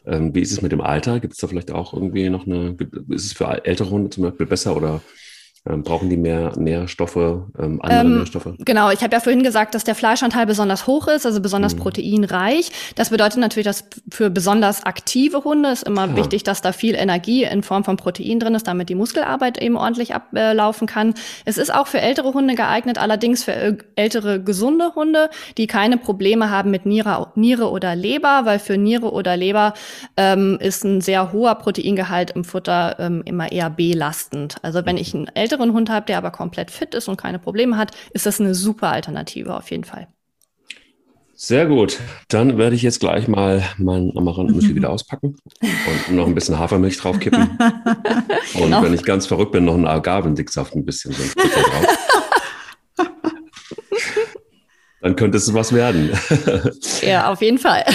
Ähm, 0.05 0.35
wie 0.35 0.41
ist 0.41 0.51
es 0.51 0.61
mit 0.61 0.73
dem 0.73 0.81
Alter? 0.81 1.21
Gibt 1.21 1.35
es 1.35 1.39
da 1.39 1.47
vielleicht 1.47 1.71
auch 1.71 1.93
irgendwie 1.93 2.29
noch 2.29 2.45
eine, 2.45 2.75
ist 3.07 3.27
es 3.27 3.31
für 3.31 3.65
ältere 3.65 3.89
Hunde 3.89 4.09
zum 4.09 4.23
Beispiel 4.25 4.47
besser 4.47 4.75
oder 4.75 4.99
ähm, 5.69 5.83
brauchen 5.83 6.09
die 6.09 6.17
mehr 6.17 6.53
Nährstoffe, 6.57 7.15
ähm, 7.15 7.79
andere 7.81 7.99
ähm, 7.99 8.17
Nährstoffe? 8.17 8.49
Genau, 8.59 8.89
ich 8.91 9.01
habe 9.03 9.13
ja 9.13 9.19
vorhin 9.19 9.43
gesagt, 9.43 9.75
dass 9.75 9.83
der 9.83 9.95
Fleischanteil 9.95 10.45
besonders 10.45 10.87
hoch 10.87 11.07
ist, 11.07 11.25
also 11.25 11.41
besonders 11.41 11.75
mhm. 11.75 11.79
proteinreich. 11.79 12.71
Das 12.95 13.11
bedeutet 13.11 13.39
natürlich, 13.39 13.65
dass 13.65 13.85
für 14.11 14.29
besonders 14.29 14.85
aktive 14.85 15.43
Hunde 15.43 15.69
ist 15.69 15.83
immer 15.83 16.07
ja. 16.07 16.15
wichtig, 16.15 16.43
dass 16.43 16.61
da 16.61 16.71
viel 16.71 16.95
Energie 16.95 17.43
in 17.43 17.61
Form 17.63 17.83
von 17.83 17.97
Protein 17.97 18.39
drin 18.39 18.55
ist, 18.55 18.67
damit 18.67 18.89
die 18.89 18.95
Muskelarbeit 18.95 19.61
eben 19.61 19.77
ordentlich 19.77 20.15
ablaufen 20.15 20.87
kann. 20.87 21.13
Es 21.45 21.57
ist 21.57 21.73
auch 21.73 21.87
für 21.87 22.01
ältere 22.01 22.33
Hunde 22.33 22.55
geeignet, 22.55 22.97
allerdings 22.97 23.43
für 23.43 23.77
ältere 23.95 24.41
gesunde 24.41 24.95
Hunde, 24.95 25.29
die 25.57 25.67
keine 25.67 25.97
Probleme 25.97 26.49
haben 26.49 26.71
mit 26.71 26.85
Niere, 26.85 27.31
Niere 27.35 27.69
oder 27.69 27.95
Leber, 27.95 28.41
weil 28.45 28.59
für 28.59 28.77
Niere 28.77 29.11
oder 29.11 29.37
Leber 29.37 29.73
ähm, 30.17 30.57
ist 30.59 30.83
ein 30.83 31.01
sehr 31.01 31.31
hoher 31.31 31.55
Proteingehalt 31.55 32.31
im 32.31 32.43
Futter 32.43 32.95
ähm, 32.99 33.21
immer 33.25 33.51
eher 33.51 33.69
belastend. 33.69 34.55
Also 34.61 34.85
wenn 34.85 34.97
ich 34.97 35.13
einen 35.13 35.27
älteren 35.27 35.58
Hund 35.59 35.89
habe, 35.89 36.05
der 36.05 36.17
aber 36.17 36.31
komplett 36.31 36.71
fit 36.71 36.93
ist 36.95 37.07
und 37.07 37.17
keine 37.17 37.39
Probleme 37.39 37.77
hat, 37.77 37.91
ist 38.11 38.25
das 38.25 38.39
eine 38.39 38.55
super 38.55 38.91
Alternative 38.91 39.55
auf 39.55 39.69
jeden 39.71 39.83
Fall. 39.83 40.07
Sehr 41.41 41.67
gut. 41.67 41.99
Dann 42.27 42.57
werde 42.57 42.75
ich 42.75 42.81
jetzt 42.81 42.99
gleich 42.99 43.29
mal 43.29 43.63
meinen 43.77 44.15
Amaranthmüsli 44.17 44.75
wieder 44.75 44.89
auspacken 44.89 45.37
und 45.61 46.15
noch 46.15 46.27
ein 46.27 46.35
bisschen 46.35 46.59
Hafermilch 46.59 46.97
draufkippen. 46.97 47.41
und 48.55 48.61
genau. 48.61 48.83
wenn 48.83 48.93
ich 48.93 49.03
ganz 49.03 49.25
verrückt 49.25 49.53
bin, 49.53 49.63
noch 49.63 49.75
einen 49.75 49.87
Agavendicksaft 49.87 50.75
ein 50.75 50.83
bisschen 50.83 51.13
so 51.13 51.23
drauf. 51.23 51.97
Dann 55.01 55.15
könnte 55.15 55.37
es 55.37 55.53
was 55.53 55.71
werden. 55.71 56.11
Ja, 57.01 57.31
auf 57.31 57.41
jeden 57.41 57.57
Fall. 57.57 57.85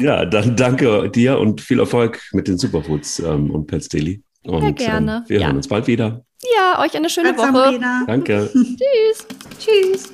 Ja, 0.00 0.26
dann 0.26 0.56
danke 0.56 1.08
dir 1.08 1.38
und 1.38 1.60
viel 1.60 1.78
Erfolg 1.78 2.20
mit 2.32 2.48
den 2.48 2.58
Superfoods 2.58 3.20
ähm, 3.20 3.52
und 3.52 3.68
Pets 3.68 3.88
Daily. 3.88 4.24
Und, 4.42 4.64
ja, 4.64 4.70
gerne. 4.72 5.16
Ähm, 5.18 5.28
wir 5.28 5.40
ja. 5.40 5.46
hören 5.46 5.56
uns 5.58 5.68
bald 5.68 5.86
wieder. 5.86 6.24
Ja, 6.42 6.80
euch 6.80 6.96
eine 6.96 7.10
schöne 7.10 7.36
Woche. 7.36 7.52
Sabrina. 7.52 8.04
Danke. 8.06 8.50
Tschüss. 8.52 9.26
Tschüss. 9.58 10.12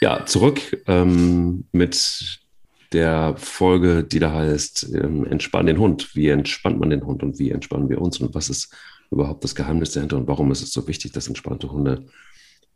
Ja, 0.00 0.24
zurück 0.24 0.60
ähm, 0.86 1.64
mit 1.72 2.40
der 2.92 3.34
Folge, 3.36 4.04
die 4.04 4.20
da 4.20 4.32
heißt, 4.32 4.94
ähm, 4.94 5.26
entspann 5.26 5.66
den 5.66 5.78
Hund. 5.78 6.14
Wie 6.14 6.28
entspannt 6.28 6.78
man 6.78 6.90
den 6.90 7.04
Hund 7.04 7.22
und 7.22 7.38
wie 7.38 7.50
entspannen 7.50 7.88
wir 7.90 8.00
uns 8.00 8.20
und 8.20 8.34
was 8.34 8.48
ist 8.48 8.74
überhaupt 9.10 9.44
das 9.44 9.54
Geheimnis 9.54 9.92
dahinter 9.92 10.16
und 10.16 10.28
warum 10.28 10.50
ist 10.50 10.62
es 10.62 10.72
so 10.72 10.86
wichtig, 10.86 11.12
dass 11.12 11.28
entspannte 11.28 11.70
Hunde, 11.70 12.06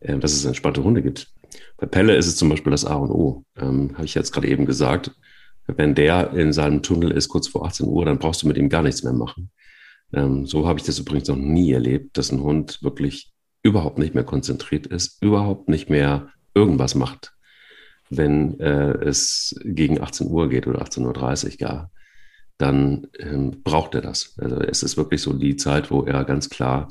äh, 0.01 0.18
dass 0.18 0.33
es 0.33 0.44
entspannte 0.44 0.83
Hunde 0.83 1.03
gibt. 1.03 1.29
Bei 1.79 1.87
Pelle 1.87 2.16
ist 2.16 2.27
es 2.27 2.37
zum 2.37 2.48
Beispiel 2.48 2.72
das 2.72 2.85
A 2.85 2.96
und 2.96 3.11
O. 3.11 3.44
Ähm, 3.57 3.92
Habe 3.94 4.05
ich 4.05 4.14
jetzt 4.14 4.33
gerade 4.33 4.48
eben 4.48 4.66
gesagt. 4.66 5.12
Wenn 5.68 5.94
der 5.94 6.33
in 6.33 6.53
seinem 6.53 6.83
Tunnel 6.83 7.12
ist 7.12 7.29
kurz 7.29 7.46
vor 7.46 7.64
18 7.64 7.87
Uhr, 7.87 8.05
dann 8.05 8.18
brauchst 8.18 8.42
du 8.42 8.48
mit 8.48 8.57
ihm 8.59 8.68
gar 8.68 8.83
nichts 8.83 9.05
mehr 9.05 9.12
machen. 9.12 9.51
Ähm, 10.12 10.46
so 10.46 10.66
habe 10.66 10.79
ich 10.79 10.85
das 10.85 10.98
übrigens 10.98 11.29
noch 11.29 11.37
nie 11.37 11.72
erlebt, 11.72 12.16
dass 12.18 12.33
ein 12.33 12.42
Hund 12.42 12.83
wirklich 12.83 13.33
überhaupt 13.62 13.98
nicht 13.98 14.14
mehr 14.14 14.25
konzentriert 14.25 14.87
ist, 14.87 15.22
überhaupt 15.22 15.68
nicht 15.68 15.88
mehr 15.88 16.29
irgendwas 16.55 16.94
macht, 16.94 17.33
wenn 18.11 18.59
äh, 18.61 18.92
es 19.05 19.55
gegen 19.64 20.01
18 20.01 20.29
Uhr 20.29 20.48
geht 20.48 20.66
oder 20.66 20.83
18.30 20.83 21.53
Uhr 21.53 21.57
gar, 21.59 21.90
dann 22.59 23.09
ähm, 23.18 23.62
braucht 23.62 23.94
er 23.94 24.03
das. 24.03 24.35
Also 24.38 24.57
es 24.57 24.83
ist 24.83 24.96
wirklich 24.96 25.22
so 25.22 25.33
die 25.33 25.57
Zeit, 25.57 25.90
wo 25.90 26.03
er 26.05 26.25
ganz 26.25 26.51
klar 26.51 26.88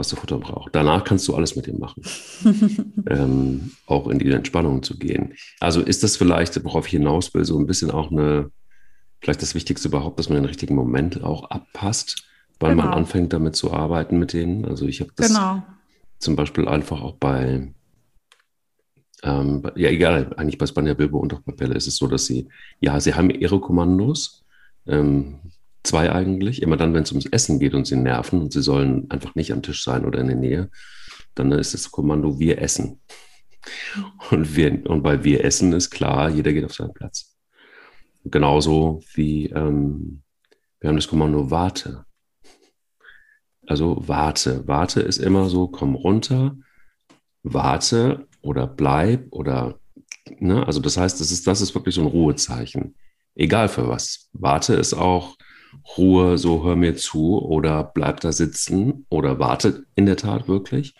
was 0.00 0.08
der 0.08 0.18
Futter 0.18 0.38
braucht. 0.38 0.74
Danach 0.74 1.04
kannst 1.04 1.28
du 1.28 1.34
alles 1.34 1.56
mit 1.56 1.68
ihm 1.68 1.78
machen. 1.78 2.02
ähm, 3.06 3.72
auch 3.86 4.08
in 4.08 4.18
die 4.18 4.30
Entspannung 4.30 4.82
zu 4.82 4.98
gehen. 4.98 5.34
Also 5.60 5.80
ist 5.82 6.02
das 6.02 6.16
vielleicht, 6.16 6.62
worauf 6.64 6.86
ich 6.86 6.92
hinaus 6.92 7.34
will, 7.34 7.44
so 7.44 7.58
ein 7.58 7.66
bisschen 7.66 7.90
auch 7.90 8.10
eine, 8.10 8.50
vielleicht 9.20 9.42
das 9.42 9.54
Wichtigste 9.54 9.88
überhaupt, 9.88 10.18
dass 10.18 10.28
man 10.28 10.36
den 10.36 10.46
richtigen 10.46 10.74
Moment 10.74 11.22
auch 11.22 11.50
abpasst, 11.50 12.24
weil 12.60 12.70
genau. 12.72 12.84
man 12.84 12.94
anfängt 12.94 13.32
damit 13.32 13.56
zu 13.56 13.72
arbeiten 13.72 14.18
mit 14.18 14.32
denen. 14.32 14.64
Also 14.64 14.86
ich 14.86 15.00
habe 15.00 15.10
das 15.16 15.28
genau. 15.28 15.62
zum 16.18 16.36
Beispiel 16.36 16.68
einfach 16.68 17.00
auch 17.00 17.16
bei, 17.16 17.72
ähm, 19.22 19.62
ja 19.74 19.88
egal, 19.88 20.32
eigentlich 20.36 20.58
bei 20.58 20.66
Spanja 20.66 20.94
Bilbo 20.94 21.18
und 21.18 21.34
auch 21.34 21.40
bei 21.40 21.52
Pelle 21.52 21.74
ist 21.74 21.86
es 21.88 21.96
so, 21.96 22.06
dass 22.06 22.26
sie, 22.26 22.48
ja, 22.80 23.00
sie 23.00 23.14
haben 23.14 23.30
ihre 23.30 23.60
Kommandos, 23.60 24.44
ähm, 24.86 25.40
Zwei 25.82 26.12
eigentlich. 26.12 26.62
Immer 26.62 26.76
dann, 26.76 26.92
wenn 26.92 27.04
es 27.04 27.12
ums 27.12 27.26
Essen 27.26 27.58
geht 27.58 27.74
und 27.74 27.86
sie 27.86 27.96
nerven 27.96 28.42
und 28.42 28.52
sie 28.52 28.62
sollen 28.62 29.10
einfach 29.10 29.34
nicht 29.34 29.52
am 29.52 29.62
Tisch 29.62 29.82
sein 29.82 30.04
oder 30.04 30.20
in 30.20 30.26
der 30.26 30.36
Nähe, 30.36 30.70
dann 31.34 31.52
ist 31.52 31.72
das 31.72 31.90
Kommando 31.90 32.38
wir 32.38 32.60
essen. 32.60 33.00
Und, 34.30 34.56
wir, 34.56 34.86
und 34.88 35.02
bei 35.02 35.24
wir 35.24 35.44
essen 35.44 35.72
ist 35.72 35.90
klar, 35.90 36.30
jeder 36.30 36.52
geht 36.52 36.64
auf 36.64 36.74
seinen 36.74 36.94
Platz. 36.94 37.36
Genauso 38.24 39.02
wie 39.14 39.46
ähm, 39.46 40.22
wir 40.80 40.88
haben 40.88 40.96
das 40.96 41.08
Kommando 41.08 41.50
warte. 41.50 42.04
Also 43.70 44.02
warte. 44.08 44.66
Warte 44.66 45.00
ist 45.00 45.18
immer 45.18 45.48
so, 45.48 45.68
komm 45.68 45.94
runter, 45.94 46.56
warte 47.44 48.26
oder 48.42 48.66
bleib 48.66 49.28
oder, 49.30 49.78
ne? 50.40 50.66
Also 50.66 50.80
das 50.80 50.96
heißt, 50.96 51.20
das 51.20 51.30
ist, 51.30 51.46
das 51.46 51.60
ist 51.60 51.72
wirklich 51.76 51.94
so 51.94 52.00
ein 52.00 52.08
Ruhezeichen. 52.08 52.96
Egal 53.36 53.68
für 53.68 53.86
was. 53.88 54.28
Warte 54.32 54.74
ist 54.74 54.92
auch, 54.92 55.36
Ruhe, 55.96 56.36
so 56.36 56.64
hör 56.64 56.74
mir 56.74 56.96
zu 56.96 57.38
oder 57.40 57.84
bleib 57.84 58.18
da 58.18 58.32
sitzen 58.32 59.06
oder 59.08 59.38
warte 59.38 59.84
in 59.94 60.06
der 60.06 60.16
Tat 60.16 60.48
wirklich. 60.48 60.96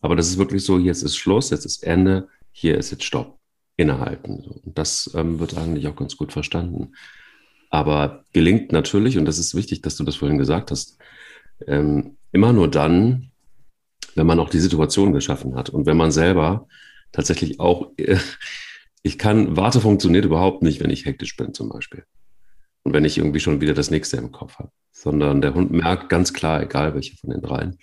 Aber 0.00 0.16
das 0.16 0.28
ist 0.28 0.38
wirklich 0.38 0.64
so, 0.64 0.78
jetzt 0.78 1.02
ist 1.02 1.18
Schluss, 1.18 1.50
jetzt 1.50 1.66
ist 1.66 1.82
Ende, 1.82 2.28
hier 2.52 2.78
ist 2.78 2.90
jetzt 2.90 3.04
Stopp, 3.04 3.38
innehalten. 3.76 4.46
Und 4.64 4.78
das 4.78 5.10
ähm, 5.14 5.40
wird 5.40 5.58
eigentlich 5.58 5.86
auch 5.88 5.96
ganz 5.96 6.16
gut 6.16 6.32
verstanden. 6.32 6.94
Aber 7.68 8.24
gelingt 8.32 8.72
natürlich, 8.72 9.18
und 9.18 9.26
das 9.26 9.38
ist 9.38 9.54
wichtig, 9.54 9.82
dass 9.82 9.96
du 9.96 10.04
das 10.04 10.16
vorhin 10.16 10.38
gesagt 10.38 10.70
hast, 10.70 10.98
ähm, 11.66 12.16
immer 12.32 12.52
nur 12.52 12.68
dann, 12.68 13.30
wenn 14.14 14.26
man 14.26 14.40
auch 14.40 14.50
die 14.50 14.58
Situation 14.58 15.12
geschaffen 15.12 15.54
hat 15.54 15.70
und 15.70 15.86
wenn 15.86 15.96
man 15.96 16.10
selber 16.10 16.66
tatsächlich 17.12 17.60
auch, 17.60 17.92
ich 19.02 19.18
kann, 19.18 19.56
Warte 19.56 19.80
funktioniert 19.80 20.24
überhaupt 20.24 20.62
nicht, 20.62 20.80
wenn 20.80 20.90
ich 20.90 21.06
hektisch 21.06 21.36
bin 21.36 21.54
zum 21.54 21.68
Beispiel. 21.68 22.04
Und 22.82 22.94
wenn 22.94 23.04
ich 23.04 23.18
irgendwie 23.18 23.40
schon 23.40 23.60
wieder 23.60 23.74
das 23.74 23.90
nächste 23.90 24.16
im 24.16 24.32
Kopf 24.32 24.58
habe. 24.58 24.70
Sondern 24.92 25.40
der 25.40 25.54
Hund 25.54 25.70
merkt 25.70 26.08
ganz 26.08 26.32
klar, 26.32 26.62
egal 26.62 26.94
welche 26.94 27.16
von 27.16 27.30
den 27.30 27.40
dreien, 27.40 27.78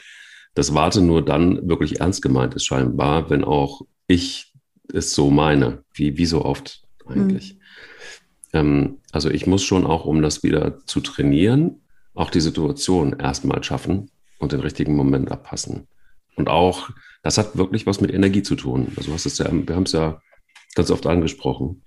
dass 0.53 0.73
Warte 0.73 1.01
nur 1.01 1.23
dann 1.23 1.67
wirklich 1.69 1.99
ernst 1.99 2.21
gemeint 2.21 2.55
ist, 2.55 2.65
scheinbar, 2.65 3.29
wenn 3.29 3.43
auch 3.43 3.81
ich 4.07 4.53
es 4.93 5.13
so 5.13 5.29
meine, 5.29 5.83
wie, 5.93 6.17
wie 6.17 6.25
so 6.25 6.43
oft 6.43 6.83
eigentlich. 7.05 7.53
Mhm. 7.53 7.59
Ähm, 8.53 8.97
also 9.11 9.29
ich 9.29 9.47
muss 9.47 9.63
schon 9.63 9.85
auch, 9.85 10.05
um 10.05 10.21
das 10.21 10.43
wieder 10.43 10.85
zu 10.85 11.01
trainieren, 11.01 11.81
auch 12.15 12.29
die 12.29 12.41
Situation 12.41 13.19
erstmal 13.19 13.63
schaffen 13.63 14.09
und 14.39 14.51
den 14.51 14.61
richtigen 14.61 14.95
Moment 14.95 15.31
abpassen. 15.31 15.87
Und 16.35 16.49
auch, 16.49 16.89
das 17.23 17.37
hat 17.37 17.57
wirklich 17.57 17.85
was 17.85 18.01
mit 18.01 18.13
Energie 18.13 18.43
zu 18.43 18.55
tun. 18.55 18.91
Also 18.97 19.13
hast 19.13 19.25
es 19.25 19.37
ja, 19.37 19.49
wir 19.51 19.75
haben 19.75 19.83
es 19.83 19.91
ja 19.91 20.21
ganz 20.75 20.91
oft 20.91 21.05
angesprochen. 21.05 21.83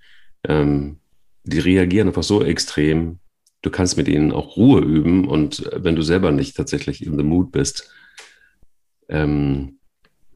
Ähm, 0.47 0.99
die 1.43 1.59
reagieren 1.59 2.07
einfach 2.07 2.23
so 2.23 2.43
extrem. 2.43 3.19
Du 3.61 3.69
kannst 3.69 3.97
mit 3.97 4.07
ihnen 4.07 4.31
auch 4.31 4.55
Ruhe 4.55 4.81
üben 4.81 5.27
und 5.27 5.69
wenn 5.75 5.95
du 5.95 6.01
selber 6.01 6.31
nicht 6.31 6.55
tatsächlich 6.55 7.05
in 7.05 7.17
the 7.17 7.23
mood 7.23 7.51
bist 7.51 7.91
ähm, 9.09 9.79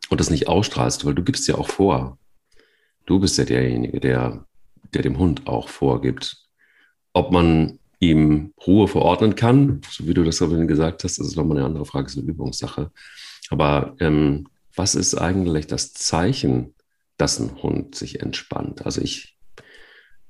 und 0.10 0.20
das 0.20 0.30
nicht 0.30 0.48
ausstrahlst, 0.48 1.06
weil 1.06 1.16
du 1.16 1.24
gibst 1.24 1.48
ja 1.48 1.56
auch 1.56 1.70
vor. 1.70 2.18
Du 3.06 3.20
bist 3.20 3.38
ja 3.38 3.46
derjenige, 3.46 4.00
der, 4.00 4.46
der 4.94 5.02
dem 5.02 5.18
Hund 5.18 5.48
auch 5.48 5.70
vorgibt, 5.70 6.38
ob 7.14 7.32
man 7.32 7.80
ihm 8.10 8.54
Ruhe 8.66 8.88
verordnen 8.88 9.36
kann, 9.36 9.82
so 9.90 10.08
wie 10.08 10.14
du 10.14 10.24
das 10.24 10.40
vorhin 10.40 10.68
gesagt 10.68 11.04
hast, 11.04 11.20
das 11.20 11.28
ist 11.28 11.36
nochmal 11.36 11.58
eine 11.58 11.66
andere 11.66 11.86
Frage, 11.86 12.06
das 12.06 12.16
ist 12.16 12.22
eine 12.22 12.30
Übungssache. 12.30 12.92
Aber 13.50 13.96
ähm, 14.00 14.48
was 14.76 14.96
ist 14.96 15.16
eigentlich 15.16 15.68
das 15.68 15.94
Zeichen, 15.94 16.74
dass 17.18 17.40
ein 17.40 17.62
Hund 17.62 17.96
sich 17.96 18.22
entspannt? 18.22 18.86
Also 18.86 19.02
ich 19.02 19.38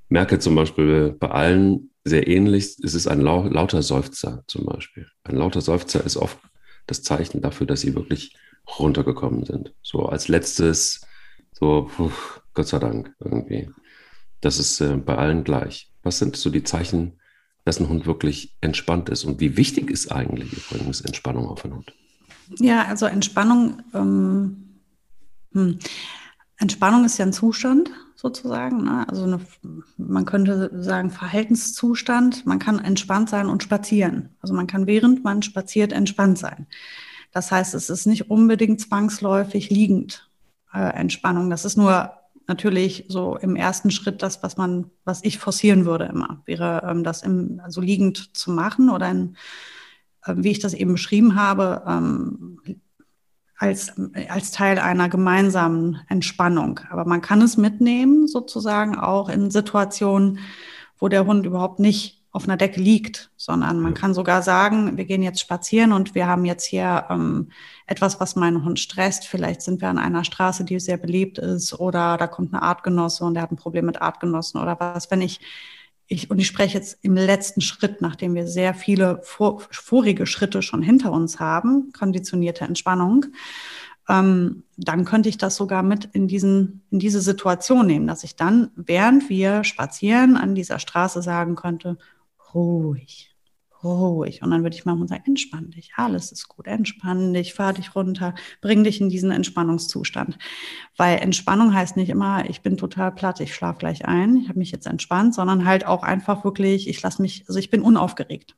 merke 0.10 0.40
zum 0.40 0.56
Beispiel 0.56 1.16
bei 1.18 1.30
allen 1.30 1.90
sehr 2.04 2.28
ähnlich, 2.28 2.78
es 2.84 2.94
ist 2.94 3.08
ein 3.08 3.22
lau 3.22 3.48
lauter 3.48 3.82
Seufzer 3.82 4.44
zum 4.48 4.66
Beispiel. 4.66 5.08
Ein 5.24 5.38
lauter 5.38 5.62
Seufzer 5.62 6.04
ist 6.04 6.18
oft 6.18 6.38
das 6.86 7.02
Zeichen 7.02 7.42
dafür, 7.42 7.66
dass 7.66 7.82
sie 7.82 7.96
wirklich 7.96 8.36
runtergekommen 8.78 9.46
sind. 9.46 9.74
So 9.82 10.06
als 10.06 10.28
letztes, 10.28 11.02
so, 11.54 11.90
puh, 11.96 12.12
Gott 12.54 12.68
sei 12.68 12.80
Dank 12.80 13.14
irgendwie. 13.20 13.70
Das 14.42 14.60
ist 14.60 14.82
äh, 14.82 14.98
bei 14.98 15.16
allen 15.16 15.44
gleich. 15.44 15.90
Was 16.04 16.20
sind 16.20 16.36
so 16.36 16.50
die 16.50 16.64
Zeichen, 16.64 17.20
dass 17.66 17.80
ein 17.80 17.90
Hund 17.90 18.06
wirklich 18.06 18.56
entspannt 18.62 19.10
ist? 19.10 19.24
Und 19.24 19.40
wie 19.40 19.58
wichtig 19.58 19.90
ist 19.90 20.12
eigentlich 20.12 20.54
übrigens 20.54 21.02
Entspannung 21.02 21.48
auf 21.48 21.64
einen 21.64 21.76
Hund? 21.76 21.94
Ja, 22.60 22.86
also 22.86 23.06
Entspannung, 23.06 23.82
ähm, 23.94 24.80
hm. 25.54 25.80
Entspannung 26.58 27.06
ist 27.06 27.18
ja 27.18 27.26
ein 27.26 27.34
Zustand 27.34 27.90
sozusagen. 28.16 28.84
Ne? 28.84 29.08
Also 29.10 29.24
eine, 29.24 29.40
man 29.98 30.26
könnte 30.26 30.72
sagen 30.82 31.12
Verhaltenszustand. 31.12 32.46
Man 32.46 32.60
kann 32.60 32.80
entspannt 32.80 33.30
sein 33.30 33.48
und 33.48 33.64
spazieren. 33.64 34.30
Also 34.40 34.54
man 34.54 34.68
kann 34.68 34.88
während 34.88 35.24
man 35.24 35.42
spaziert 35.42 35.92
entspannt 35.92 36.38
sein. 36.38 36.68
Das 37.32 37.52
heißt, 37.52 37.74
es 37.74 37.90
ist 37.90 38.06
nicht 38.06 38.30
unbedingt 38.30 38.80
zwangsläufig 38.80 39.70
liegend 39.70 40.30
äh, 40.74 40.94
Entspannung. 40.94 41.50
Das 41.50 41.66
ist 41.66 41.78
nur 41.78 42.14
natürlich 42.48 43.06
so 43.08 43.38
im 43.38 43.56
ersten 43.56 43.92
Schritt 43.92 44.22
das, 44.22 44.44
was 44.44 44.58
man, 44.58 44.90
was 45.06 45.24
ich 45.24 45.38
forcieren 45.38 45.86
würde 45.86 46.06
immer, 46.06 46.42
wäre 46.46 46.86
ähm, 46.88 47.04
das 47.04 47.24
im, 47.24 47.62
also 47.64 47.82
liegend 47.82 48.36
zu 48.36 48.52
machen 48.52 48.90
oder 48.90 49.10
in, 49.10 49.36
äh, 50.26 50.36
wie 50.38 50.52
ich 50.52 50.60
das 50.60 50.74
eben 50.74 50.94
beschrieben 50.94 51.36
habe, 51.36 51.84
ähm, 51.88 52.60
als, 53.58 53.94
als 54.28 54.52
Teil 54.52 54.78
einer 54.80 55.08
gemeinsamen 55.08 56.02
Entspannung. 56.10 56.82
Aber 56.90 57.06
man 57.06 57.22
kann 57.22 57.42
es 57.42 57.56
mitnehmen, 57.56 58.28
sozusagen 58.28 58.98
auch 58.98 59.30
in 59.30 59.52
Situationen, 59.52 60.40
wo 60.98 61.08
der 61.08 61.26
Hund 61.26 61.46
überhaupt 61.46 61.80
nicht 61.80 62.23
auf 62.34 62.46
einer 62.46 62.58
Decke 62.58 62.82
liegt, 62.82 63.32
sondern 63.38 63.80
man 63.80 63.94
kann 63.94 64.16
sogar 64.16 64.42
sagen, 64.42 64.98
wir 64.98 65.06
gehen 65.06 65.22
jetzt 65.22 65.40
spazieren 65.40 65.94
und 65.94 66.16
wir 66.16 66.28
haben 66.28 66.46
jetzt 66.46 66.66
hier 66.66 67.06
ähm, 67.12 67.52
etwas, 67.86 68.20
was 68.20 68.36
meinen 68.36 68.66
Hund 68.66 68.80
stresst. 68.80 69.28
Vielleicht 69.28 69.62
sind 69.62 69.82
wir 69.82 69.88
an 69.88 70.00
einer 70.00 70.24
Straße, 70.24 70.66
die 70.66 70.80
sehr 70.80 70.98
belebt 70.98 71.38
ist 71.38 71.80
oder 71.80 72.18
da 72.18 72.26
kommt 72.26 72.52
eine 72.52 72.64
Artgenosse 72.64 73.24
und 73.24 73.36
der 73.36 73.44
hat 73.44 73.52
ein 73.52 73.58
Problem 73.58 73.86
mit 73.86 74.02
Artgenossen 74.02 74.60
oder 74.60 74.80
was. 74.80 75.12
Wenn 75.12 75.22
ich 75.22 75.40
ich, 76.08 76.30
und 76.30 76.40
ich 76.40 76.48
spreche 76.48 76.78
jetzt 76.78 76.98
im 77.02 77.16
letzten 77.16 77.62
Schritt, 77.62 78.02
nachdem 78.02 78.36
wir 78.36 78.48
sehr 78.48 78.74
viele 78.74 79.22
vor, 79.24 79.62
vorige 79.72 80.26
Schritte 80.26 80.62
schon 80.62 80.82
hinter 80.82 81.12
uns 81.12 81.40
haben, 81.40 81.92
konditionierte 81.94 82.66
Entspannung, 82.66 83.28
ähm, 84.10 84.64
dann 84.76 85.06
könnte 85.06 85.30
ich 85.30 85.38
das 85.38 85.56
sogar 85.56 85.82
mit 85.82 86.06
in, 86.14 86.28
diesen, 86.28 86.82
in 86.92 87.00
diese 87.00 87.22
Situation 87.22 87.88
nehmen, 87.88 88.08
dass 88.08 88.24
ich 88.24 88.36
dann, 88.36 88.72
während 88.76 89.30
wir 89.30 89.64
spazieren 89.64 90.36
an 90.36 90.56
dieser 90.56 90.80
Straße 90.80 91.22
sagen 91.22 91.56
könnte, 91.56 91.98
ruhig, 92.54 93.36
ruhig. 93.84 94.42
Und 94.42 94.52
dann 94.52 94.64
würde 94.64 94.76
ich 94.76 94.86
mal 94.86 94.98
sagen, 95.08 95.24
entspann 95.26 95.72
dich, 95.72 95.92
alles 95.96 96.32
ist 96.32 96.48
gut, 96.48 96.68
entspann 96.68 97.34
dich, 97.34 97.54
fahr 97.54 97.74
dich 97.74 97.96
runter, 97.96 98.34
bring 98.62 98.84
dich 98.84 99.02
in 99.02 99.10
diesen 99.10 99.32
Entspannungszustand. 99.32 100.38
Weil 100.98 101.20
Entspannung 101.20 101.74
heißt 101.74 101.98
nicht 101.98 102.10
immer, 102.10 102.50
ich 102.50 102.62
bin 102.62 102.78
total 102.78 103.12
platt, 103.12 103.40
ich 103.40 103.54
schlafe 103.54 103.80
gleich 103.80 104.06
ein, 104.06 104.38
ich 104.38 104.50
habe 104.50 104.60
mich 104.60 104.72
jetzt 104.72 104.88
entspannt, 104.88 105.36
sondern 105.36 105.66
halt 105.66 105.86
auch 105.86 106.04
einfach 106.04 106.44
wirklich, 106.44 106.88
ich 106.88 107.02
lasse 107.02 107.22
mich, 107.22 107.46
also 107.48 107.60
ich 107.60 107.70
bin 107.70 107.82
unaufgeregt. 107.82 108.56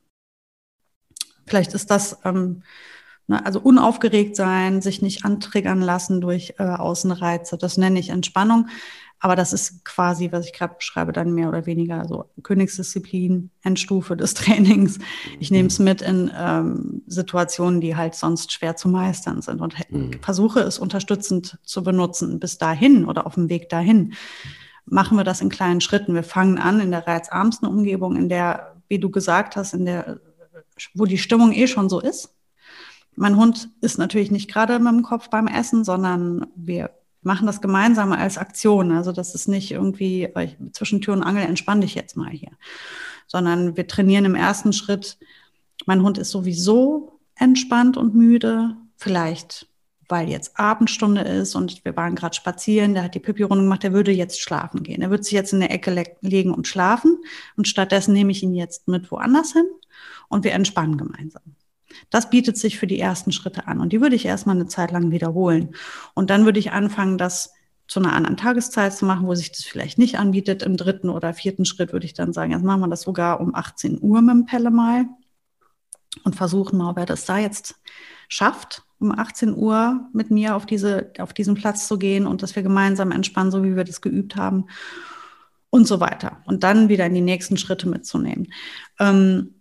Vielleicht 1.46 1.74
ist 1.74 1.90
das, 1.90 2.18
ähm, 2.24 2.62
ne, 3.26 3.44
also 3.44 3.60
unaufgeregt 3.60 4.36
sein, 4.36 4.82
sich 4.82 5.02
nicht 5.02 5.24
antriggern 5.24 5.80
lassen 5.80 6.20
durch 6.20 6.54
äh, 6.58 6.64
Außenreize, 6.64 7.56
das 7.56 7.76
nenne 7.76 7.98
ich 7.98 8.10
Entspannung. 8.10 8.68
Aber 9.18 9.34
das 9.34 9.52
ist 9.52 9.84
quasi, 9.84 10.30
was 10.30 10.46
ich 10.46 10.52
gerade 10.52 10.74
beschreibe, 10.74 11.12
dann 11.12 11.32
mehr 11.32 11.48
oder 11.48 11.64
weniger 11.64 12.06
so 12.06 12.26
Königsdisziplin, 12.42 13.50
Endstufe 13.62 14.16
des 14.16 14.34
Trainings. 14.34 14.98
Ich 15.40 15.50
nehme 15.50 15.68
es 15.68 15.78
mit 15.78 16.02
in 16.02 16.30
ähm, 16.36 17.02
Situationen, 17.06 17.80
die 17.80 17.96
halt 17.96 18.14
sonst 18.14 18.52
schwer 18.52 18.76
zu 18.76 18.88
meistern 18.88 19.40
sind 19.40 19.60
und 19.60 19.74
mhm. 19.90 20.12
versuche 20.20 20.60
es 20.60 20.78
unterstützend 20.78 21.58
zu 21.62 21.82
benutzen. 21.82 22.38
Bis 22.40 22.58
dahin 22.58 23.06
oder 23.06 23.26
auf 23.26 23.34
dem 23.34 23.48
Weg 23.48 23.68
dahin 23.68 24.14
machen 24.84 25.16
wir 25.16 25.24
das 25.24 25.40
in 25.40 25.48
kleinen 25.48 25.80
Schritten. 25.80 26.14
Wir 26.14 26.22
fangen 26.22 26.58
an 26.58 26.80
in 26.80 26.90
der 26.90 27.06
reizarmsten 27.06 27.66
Umgebung, 27.66 28.16
in 28.16 28.28
der, 28.28 28.76
wie 28.88 28.98
du 28.98 29.10
gesagt 29.10 29.56
hast, 29.56 29.74
in 29.74 29.84
der, 29.86 30.20
wo 30.94 31.06
die 31.06 31.18
Stimmung 31.18 31.52
eh 31.52 31.66
schon 31.66 31.88
so 31.88 32.00
ist. 32.00 32.34
Mein 33.16 33.36
Hund 33.36 33.70
ist 33.80 33.98
natürlich 33.98 34.30
nicht 34.30 34.50
gerade 34.50 34.78
mit 34.78 34.92
dem 34.92 35.02
Kopf 35.02 35.30
beim 35.30 35.48
Essen, 35.48 35.84
sondern 35.84 36.46
wir 36.54 36.90
machen 37.26 37.46
das 37.46 37.60
gemeinsam 37.60 38.12
als 38.12 38.38
Aktion. 38.38 38.92
Also 38.92 39.12
das 39.12 39.34
ist 39.34 39.48
nicht 39.48 39.72
irgendwie 39.72 40.32
zwischen 40.72 41.00
Tür 41.00 41.14
und 41.14 41.22
Angel 41.22 41.44
entspann 41.44 41.80
dich 41.80 41.94
jetzt 41.94 42.16
mal 42.16 42.30
hier, 42.30 42.52
sondern 43.26 43.76
wir 43.76 43.86
trainieren 43.86 44.24
im 44.24 44.34
ersten 44.34 44.72
Schritt. 44.72 45.18
Mein 45.84 46.02
Hund 46.02 46.16
ist 46.16 46.30
sowieso 46.30 47.20
entspannt 47.34 47.96
und 47.96 48.14
müde. 48.14 48.76
vielleicht 48.96 49.68
weil 50.08 50.28
jetzt 50.28 50.56
Abendstunde 50.56 51.22
ist 51.22 51.56
und 51.56 51.84
wir 51.84 51.96
waren 51.96 52.14
gerade 52.14 52.36
spazieren, 52.36 52.94
der 52.94 53.02
hat 53.02 53.16
die 53.16 53.18
Pipi-Runde 53.18 53.64
gemacht, 53.64 53.82
der 53.82 53.92
würde 53.92 54.12
jetzt 54.12 54.40
schlafen 54.40 54.84
gehen. 54.84 55.02
Er 55.02 55.10
würde 55.10 55.24
sich 55.24 55.32
jetzt 55.32 55.52
in 55.52 55.58
der 55.58 55.72
Ecke 55.72 55.90
le 55.90 56.04
legen 56.20 56.54
und 56.54 56.68
schlafen 56.68 57.18
und 57.56 57.66
stattdessen 57.66 58.12
nehme 58.12 58.30
ich 58.30 58.40
ihn 58.40 58.54
jetzt 58.54 58.86
mit 58.86 59.10
woanders 59.10 59.52
hin 59.52 59.66
und 60.28 60.44
wir 60.44 60.52
entspannen 60.52 60.96
gemeinsam. 60.96 61.55
Das 62.10 62.30
bietet 62.30 62.56
sich 62.56 62.78
für 62.78 62.86
die 62.86 62.98
ersten 62.98 63.32
Schritte 63.32 63.66
an 63.66 63.80
und 63.80 63.92
die 63.92 64.00
würde 64.00 64.16
ich 64.16 64.26
erstmal 64.26 64.56
eine 64.56 64.66
Zeit 64.66 64.90
lang 64.90 65.10
wiederholen. 65.10 65.74
Und 66.14 66.30
dann 66.30 66.44
würde 66.44 66.58
ich 66.58 66.72
anfangen, 66.72 67.18
das 67.18 67.52
zu 67.88 68.00
einer 68.00 68.12
anderen 68.12 68.36
Tageszeit 68.36 68.94
zu 68.94 69.04
machen, 69.04 69.26
wo 69.26 69.34
sich 69.34 69.52
das 69.52 69.64
vielleicht 69.64 69.98
nicht 69.98 70.18
anbietet. 70.18 70.62
Im 70.62 70.76
dritten 70.76 71.08
oder 71.08 71.34
vierten 71.34 71.64
Schritt 71.64 71.92
würde 71.92 72.06
ich 72.06 72.14
dann 72.14 72.32
sagen, 72.32 72.52
jetzt 72.52 72.64
machen 72.64 72.80
wir 72.80 72.88
das 72.88 73.02
sogar 73.02 73.40
um 73.40 73.54
18 73.54 74.00
Uhr 74.00 74.22
mit 74.22 74.34
dem 74.34 74.46
Pelle 74.46 74.70
mal 74.70 75.06
und 76.24 76.34
versuchen 76.34 76.78
mal, 76.78 76.96
wer 76.96 77.06
das 77.06 77.24
da 77.26 77.38
jetzt 77.38 77.76
schafft 78.28 78.82
um 78.98 79.12
18 79.12 79.54
Uhr 79.54 80.08
mit 80.12 80.30
mir 80.30 80.56
auf, 80.56 80.66
diese, 80.66 81.12
auf 81.18 81.32
diesen 81.34 81.54
Platz 81.54 81.86
zu 81.86 81.98
gehen 81.98 82.26
und 82.26 82.42
dass 82.42 82.56
wir 82.56 82.62
gemeinsam 82.62 83.10
entspannen, 83.10 83.50
so 83.50 83.62
wie 83.62 83.76
wir 83.76 83.84
das 83.84 84.00
geübt 84.00 84.36
haben 84.36 84.66
und 85.70 85.86
so 85.86 86.00
weiter. 86.00 86.42
Und 86.46 86.62
dann 86.62 86.88
wieder 86.88 87.06
in 87.06 87.14
die 87.14 87.20
nächsten 87.20 87.56
Schritte 87.56 87.88
mitzunehmen. 87.88 88.52
Ähm, 88.98 89.55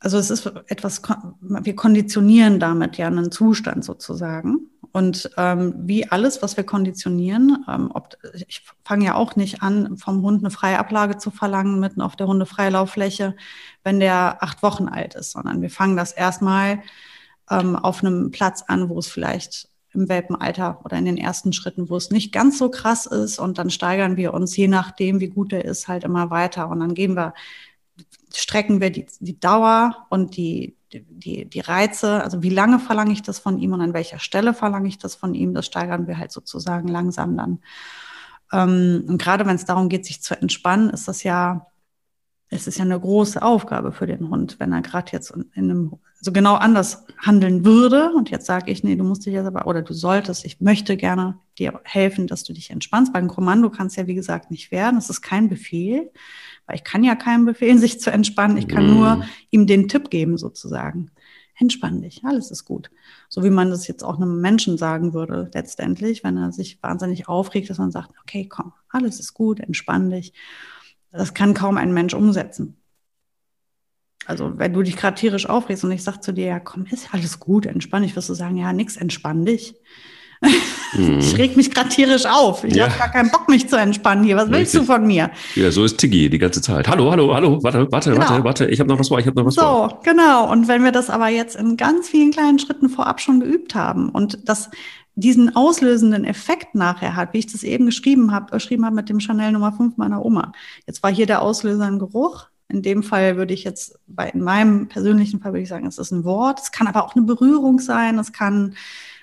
also 0.00 0.16
es 0.16 0.30
ist 0.30 0.46
etwas, 0.66 1.02
wir 1.40 1.76
konditionieren 1.76 2.58
damit 2.58 2.96
ja 2.96 3.06
einen 3.06 3.30
Zustand 3.30 3.84
sozusagen. 3.84 4.70
Und 4.92 5.30
ähm, 5.36 5.74
wie 5.76 6.10
alles, 6.10 6.42
was 6.42 6.56
wir 6.56 6.64
konditionieren, 6.64 7.64
ähm, 7.68 7.90
ob, 7.94 8.16
ich 8.48 8.62
fange 8.82 9.04
ja 9.04 9.14
auch 9.14 9.36
nicht 9.36 9.62
an, 9.62 9.96
vom 9.98 10.22
Hund 10.22 10.42
eine 10.42 10.50
Freiablage 10.50 11.18
zu 11.18 11.30
verlangen 11.30 11.78
mitten 11.78 12.00
auf 12.00 12.16
der 12.16 12.26
Hundefreilauffläche, 12.26 13.36
wenn 13.84 14.00
der 14.00 14.42
acht 14.42 14.62
Wochen 14.64 14.88
alt 14.88 15.14
ist, 15.14 15.32
sondern 15.32 15.62
wir 15.62 15.70
fangen 15.70 15.96
das 15.96 16.12
erstmal 16.12 16.80
ähm, 17.50 17.76
auf 17.76 18.02
einem 18.02 18.32
Platz 18.32 18.64
an, 18.66 18.88
wo 18.88 18.98
es 18.98 19.06
vielleicht 19.06 19.68
im 19.92 20.08
Welpenalter 20.08 20.80
oder 20.84 20.96
in 20.96 21.04
den 21.04 21.18
ersten 21.18 21.52
Schritten, 21.52 21.88
wo 21.88 21.96
es 21.96 22.10
nicht 22.10 22.32
ganz 22.32 22.58
so 22.58 22.70
krass 22.70 23.06
ist. 23.06 23.38
Und 23.38 23.58
dann 23.58 23.70
steigern 23.70 24.16
wir 24.16 24.34
uns, 24.34 24.56
je 24.56 24.68
nachdem, 24.68 25.20
wie 25.20 25.28
gut 25.28 25.52
er 25.52 25.64
ist, 25.64 25.88
halt 25.88 26.04
immer 26.04 26.30
weiter. 26.30 26.68
Und 26.68 26.80
dann 26.80 26.94
gehen 26.94 27.14
wir, 27.14 27.34
strecken 28.34 28.80
wir 28.80 28.90
die, 28.90 29.06
die 29.20 29.38
Dauer 29.38 30.06
und 30.08 30.36
die, 30.36 30.76
die, 30.92 31.44
die 31.44 31.60
Reize, 31.60 32.22
also 32.22 32.42
wie 32.42 32.50
lange 32.50 32.78
verlange 32.78 33.12
ich 33.12 33.22
das 33.22 33.38
von 33.38 33.58
ihm 33.58 33.72
und 33.72 33.80
an 33.80 33.94
welcher 33.94 34.18
Stelle 34.18 34.54
verlange 34.54 34.88
ich 34.88 34.98
das 34.98 35.14
von 35.14 35.34
ihm, 35.34 35.54
das 35.54 35.66
steigern 35.66 36.06
wir 36.06 36.18
halt 36.18 36.32
sozusagen 36.32 36.88
langsam 36.88 37.36
dann. 37.36 37.60
Ähm, 38.52 39.04
und 39.08 39.18
gerade 39.20 39.46
wenn 39.46 39.56
es 39.56 39.64
darum 39.64 39.88
geht, 39.88 40.04
sich 40.04 40.22
zu 40.22 40.40
entspannen, 40.40 40.90
ist 40.90 41.08
das 41.08 41.22
ja, 41.22 41.66
es 42.48 42.66
ist 42.66 42.78
ja 42.78 42.84
eine 42.84 42.98
große 42.98 43.40
Aufgabe 43.42 43.92
für 43.92 44.06
den 44.06 44.28
Hund, 44.28 44.56
wenn 44.58 44.72
er 44.72 44.82
gerade 44.82 45.12
jetzt 45.12 45.30
in 45.30 45.50
einem 45.54 45.98
so 46.20 46.32
genau 46.32 46.54
anders 46.54 47.06
handeln 47.18 47.64
würde 47.64 48.12
und 48.12 48.28
jetzt 48.30 48.46
sage 48.46 48.70
ich, 48.70 48.84
nee, 48.84 48.96
du 48.96 49.04
musst 49.04 49.24
dich 49.24 49.32
jetzt 49.32 49.46
aber, 49.46 49.66
oder 49.66 49.82
du 49.82 49.94
solltest, 49.94 50.44
ich 50.44 50.60
möchte 50.60 50.96
gerne 50.96 51.38
dir 51.58 51.80
helfen, 51.84 52.26
dass 52.26 52.44
du 52.44 52.52
dich 52.52 52.70
entspannst. 52.70 53.12
Bei 53.12 53.18
einem 53.18 53.28
Kommando 53.28 53.70
kannst 53.70 53.96
ja, 53.96 54.06
wie 54.06 54.14
gesagt, 54.14 54.50
nicht 54.50 54.70
werden. 54.70 54.96
Das 54.96 55.08
ist 55.08 55.22
kein 55.22 55.48
Befehl, 55.48 56.10
weil 56.70 56.76
ich 56.76 56.84
kann 56.84 57.02
ja 57.02 57.16
keinem 57.16 57.44
befehlen, 57.46 57.78
sich 57.80 58.00
zu 58.00 58.12
entspannen. 58.12 58.56
Ich 58.56 58.68
kann 58.68 58.86
mm. 58.86 58.94
nur 58.94 59.24
ihm 59.50 59.66
den 59.66 59.88
Tipp 59.88 60.08
geben, 60.08 60.38
sozusagen. 60.38 61.10
Entspann 61.58 62.00
dich, 62.00 62.24
alles 62.24 62.50
ist 62.50 62.64
gut. 62.64 62.90
So 63.28 63.42
wie 63.42 63.50
man 63.50 63.70
das 63.70 63.86
jetzt 63.86 64.02
auch 64.02 64.16
einem 64.16 64.40
Menschen 64.40 64.78
sagen 64.78 65.12
würde, 65.12 65.50
letztendlich, 65.52 66.24
wenn 66.24 66.38
er 66.38 66.52
sich 66.52 66.82
wahnsinnig 66.82 67.28
aufregt, 67.28 67.68
dass 67.68 67.76
man 67.76 67.90
sagt, 67.90 68.12
okay, 68.22 68.46
komm, 68.48 68.72
alles 68.88 69.20
ist 69.20 69.34
gut, 69.34 69.60
entspann 69.60 70.08
dich. 70.08 70.32
Das 71.10 71.34
kann 71.34 71.52
kaum 71.52 71.76
ein 71.76 71.92
Mensch 71.92 72.14
umsetzen. 72.14 72.76
Also 74.24 74.58
wenn 74.58 74.72
du 74.72 74.82
dich 74.82 74.96
gerade 74.96 75.16
tierisch 75.16 75.46
aufregst 75.48 75.84
und 75.84 75.90
ich 75.90 76.04
sage 76.04 76.20
zu 76.20 76.32
dir, 76.32 76.46
ja 76.46 76.60
komm, 76.60 76.86
ist 76.86 77.12
alles 77.12 77.40
gut, 77.40 77.66
entspann 77.66 78.04
dich, 78.04 78.14
wirst 78.14 78.28
du 78.28 78.34
sagen, 78.34 78.56
ja 78.56 78.72
nix, 78.72 78.96
entspann 78.96 79.44
dich. 79.44 79.74
Mhm. 80.40 81.18
Ich 81.18 81.38
reg 81.38 81.56
mich 81.56 81.70
gerade 81.70 81.88
tierisch 81.88 82.26
auf. 82.26 82.64
Ich 82.64 82.74
ja. 82.74 82.88
habe 82.88 82.98
gar 82.98 83.10
keinen 83.10 83.30
Bock, 83.30 83.48
mich 83.48 83.68
zu 83.68 83.76
entspannen 83.76 84.24
hier. 84.24 84.36
Was 84.36 84.44
Richtig. 84.44 84.58
willst 84.58 84.74
du 84.74 84.82
von 84.84 85.06
mir? 85.06 85.30
Ja, 85.54 85.70
so 85.70 85.84
ist 85.84 85.98
Tiggy 85.98 86.28
die 86.28 86.38
ganze 86.38 86.60
Zeit. 86.60 86.88
Hallo, 86.88 87.10
hallo, 87.10 87.32
hallo, 87.34 87.62
warte, 87.62 87.90
warte, 87.92 88.12
genau. 88.12 88.28
warte, 88.28 88.44
warte. 88.44 88.66
Ich 88.66 88.80
habe 88.80 88.88
noch 88.88 88.98
was 88.98 89.08
vor, 89.08 89.18
ich 89.18 89.26
habe 89.26 89.38
noch 89.38 89.46
was 89.46 89.54
so, 89.54 89.60
vor. 89.60 89.90
So, 89.90 90.10
genau. 90.10 90.50
Und 90.50 90.68
wenn 90.68 90.82
wir 90.82 90.92
das 90.92 91.10
aber 91.10 91.28
jetzt 91.28 91.56
in 91.56 91.76
ganz 91.76 92.08
vielen 92.08 92.32
kleinen 92.32 92.58
Schritten 92.58 92.88
vorab 92.88 93.20
schon 93.20 93.40
geübt 93.40 93.74
haben 93.74 94.08
und 94.08 94.48
das 94.48 94.70
diesen 95.14 95.54
auslösenden 95.54 96.24
Effekt 96.24 96.74
nachher 96.74 97.14
hat, 97.14 97.34
wie 97.34 97.38
ich 97.38 97.52
das 97.52 97.62
eben 97.62 97.86
geschrieben 97.86 98.32
habe, 98.32 98.50
beschrieben 98.50 98.86
habe 98.86 98.96
mit 98.96 99.08
dem 99.08 99.20
Chanel 99.20 99.52
Nummer 99.52 99.72
5 99.72 99.96
meiner 99.96 100.24
Oma. 100.24 100.52
Jetzt 100.86 101.02
war 101.02 101.12
hier 101.12 101.26
der 101.26 101.42
Auslöser 101.42 101.84
ein 101.84 101.98
Geruch, 101.98 102.46
in 102.70 102.82
dem 102.82 103.02
Fall 103.02 103.36
würde 103.36 103.52
ich 103.52 103.64
jetzt, 103.64 103.98
bei, 104.06 104.28
in 104.28 104.42
meinem 104.42 104.88
persönlichen 104.88 105.40
Fall 105.40 105.52
würde 105.52 105.62
ich 105.62 105.68
sagen, 105.68 105.86
es 105.86 105.98
ist 105.98 106.12
ein 106.12 106.24
Wort. 106.24 106.60
Es 106.60 106.70
kann 106.70 106.86
aber 106.86 107.04
auch 107.04 107.16
eine 107.16 107.24
Berührung 107.24 107.80
sein. 107.80 108.18
Es 108.18 108.32
kann 108.32 108.76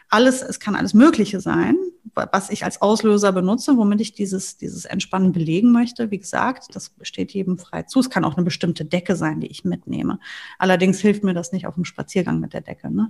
alles, 0.09 0.41
es 0.41 0.59
kann 0.59 0.75
alles 0.75 0.93
Mögliche 0.93 1.39
sein, 1.39 1.77
was 2.13 2.49
ich 2.49 2.63
als 2.63 2.81
Auslöser 2.81 3.31
benutze, 3.31 3.77
womit 3.77 4.01
ich 4.01 4.13
dieses, 4.13 4.57
dieses 4.57 4.85
Entspannen 4.85 5.31
belegen 5.31 5.71
möchte. 5.71 6.09
Wie 6.11 6.19
gesagt, 6.19 6.73
das 6.73 6.91
steht 7.01 7.31
jedem 7.31 7.57
frei 7.57 7.83
zu. 7.83 7.99
Es 7.99 8.09
kann 8.09 8.25
auch 8.25 8.35
eine 8.35 8.45
bestimmte 8.45 8.85
Decke 8.85 9.15
sein, 9.15 9.39
die 9.39 9.47
ich 9.47 9.65
mitnehme. 9.65 10.19
Allerdings 10.57 10.99
hilft 10.99 11.23
mir 11.23 11.33
das 11.33 11.51
nicht 11.51 11.67
auf 11.67 11.75
dem 11.75 11.85
Spaziergang 11.85 12.39
mit 12.39 12.53
der 12.53 12.61
Decke. 12.61 12.89
Ne? 12.89 13.09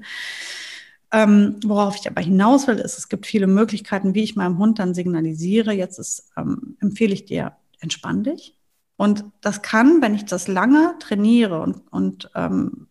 Ähm, 1.11 1.55
worauf 1.63 1.95
ich 1.95 2.09
aber 2.09 2.21
hinaus 2.21 2.67
will, 2.67 2.77
ist, 2.77 2.97
es 2.97 3.07
gibt 3.07 3.25
viele 3.25 3.47
Möglichkeiten, 3.47 4.13
wie 4.13 4.23
ich 4.23 4.35
meinem 4.35 4.57
Hund 4.57 4.79
dann 4.79 4.93
signalisiere. 4.93 5.71
Jetzt 5.71 5.99
ist, 5.99 6.31
ähm, 6.35 6.75
empfehle 6.81 7.13
ich 7.13 7.25
dir, 7.25 7.55
entspann 7.79 8.23
dich. 8.23 8.57
Und 8.97 9.23
das 9.41 9.61
kann, 9.61 10.01
wenn 10.01 10.15
ich 10.15 10.25
das 10.25 10.47
lange 10.47 10.95
trainiere 10.99 11.61
und, 11.61 11.81
und, 11.91 12.29
ähm, 12.35 12.86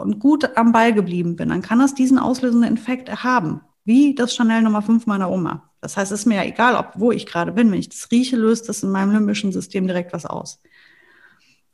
und 0.00 0.18
gut 0.18 0.56
am 0.56 0.72
Ball 0.72 0.92
geblieben 0.92 1.36
bin, 1.36 1.50
dann 1.50 1.62
kann 1.62 1.78
das 1.78 1.94
diesen 1.94 2.18
auslösenden 2.18 2.70
Infekt 2.70 3.24
haben, 3.24 3.60
wie 3.84 4.14
das 4.14 4.34
Chanel 4.34 4.62
Nummer 4.62 4.82
5 4.82 5.06
meiner 5.06 5.30
Oma. 5.30 5.70
Das 5.80 5.96
heißt, 5.96 6.12
es 6.12 6.20
ist 6.20 6.26
mir 6.26 6.36
ja 6.36 6.44
egal, 6.44 6.74
ob, 6.74 6.92
wo 6.96 7.12
ich 7.12 7.26
gerade 7.26 7.52
bin. 7.52 7.70
Wenn 7.70 7.78
ich 7.78 7.88
das 7.88 8.10
rieche, 8.10 8.36
löst 8.36 8.68
das 8.68 8.82
in 8.82 8.90
meinem 8.90 9.12
limbischen 9.12 9.52
System 9.52 9.86
direkt 9.86 10.12
was 10.12 10.26
aus. 10.26 10.60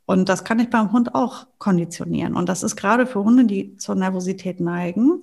Und 0.05 0.29
das 0.29 0.45
kann 0.45 0.59
ich 0.59 0.69
beim 0.69 0.93
Hund 0.93 1.13
auch 1.15 1.47
konditionieren. 1.57 2.35
Und 2.35 2.47
das 2.47 2.63
ist 2.63 2.77
gerade 2.77 3.05
für 3.05 3.23
Hunde, 3.23 3.45
die 3.45 3.75
zur 3.75 3.95
Nervosität 3.95 4.61
neigen, 4.61 5.21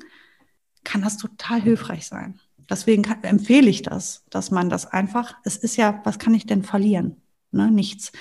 kann 0.84 1.00
das 1.00 1.16
total 1.16 1.60
hilfreich 1.62 2.06
sein. 2.06 2.38
Deswegen 2.68 3.02
kann, 3.02 3.22
empfehle 3.24 3.70
ich 3.70 3.80
das, 3.80 4.24
dass 4.28 4.50
man 4.50 4.68
das 4.68 4.86
einfach, 4.86 5.34
es 5.44 5.56
ist 5.56 5.76
ja, 5.76 6.00
was 6.04 6.18
kann 6.18 6.34
ich 6.34 6.46
denn 6.46 6.62
verlieren? 6.62 7.16
Ne, 7.54 7.70
nichts. 7.70 8.12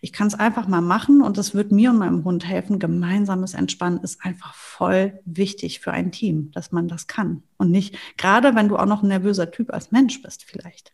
Ich 0.00 0.12
kann 0.12 0.28
es 0.28 0.34
einfach 0.34 0.68
mal 0.68 0.80
machen 0.80 1.22
und 1.22 1.38
das 1.38 1.54
wird 1.54 1.72
mir 1.72 1.90
und 1.90 1.98
meinem 1.98 2.24
Hund 2.24 2.46
helfen. 2.46 2.78
Gemeinsames 2.78 3.54
Entspannen 3.54 4.00
ist 4.02 4.24
einfach 4.24 4.54
voll 4.54 5.20
wichtig 5.24 5.80
für 5.80 5.92
ein 5.92 6.12
Team, 6.12 6.50
dass 6.52 6.70
man 6.72 6.88
das 6.88 7.06
kann. 7.06 7.42
Und 7.56 7.70
nicht, 7.70 7.96
gerade 8.16 8.54
wenn 8.54 8.68
du 8.68 8.76
auch 8.76 8.86
noch 8.86 9.02
ein 9.02 9.08
nervöser 9.08 9.50
Typ 9.50 9.72
als 9.72 9.90
Mensch 9.90 10.22
bist 10.22 10.44
vielleicht, 10.44 10.92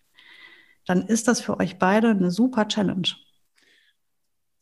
dann 0.87 1.03
ist 1.03 1.28
das 1.28 1.41
für 1.41 1.61
euch 1.61 1.78
beide 1.78 2.11
eine 2.11 2.30
super 2.30 2.66
Challenge. 2.68 3.09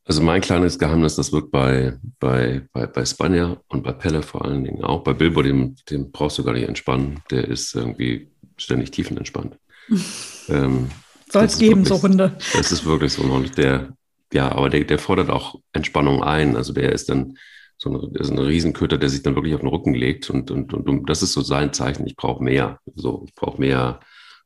Also 0.04 0.20
mein 0.20 0.40
kleines 0.40 0.78
Geheimnis, 0.80 1.14
das 1.14 1.32
wirkt 1.32 1.52
bei, 1.52 1.96
bei, 2.18 2.66
bei, 2.72 2.86
bei 2.86 3.04
Spanier 3.04 3.62
und 3.68 3.84
bei 3.84 3.92
Pelle 3.92 4.22
vor 4.22 4.44
allen 4.44 4.64
Dingen 4.64 4.82
auch. 4.82 5.04
Bei 5.04 5.12
Bilbo, 5.12 5.42
dem, 5.42 5.76
dem 5.88 6.10
brauchst 6.10 6.38
du 6.38 6.44
gar 6.44 6.52
nicht 6.52 6.66
entspannen. 6.66 7.22
Der 7.30 7.46
ist 7.46 7.74
irgendwie 7.74 8.32
ständig 8.56 8.90
tiefenentspannt. 8.90 9.58
ähm, 10.48 10.90
soll 11.32 11.44
es 11.44 11.58
geben, 11.58 11.84
wirklich, 11.86 11.88
so 11.88 12.02
Hunde. 12.02 12.36
Das 12.52 12.72
ist 12.72 12.84
wirklich 12.84 13.12
so. 13.12 13.22
Und 13.22 13.56
der, 13.56 13.96
ja, 14.32 14.52
aber 14.52 14.68
der, 14.68 14.84
der 14.84 14.98
fordert 14.98 15.30
auch 15.30 15.56
Entspannung 15.72 16.22
ein. 16.22 16.56
Also 16.56 16.72
der 16.72 16.92
ist 16.92 17.08
dann 17.08 17.38
so 17.78 17.90
ein, 17.90 18.14
ist 18.14 18.30
ein 18.30 18.38
Riesenköter, 18.38 18.98
der 18.98 19.08
sich 19.08 19.22
dann 19.22 19.34
wirklich 19.34 19.54
auf 19.54 19.60
den 19.60 19.70
Rücken 19.70 19.94
legt. 19.94 20.30
Und, 20.30 20.50
und, 20.50 20.72
und 20.72 21.08
das 21.08 21.22
ist 21.22 21.32
so 21.32 21.40
sein 21.40 21.72
Zeichen. 21.72 22.06
Ich 22.06 22.16
brauche 22.16 22.44
mehr. 22.44 22.80
So, 22.94 23.24
ich 23.26 23.34
brauche 23.34 23.60
mehr 23.60 24.00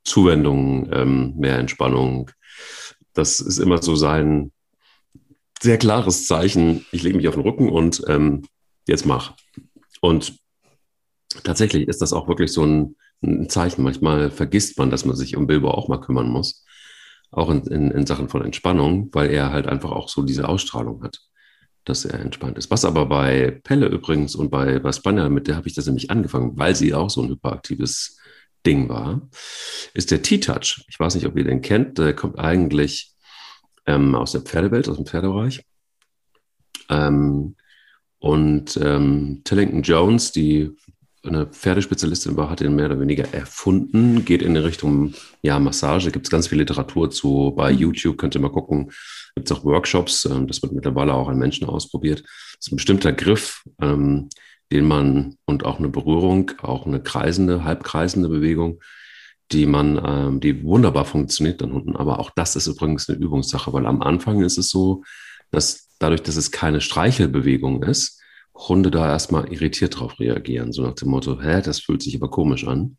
Zuwendung, 0.04 0.88
ähm, 0.92 1.34
mehr 1.36 1.58
Entspannung. 1.58 2.30
Das 3.14 3.40
ist 3.40 3.58
immer 3.58 3.82
so 3.82 3.96
sein 3.96 4.52
sehr 5.60 5.78
klares 5.78 6.26
Zeichen. 6.26 6.86
Ich 6.92 7.02
lege 7.02 7.16
mich 7.16 7.28
auf 7.28 7.34
den 7.34 7.42
Rücken 7.42 7.68
und 7.68 8.02
ähm, 8.08 8.44
jetzt 8.86 9.06
mach. 9.06 9.34
Und 10.00 10.36
tatsächlich 11.42 11.88
ist 11.88 12.00
das 12.00 12.12
auch 12.12 12.28
wirklich 12.28 12.52
so 12.52 12.64
ein, 12.64 12.96
ein 13.22 13.48
Zeichen. 13.48 13.82
Manchmal 13.82 14.30
vergisst 14.30 14.78
man, 14.78 14.90
dass 14.90 15.04
man 15.04 15.16
sich 15.16 15.36
um 15.36 15.46
Bilbo 15.46 15.70
auch 15.70 15.88
mal 15.88 16.00
kümmern 16.00 16.28
muss 16.28 16.64
auch 17.30 17.50
in, 17.50 17.62
in, 17.64 17.90
in 17.90 18.06
Sachen 18.06 18.28
von 18.28 18.44
Entspannung, 18.44 19.10
weil 19.12 19.30
er 19.30 19.52
halt 19.52 19.66
einfach 19.66 19.90
auch 19.90 20.08
so 20.08 20.22
diese 20.22 20.48
Ausstrahlung 20.48 21.02
hat, 21.02 21.20
dass 21.84 22.04
er 22.04 22.20
entspannt 22.20 22.58
ist. 22.58 22.70
Was 22.70 22.84
aber 22.84 23.06
bei 23.06 23.60
Pelle 23.62 23.86
übrigens 23.86 24.34
und 24.34 24.50
bei, 24.50 24.78
bei 24.78 24.92
Spanier, 24.92 25.28
mit 25.28 25.48
der 25.48 25.56
habe 25.56 25.68
ich 25.68 25.74
das 25.74 25.86
nämlich 25.86 26.10
angefangen, 26.10 26.52
weil 26.56 26.74
sie 26.74 26.94
auch 26.94 27.10
so 27.10 27.22
ein 27.22 27.28
hyperaktives 27.28 28.18
Ding 28.64 28.88
war, 28.88 29.28
ist 29.94 30.10
der 30.10 30.22
T-Touch. 30.22 30.84
Ich 30.88 30.98
weiß 30.98 31.14
nicht, 31.14 31.26
ob 31.26 31.36
ihr 31.36 31.44
den 31.44 31.62
kennt. 31.62 31.98
Der 31.98 32.14
kommt 32.14 32.38
eigentlich 32.38 33.12
ähm, 33.86 34.14
aus 34.14 34.32
der 34.32 34.40
Pferdewelt, 34.40 34.88
aus 34.88 34.96
dem 34.96 35.06
Pferdebereich. 35.06 35.64
Ähm, 36.88 37.56
und 38.18 38.76
ähm, 38.82 39.42
Tillington 39.44 39.82
Jones, 39.82 40.32
die 40.32 40.72
eine 41.28 41.46
Pferdespezialistin 41.46 42.36
war, 42.36 42.50
hat 42.50 42.60
ihn 42.60 42.74
mehr 42.74 42.86
oder 42.86 43.00
weniger 43.00 43.32
erfunden, 43.32 44.24
geht 44.24 44.42
in 44.42 44.54
die 44.54 44.60
Richtung 44.60 45.14
ja, 45.42 45.58
Massage. 45.58 46.10
Gibt 46.10 46.26
es 46.26 46.30
ganz 46.30 46.48
viel 46.48 46.58
Literatur 46.58 47.10
zu. 47.10 47.52
Bei 47.56 47.72
mhm. 47.72 47.78
YouTube 47.78 48.18
könnt 48.18 48.34
ihr 48.34 48.40
mal 48.40 48.50
gucken. 48.50 48.90
Gibt 49.34 49.50
es 49.50 49.56
auch 49.56 49.64
Workshops. 49.64 50.24
Ähm, 50.24 50.46
das 50.46 50.62
wird 50.62 50.72
mittlerweile 50.72 51.14
auch 51.14 51.28
an 51.28 51.38
Menschen 51.38 51.66
ausprobiert. 51.66 52.20
Das 52.20 52.66
ist 52.66 52.72
ein 52.72 52.76
bestimmter 52.76 53.12
Griff, 53.12 53.64
ähm, 53.80 54.28
den 54.72 54.86
man 54.86 55.36
und 55.44 55.64
auch 55.64 55.78
eine 55.78 55.88
Berührung, 55.88 56.52
auch 56.62 56.86
eine 56.86 57.02
kreisende, 57.02 57.64
halbkreisende 57.64 58.28
Bewegung, 58.28 58.80
die 59.52 59.66
man, 59.66 60.00
ähm, 60.04 60.40
die 60.40 60.64
wunderbar 60.64 61.04
funktioniert 61.04 61.60
dann 61.60 61.72
unten. 61.72 61.96
Aber 61.96 62.18
auch 62.18 62.30
das 62.34 62.56
ist 62.56 62.66
übrigens 62.66 63.08
eine 63.08 63.18
Übungssache, 63.18 63.72
weil 63.72 63.86
am 63.86 64.02
Anfang 64.02 64.42
ist 64.42 64.58
es 64.58 64.68
so, 64.68 65.04
dass 65.50 65.88
dadurch, 65.98 66.22
dass 66.22 66.36
es 66.36 66.50
keine 66.50 66.80
Streichelbewegung 66.80 67.82
ist, 67.82 68.15
Hunde 68.56 68.90
da 68.90 69.08
erstmal 69.08 69.52
irritiert 69.52 69.98
drauf 69.98 70.18
reagieren, 70.18 70.72
so 70.72 70.82
nach 70.82 70.94
dem 70.94 71.10
Motto, 71.10 71.40
hä, 71.40 71.60
das 71.62 71.80
fühlt 71.80 72.02
sich 72.02 72.16
aber 72.16 72.30
komisch 72.30 72.66
an. 72.66 72.96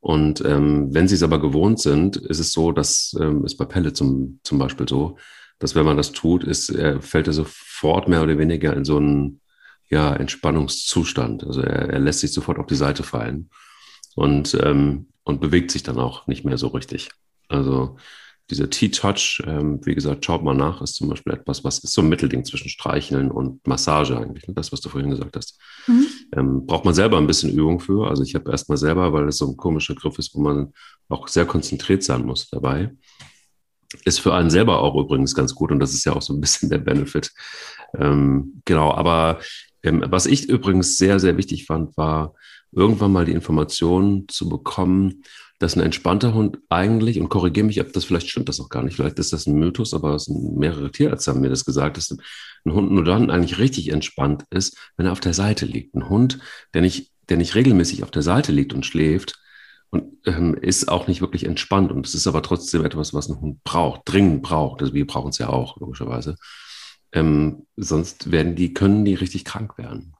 Und 0.00 0.44
ähm, 0.44 0.94
wenn 0.94 1.08
sie 1.08 1.14
es 1.14 1.22
aber 1.22 1.40
gewohnt 1.40 1.80
sind, 1.80 2.16
ist 2.16 2.38
es 2.38 2.52
so, 2.52 2.70
dass 2.72 3.16
ähm, 3.20 3.44
ist 3.44 3.56
bei 3.56 3.64
Pelle 3.64 3.92
zum, 3.92 4.40
zum 4.44 4.58
Beispiel 4.58 4.88
so, 4.88 5.16
dass 5.58 5.74
wenn 5.74 5.86
man 5.86 5.96
das 5.96 6.12
tut, 6.12 6.44
ist, 6.44 6.68
er 6.68 7.00
fällt 7.00 7.26
er 7.26 7.32
sofort 7.32 8.08
mehr 8.08 8.22
oder 8.22 8.38
weniger 8.38 8.76
in 8.76 8.84
so 8.84 8.98
einen 8.98 9.40
ja, 9.88 10.14
Entspannungszustand. 10.14 11.44
Also 11.44 11.60
er, 11.60 11.90
er 11.90 11.98
lässt 11.98 12.20
sich 12.20 12.32
sofort 12.32 12.58
auf 12.58 12.66
die 12.66 12.74
Seite 12.74 13.02
fallen 13.02 13.50
und, 14.14 14.56
ähm, 14.62 15.08
und 15.24 15.40
bewegt 15.40 15.70
sich 15.70 15.82
dann 15.82 15.98
auch 15.98 16.26
nicht 16.26 16.44
mehr 16.44 16.58
so 16.58 16.68
richtig. 16.68 17.08
Also 17.48 17.96
dieser 18.50 18.70
T-Touch, 18.70 19.42
ähm, 19.46 19.80
wie 19.84 19.94
gesagt, 19.94 20.24
schaut 20.24 20.44
mal 20.44 20.54
nach, 20.54 20.80
ist 20.80 20.94
zum 20.94 21.08
Beispiel 21.08 21.32
etwas, 21.32 21.64
was 21.64 21.80
ist 21.80 21.92
so 21.92 22.02
ein 22.02 22.08
Mittelding 22.08 22.44
zwischen 22.44 22.68
Streicheln 22.68 23.30
und 23.30 23.66
Massage 23.66 24.16
eigentlich, 24.16 24.46
ne? 24.46 24.54
das, 24.54 24.70
was 24.72 24.80
du 24.80 24.88
vorhin 24.88 25.10
gesagt 25.10 25.36
hast. 25.36 25.58
Mhm. 25.88 26.06
Ähm, 26.36 26.66
braucht 26.66 26.84
man 26.84 26.94
selber 26.94 27.18
ein 27.18 27.26
bisschen 27.26 27.52
Übung 27.52 27.80
für. 27.80 28.08
Also 28.08 28.22
ich 28.22 28.34
habe 28.34 28.50
erstmal 28.50 28.78
selber, 28.78 29.12
weil 29.12 29.26
es 29.28 29.38
so 29.38 29.48
ein 29.48 29.56
komischer 29.56 29.94
Griff 29.94 30.18
ist, 30.18 30.34
wo 30.34 30.40
man 30.40 30.72
auch 31.08 31.26
sehr 31.26 31.44
konzentriert 31.44 32.04
sein 32.04 32.24
muss 32.24 32.48
dabei. 32.48 32.92
Ist 34.04 34.20
für 34.20 34.34
einen 34.34 34.50
selber 34.50 34.80
auch 34.80 34.96
übrigens 34.96 35.34
ganz 35.34 35.54
gut 35.54 35.72
und 35.72 35.80
das 35.80 35.94
ist 35.94 36.04
ja 36.04 36.12
auch 36.12 36.22
so 36.22 36.34
ein 36.34 36.40
bisschen 36.40 36.70
der 36.70 36.78
Benefit. 36.78 37.32
Ähm, 37.98 38.62
genau, 38.64 38.92
aber 38.92 39.40
was 39.92 40.26
ich 40.26 40.48
übrigens 40.48 40.96
sehr, 40.96 41.18
sehr 41.20 41.36
wichtig 41.36 41.66
fand, 41.66 41.96
war 41.96 42.34
irgendwann 42.72 43.12
mal 43.12 43.24
die 43.24 43.32
Information 43.32 44.26
zu 44.28 44.48
bekommen, 44.48 45.22
dass 45.58 45.74
ein 45.74 45.82
entspannter 45.82 46.34
Hund 46.34 46.58
eigentlich, 46.68 47.18
und 47.18 47.30
korrigiere 47.30 47.66
mich, 47.66 47.80
ob 47.80 47.92
das 47.92 48.04
vielleicht 48.04 48.28
stimmt 48.28 48.48
das 48.48 48.60
auch 48.60 48.68
gar 48.68 48.82
nicht, 48.82 48.96
vielleicht 48.96 49.18
ist 49.18 49.32
das 49.32 49.46
ein 49.46 49.54
Mythos, 49.54 49.94
aber 49.94 50.18
mehrere 50.28 50.90
Tierärzte 50.90 51.30
haben 51.30 51.40
mir 51.40 51.48
das 51.48 51.64
gesagt, 51.64 51.96
dass 51.96 52.10
ein 52.10 52.72
Hund 52.72 52.90
nur 52.90 53.04
dann 53.04 53.30
eigentlich 53.30 53.58
richtig 53.58 53.90
entspannt 53.90 54.44
ist, 54.50 54.76
wenn 54.96 55.06
er 55.06 55.12
auf 55.12 55.20
der 55.20 55.34
Seite 55.34 55.64
liegt. 55.64 55.94
Ein 55.94 56.08
Hund, 56.08 56.38
der 56.74 56.82
nicht, 56.82 57.10
der 57.28 57.38
nicht 57.38 57.54
regelmäßig 57.54 58.02
auf 58.02 58.10
der 58.10 58.22
Seite 58.22 58.52
liegt 58.52 58.74
und 58.74 58.84
schläft, 58.84 59.38
und 59.90 60.04
ähm, 60.26 60.54
ist 60.54 60.88
auch 60.88 61.06
nicht 61.06 61.20
wirklich 61.20 61.46
entspannt. 61.46 61.92
Und 61.92 62.06
es 62.06 62.14
ist 62.14 62.26
aber 62.26 62.42
trotzdem 62.42 62.84
etwas, 62.84 63.14
was 63.14 63.28
ein 63.28 63.40
Hund 63.40 63.62
braucht, 63.64 64.02
dringend 64.04 64.42
braucht. 64.42 64.82
Also 64.82 64.94
wir 64.94 65.06
brauchen 65.06 65.30
es 65.30 65.38
ja 65.38 65.48
auch, 65.48 65.78
logischerweise. 65.78 66.36
Ähm, 67.16 67.66
sonst 67.76 68.30
werden 68.30 68.56
die, 68.56 68.74
können 68.74 69.06
die 69.06 69.14
richtig 69.14 69.46
krank 69.46 69.78
werden. 69.78 70.14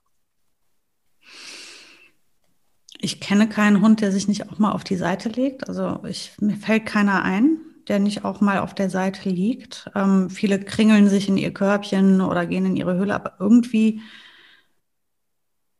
Ich 2.99 3.19
kenne 3.19 3.47
keinen 3.47 3.81
Hund, 3.81 4.01
der 4.01 4.11
sich 4.11 4.27
nicht 4.27 4.49
auch 4.49 4.57
mal 4.57 4.71
auf 4.71 4.83
die 4.83 4.95
Seite 4.95 5.29
legt. 5.29 5.67
Also 5.67 6.03
ich, 6.07 6.31
mir 6.41 6.55
fällt 6.55 6.87
keiner 6.87 7.21
ein, 7.21 7.57
der 7.87 7.99
nicht 7.99 8.25
auch 8.25 8.41
mal 8.41 8.57
auf 8.57 8.73
der 8.73 8.89
Seite 8.89 9.29
liegt. 9.29 9.91
Ähm, 9.93 10.31
viele 10.31 10.59
kringeln 10.59 11.07
sich 11.07 11.29
in 11.29 11.37
ihr 11.37 11.53
Körbchen 11.53 12.19
oder 12.19 12.47
gehen 12.47 12.65
in 12.65 12.75
ihre 12.75 12.97
Hülle, 12.97 13.13
aber 13.13 13.35
irgendwie 13.39 14.01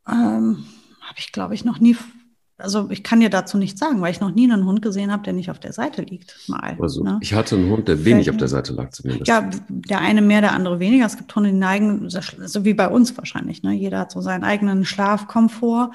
ähm, 0.08 0.68
habe 1.02 1.18
ich, 1.18 1.32
glaube 1.32 1.56
ich, 1.56 1.66
noch 1.66 1.80
nie 1.80 1.98
also 2.60 2.90
ich 2.90 3.04
kann 3.04 3.20
dir 3.20 3.30
dazu 3.30 3.58
nichts 3.58 3.80
sagen, 3.80 4.02
weil 4.02 4.12
ich 4.12 4.20
noch 4.20 4.32
nie 4.32 4.52
einen 4.52 4.66
Hund 4.66 4.82
gesehen 4.82 5.12
habe, 5.12 5.22
der 5.22 5.34
nicht 5.34 5.52
auf 5.52 5.60
der 5.60 5.74
Seite 5.74 6.02
liegt. 6.02 6.36
Mal. 6.48 6.76
Also 6.82 7.04
ne? 7.04 7.20
ich 7.22 7.36
hatte 7.36 7.56
einen 7.56 7.70
Hund, 7.70 7.88
der 7.88 8.04
wenig 8.04 8.30
auf 8.32 8.38
der 8.38 8.48
Seite 8.48 8.74
lag 8.74 8.90
zumindest. 8.90 9.28
Ja, 9.28 9.48
der 9.70 10.00
eine 10.00 10.24
mehr, 10.24 10.42
der 10.42 10.54
andere 10.54 10.80
weniger. 10.80 11.06
Es 11.06 11.18
gibt 11.18 11.36
Hunde, 11.36 11.52
die 11.52 11.56
neigen, 11.56 12.10
so 12.10 12.66
wie 12.66 12.74
bei 12.74 12.88
uns 12.88 13.16
wahrscheinlich. 13.16 13.62
Ne? 13.62 13.74
Jeder 13.74 14.00
hat 14.00 14.12
so 14.12 14.22
seinen 14.22 14.44
eigenen 14.44 14.86
Schlafkomfort. 14.86 15.92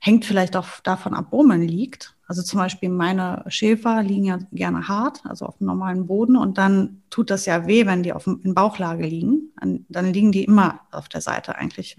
Hängt 0.00 0.24
vielleicht 0.24 0.56
auch 0.56 0.66
davon 0.84 1.14
ab, 1.14 1.28
wo 1.30 1.42
man 1.42 1.62
liegt. 1.62 2.14
Also 2.26 2.42
zum 2.42 2.58
Beispiel 2.58 2.90
meine 2.90 3.44
Schäfer 3.48 4.02
liegen 4.02 4.24
ja 4.24 4.38
gerne 4.52 4.86
hart, 4.88 5.20
also 5.24 5.46
auf 5.46 5.58
dem 5.58 5.66
normalen 5.66 6.06
Boden. 6.06 6.36
Und 6.36 6.58
dann 6.58 7.02
tut 7.10 7.30
das 7.30 7.44
ja 7.44 7.66
weh, 7.66 7.86
wenn 7.86 8.04
die 8.04 8.12
auf 8.12 8.24
dem, 8.24 8.40
in 8.44 8.54
Bauchlage 8.54 9.04
liegen. 9.04 9.52
Dann 9.88 10.12
liegen 10.12 10.30
die 10.30 10.44
immer 10.44 10.80
auf 10.92 11.08
der 11.08 11.20
Seite 11.20 11.56
eigentlich 11.56 11.96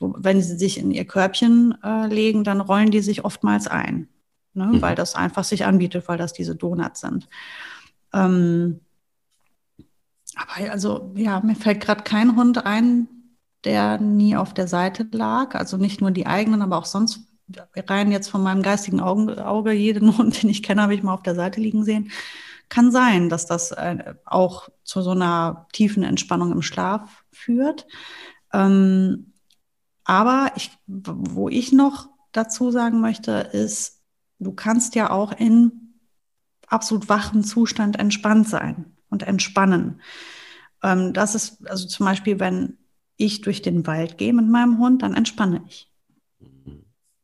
wenn 0.00 0.42
sie 0.42 0.56
sich 0.56 0.78
in 0.78 0.90
ihr 0.90 1.04
Körbchen 1.04 1.76
äh, 1.82 2.06
legen, 2.06 2.44
dann 2.44 2.60
rollen 2.60 2.90
die 2.90 3.00
sich 3.00 3.24
oftmals 3.24 3.66
ein, 3.66 4.08
ne? 4.54 4.66
Mhm. 4.66 4.82
weil 4.82 4.94
das 4.94 5.14
einfach 5.14 5.44
sich 5.44 5.64
anbietet, 5.64 6.08
weil 6.08 6.18
das 6.18 6.32
diese 6.32 6.54
Donuts 6.54 7.00
sind. 7.00 7.28
Ähm, 8.12 8.80
aber 10.34 10.70
also, 10.70 11.12
ja, 11.16 11.40
mir 11.40 11.56
fällt 11.56 11.80
gerade 11.80 12.02
kein 12.02 12.36
Hund 12.36 12.64
ein, 12.66 13.08
der 13.64 13.98
nie 13.98 14.36
auf 14.36 14.52
der 14.54 14.68
Seite 14.68 15.08
lag. 15.10 15.54
Also 15.54 15.76
nicht 15.76 16.00
nur 16.00 16.10
die 16.10 16.26
eigenen, 16.26 16.62
aber 16.62 16.76
auch 16.76 16.84
sonst 16.84 17.20
rein 17.76 18.10
jetzt 18.10 18.28
von 18.28 18.42
meinem 18.42 18.62
geistigen 18.62 19.00
Auge, 19.00 19.46
Auge 19.46 19.72
jeden 19.72 20.16
Hund, 20.18 20.42
den 20.42 20.50
ich 20.50 20.62
kenne, 20.62 20.82
habe 20.82 20.94
ich 20.94 21.02
mal 21.02 21.14
auf 21.14 21.22
der 21.22 21.34
Seite 21.34 21.60
liegen 21.60 21.84
sehen. 21.84 22.10
Kann 22.68 22.90
sein, 22.90 23.28
dass 23.28 23.46
das 23.46 23.70
äh, 23.72 24.14
auch 24.24 24.68
zu 24.82 25.00
so 25.00 25.10
einer 25.10 25.66
tiefen 25.72 26.02
Entspannung 26.02 26.52
im 26.52 26.62
Schlaf 26.62 27.24
führt. 27.30 27.86
Ähm, 28.52 29.32
aber 30.06 30.52
ich, 30.54 30.70
wo 30.86 31.48
ich 31.48 31.72
noch 31.72 32.08
dazu 32.30 32.70
sagen 32.70 33.00
möchte, 33.00 33.32
ist, 33.32 34.02
du 34.38 34.52
kannst 34.52 34.94
ja 34.94 35.10
auch 35.10 35.32
in 35.32 35.94
absolut 36.68 37.08
wachem 37.08 37.42
Zustand 37.42 37.98
entspannt 37.98 38.48
sein 38.48 38.96
und 39.10 39.24
entspannen. 39.24 40.00
Ähm, 40.82 41.12
das 41.12 41.34
ist 41.34 41.68
also 41.68 41.88
zum 41.88 42.06
Beispiel, 42.06 42.38
wenn 42.38 42.78
ich 43.16 43.40
durch 43.40 43.62
den 43.62 43.86
Wald 43.88 44.16
gehe 44.16 44.32
mit 44.32 44.46
meinem 44.48 44.78
Hund, 44.78 45.02
dann 45.02 45.14
entspanne 45.14 45.62
ich. 45.66 45.90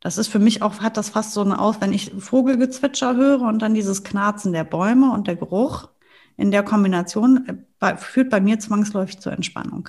Das 0.01 0.18
ist 0.18 0.26
für 0.26 0.41
mich 0.41 0.62
auch, 0.62 0.80
hat 0.80 0.97
das 0.97 1.11
fast 1.11 1.35
so 1.35 1.43
eine 1.43 1.61
Aus, 1.61 1.80
wenn 1.80 1.93
ich 1.93 2.12
Vogelgezwitscher 2.18 3.14
höre 3.14 3.43
und 3.43 3.61
dann 3.62 3.74
dieses 3.74 4.03
Knarzen 4.03 4.53
der 4.53 4.64
Bäume 4.64 5.12
und 5.12 5.28
der 5.28 5.37
Geruch 5.37 5.89
in 6.37 6.51
der 6.51 6.64
Kombination 6.64 7.64
äh, 7.78 7.97
führt 7.97 8.30
bei 8.30 8.41
mir 8.41 8.59
zwangsläufig 8.59 9.20
zur 9.20 9.33
Entspannung 9.33 9.89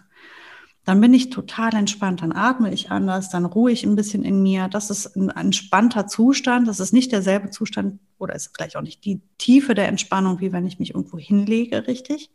dann 0.85 0.99
bin 0.99 1.13
ich 1.13 1.29
total 1.29 1.73
entspannt, 1.75 2.21
dann 2.21 2.33
atme 2.33 2.73
ich 2.73 2.91
anders, 2.91 3.29
dann 3.29 3.45
ruhe 3.45 3.71
ich 3.71 3.85
ein 3.85 3.95
bisschen 3.95 4.23
in 4.23 4.43
mir. 4.43 4.67
Das 4.67 4.89
ist 4.89 5.15
ein 5.15 5.29
entspannter 5.29 6.07
Zustand. 6.07 6.67
Das 6.67 6.81
ist 6.81 6.91
nicht 6.91 7.11
derselbe 7.11 7.49
Zustand 7.51 7.99
oder 8.17 8.35
ist 8.35 8.53
gleich 8.53 8.75
auch 8.75 8.81
nicht 8.81 9.05
die 9.05 9.21
Tiefe 9.37 9.75
der 9.75 9.87
Entspannung, 9.87 10.41
wie 10.41 10.51
wenn 10.51 10.65
ich 10.65 10.79
mich 10.79 10.93
irgendwo 10.93 11.17
hinlege, 11.17 11.87
richtig. 11.87 12.31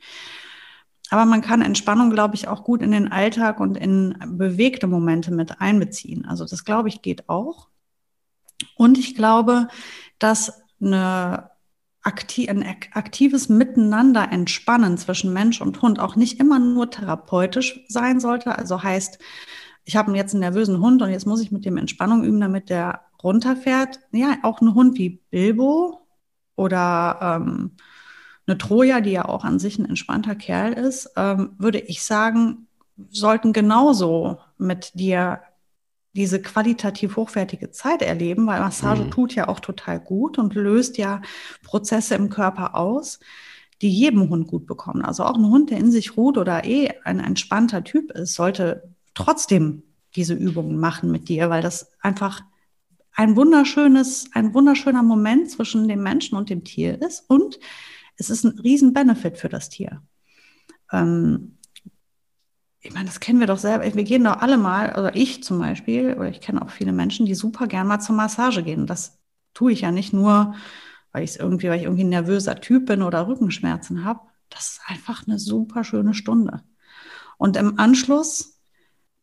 Aber 1.10 1.24
man 1.24 1.40
kann 1.40 1.62
Entspannung, 1.62 2.10
glaube 2.10 2.34
ich, 2.34 2.48
auch 2.48 2.64
gut 2.64 2.82
in 2.82 2.90
den 2.90 3.10
Alltag 3.10 3.60
und 3.60 3.76
in 3.76 4.16
bewegte 4.38 4.86
Momente 4.86 5.30
mit 5.30 5.60
einbeziehen. 5.60 6.24
Also 6.26 6.44
das, 6.44 6.64
glaube 6.64 6.88
ich, 6.88 7.02
geht 7.02 7.28
auch. 7.28 7.68
Und 8.76 8.98
ich 8.98 9.14
glaube, 9.14 9.68
dass 10.18 10.62
eine 10.80 11.50
aktiv, 12.02 12.48
ein 12.48 12.64
aktives 12.92 13.48
Miteinander 13.48 14.30
entspannen 14.30 14.98
zwischen 14.98 15.32
Mensch 15.32 15.60
und 15.60 15.82
Hund 15.82 15.98
auch 15.98 16.16
nicht 16.16 16.40
immer 16.40 16.58
nur 16.58 16.90
therapeutisch 16.90 17.84
sein 17.88 18.20
sollte. 18.20 18.56
Also 18.56 18.82
heißt, 18.82 19.18
ich 19.84 19.96
habe 19.96 20.14
jetzt 20.16 20.34
einen 20.34 20.40
nervösen 20.40 20.80
Hund 20.80 21.02
und 21.02 21.10
jetzt 21.10 21.26
muss 21.26 21.40
ich 21.40 21.50
mit 21.50 21.64
dem 21.64 21.76
Entspannung 21.76 22.22
üben, 22.22 22.40
damit 22.40 22.68
der 22.70 23.02
runterfährt. 23.22 24.00
Ja, 24.12 24.36
auch 24.42 24.60
ein 24.60 24.74
Hund 24.74 24.98
wie 24.98 25.22
Bilbo 25.30 26.06
oder 26.56 27.18
ähm, 27.22 27.72
eine 28.46 28.58
Troja, 28.58 29.00
die 29.00 29.12
ja 29.12 29.26
auch 29.26 29.44
an 29.44 29.58
sich 29.58 29.78
ein 29.78 29.88
entspannter 29.88 30.34
Kerl 30.34 30.72
ist, 30.72 31.12
ähm, 31.16 31.54
würde 31.58 31.78
ich 31.78 32.02
sagen, 32.02 32.66
sollten 33.10 33.52
genauso 33.52 34.38
mit 34.56 34.92
dir 34.94 35.40
diese 36.12 36.40
qualitativ 36.40 37.16
hochwertige 37.16 37.70
Zeit 37.70 38.02
erleben, 38.02 38.46
weil 38.46 38.60
Massage 38.60 39.04
mhm. 39.04 39.10
tut 39.10 39.34
ja 39.34 39.48
auch 39.48 39.60
total 39.60 40.00
gut 40.00 40.38
und 40.38 40.54
löst 40.54 40.98
ja 40.98 41.22
Prozesse 41.62 42.14
im 42.14 42.30
Körper 42.30 42.74
aus, 42.74 43.20
die 43.82 43.90
jedem 43.90 44.28
Hund 44.28 44.48
gut 44.48 44.66
bekommen. 44.66 45.02
Also 45.02 45.24
auch 45.24 45.36
ein 45.36 45.46
Hund, 45.46 45.70
der 45.70 45.78
in 45.78 45.92
sich 45.92 46.16
ruht 46.16 46.38
oder 46.38 46.64
eh 46.64 46.90
ein 47.04 47.20
entspannter 47.20 47.84
Typ 47.84 48.10
ist, 48.12 48.34
sollte 48.34 48.94
trotzdem 49.14 49.82
diese 50.16 50.34
Übungen 50.34 50.78
machen 50.78 51.10
mit 51.10 51.28
dir, 51.28 51.50
weil 51.50 51.62
das 51.62 51.92
einfach 52.00 52.42
ein 53.12 53.36
wunderschönes, 53.36 54.30
ein 54.32 54.54
wunderschöner 54.54 55.02
Moment 55.02 55.50
zwischen 55.50 55.88
dem 55.88 56.02
Menschen 56.02 56.36
und 56.36 56.50
dem 56.50 56.64
Tier 56.64 57.00
ist 57.02 57.28
und 57.28 57.58
es 58.16 58.30
ist 58.30 58.44
ein 58.44 58.58
riesen 58.58 58.92
Benefit 58.92 59.38
für 59.38 59.48
das 59.48 59.68
Tier. 59.68 60.02
Ähm, 60.92 61.57
ich 62.80 62.92
meine, 62.92 63.06
das 63.06 63.20
kennen 63.20 63.40
wir 63.40 63.46
doch 63.46 63.58
selber. 63.58 63.84
Wir 63.84 64.04
gehen 64.04 64.24
doch 64.24 64.38
alle 64.38 64.56
mal, 64.56 64.92
oder 64.92 65.16
ich 65.16 65.42
zum 65.42 65.58
Beispiel, 65.58 66.14
oder 66.14 66.28
ich 66.28 66.40
kenne 66.40 66.62
auch 66.62 66.70
viele 66.70 66.92
Menschen, 66.92 67.26
die 67.26 67.34
super 67.34 67.66
gern 67.66 67.86
mal 67.86 67.98
zur 67.98 68.14
Massage 68.14 68.62
gehen. 68.62 68.86
Das 68.86 69.18
tue 69.52 69.72
ich 69.72 69.80
ja 69.80 69.90
nicht 69.90 70.12
nur, 70.12 70.54
weil 71.12 71.24
ich 71.24 71.38
irgendwie, 71.40 71.68
weil 71.68 71.78
ich 71.78 71.84
irgendwie 71.84 72.04
ein 72.04 72.10
nervöser 72.10 72.60
Typ 72.60 72.86
bin 72.86 73.02
oder 73.02 73.26
Rückenschmerzen 73.26 74.04
habe. 74.04 74.20
Das 74.48 74.68
ist 74.68 74.80
einfach 74.86 75.26
eine 75.26 75.38
super 75.38 75.82
schöne 75.82 76.14
Stunde. 76.14 76.62
Und 77.36 77.56
im 77.56 77.78
Anschluss 77.78 78.60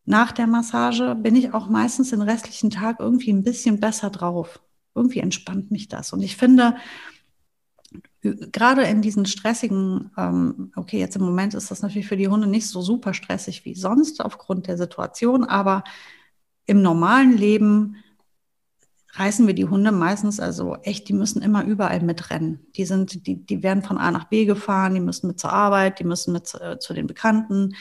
nach 0.03 0.31
der 0.31 0.47
Massage 0.47 1.15
bin 1.15 1.35
ich 1.35 1.53
auch 1.53 1.67
meistens 1.69 2.11
den 2.11 2.21
restlichen 2.21 2.69
Tag 2.69 2.99
irgendwie 2.99 3.31
ein 3.31 3.43
bisschen 3.43 3.79
besser 3.79 4.09
drauf. 4.09 4.61
Irgendwie 4.93 5.19
entspannt 5.19 5.71
mich 5.71 5.87
das. 5.87 6.13
Und 6.13 6.21
ich 6.21 6.37
finde, 6.37 6.75
gerade 8.51 8.83
in 8.83 9.01
diesen 9.01 9.25
stressigen, 9.25 10.11
ähm, 10.17 10.71
okay, 10.75 10.99
jetzt 10.99 11.15
im 11.15 11.23
Moment 11.23 11.53
ist 11.53 11.71
das 11.71 11.81
natürlich 11.81 12.07
für 12.07 12.17
die 12.17 12.27
Hunde 12.27 12.47
nicht 12.47 12.67
so 12.67 12.81
super 12.81 13.13
stressig 13.13 13.65
wie 13.65 13.75
sonst 13.75 14.23
aufgrund 14.23 14.67
der 14.67 14.77
Situation, 14.77 15.43
aber 15.43 15.83
im 16.65 16.81
normalen 16.81 17.37
Leben 17.37 17.97
reißen 19.13 19.47
wir 19.47 19.53
die 19.53 19.65
Hunde 19.65 19.91
meistens, 19.91 20.39
also 20.39 20.75
echt, 20.83 21.07
die 21.07 21.13
müssen 21.13 21.41
immer 21.41 21.63
überall 21.63 22.01
mitrennen. 22.01 22.59
Die 22.75 22.85
sind, 22.85 23.27
die, 23.27 23.45
die 23.45 23.63
werden 23.63 23.83
von 23.83 23.97
A 23.97 24.11
nach 24.11 24.25
B 24.25 24.45
gefahren, 24.45 24.93
die 24.93 24.99
müssen 24.99 25.27
mit 25.27 25.39
zur 25.39 25.53
Arbeit, 25.53 25.99
die 25.99 26.03
müssen 26.03 26.33
mit 26.33 26.53
äh, 26.55 26.79
zu 26.79 26.93
den 26.93 27.07
Bekannten, 27.07 27.75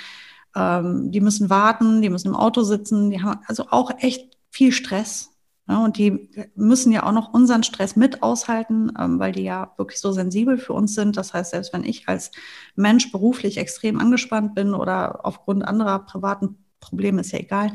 ähm, 0.55 1.11
die 1.11 1.21
müssen 1.21 1.51
warten, 1.51 2.03
die 2.03 2.11
müssen 2.11 2.29
im 2.29 2.37
Auto 2.37 2.63
sitzen, 2.63 3.11
die 3.11 3.23
haben 3.23 3.41
also 3.47 3.67
auch 3.71 3.91
echt 3.99 4.37
viel 4.51 4.71
Stress. 4.71 5.34
Ja, 5.67 5.83
und 5.83 5.97
die 5.97 6.31
müssen 6.55 6.93
ja 6.93 7.05
auch 7.05 7.13
noch 7.13 7.33
unseren 7.33 7.63
Stress 7.63 7.97
mit 7.97 8.23
aushalten, 8.23 8.93
ähm, 8.99 9.19
weil 9.19 9.33
die 9.33 9.45
ja 9.45 9.73
wirklich 9.79 9.99
so 9.99 10.13
sensibel 10.13 10.59
für 10.59 10.75
uns 10.75 10.95
sind. 10.95 11.17
Das 11.17 11.33
heißt, 11.33 11.53
selbst 11.53 11.73
wenn 11.73 11.85
ich 11.85 12.07
als 12.07 12.33
Mensch 12.77 13.11
beruflich 13.11 13.57
extrem 13.57 13.99
angespannt 13.99 14.55
bin 14.55 14.75
oder 14.75 15.25
aufgrund 15.25 15.65
anderer 15.65 16.01
privaten 16.01 16.59
Probleme, 16.81 17.23
ist 17.23 17.33
ja 17.33 17.39
egal, 17.39 17.73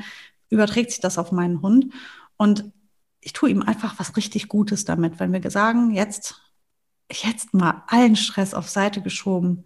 überträgt 0.50 0.92
sich 0.92 1.00
das 1.00 1.18
auf 1.18 1.32
meinen 1.32 1.62
Hund. 1.64 1.92
Und 2.38 2.72
ich 3.22 3.34
tue 3.34 3.50
ihm 3.50 3.64
einfach 3.64 3.98
was 4.00 4.16
richtig 4.18 4.50
Gutes 4.50 4.86
damit, 4.86 5.20
wenn 5.20 5.34
wir 5.34 5.50
sagen, 5.50 5.92
jetzt, 5.92 6.42
jetzt 7.12 7.54
mal 7.56 7.84
allen 7.88 8.16
Stress 8.16 8.54
auf 8.54 8.70
Seite 8.70 9.02
geschoben. 9.02 9.66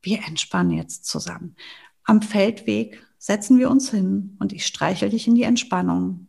Wir 0.00 0.24
entspannen 0.26 0.72
jetzt 0.72 1.04
zusammen. 1.04 1.54
Am 2.04 2.22
Feldweg 2.22 3.04
setzen 3.18 3.58
wir 3.58 3.70
uns 3.70 3.90
hin 3.90 4.36
und 4.38 4.52
ich 4.54 4.66
streichel 4.66 5.10
dich 5.10 5.26
in 5.26 5.34
die 5.34 5.42
Entspannung. 5.42 6.27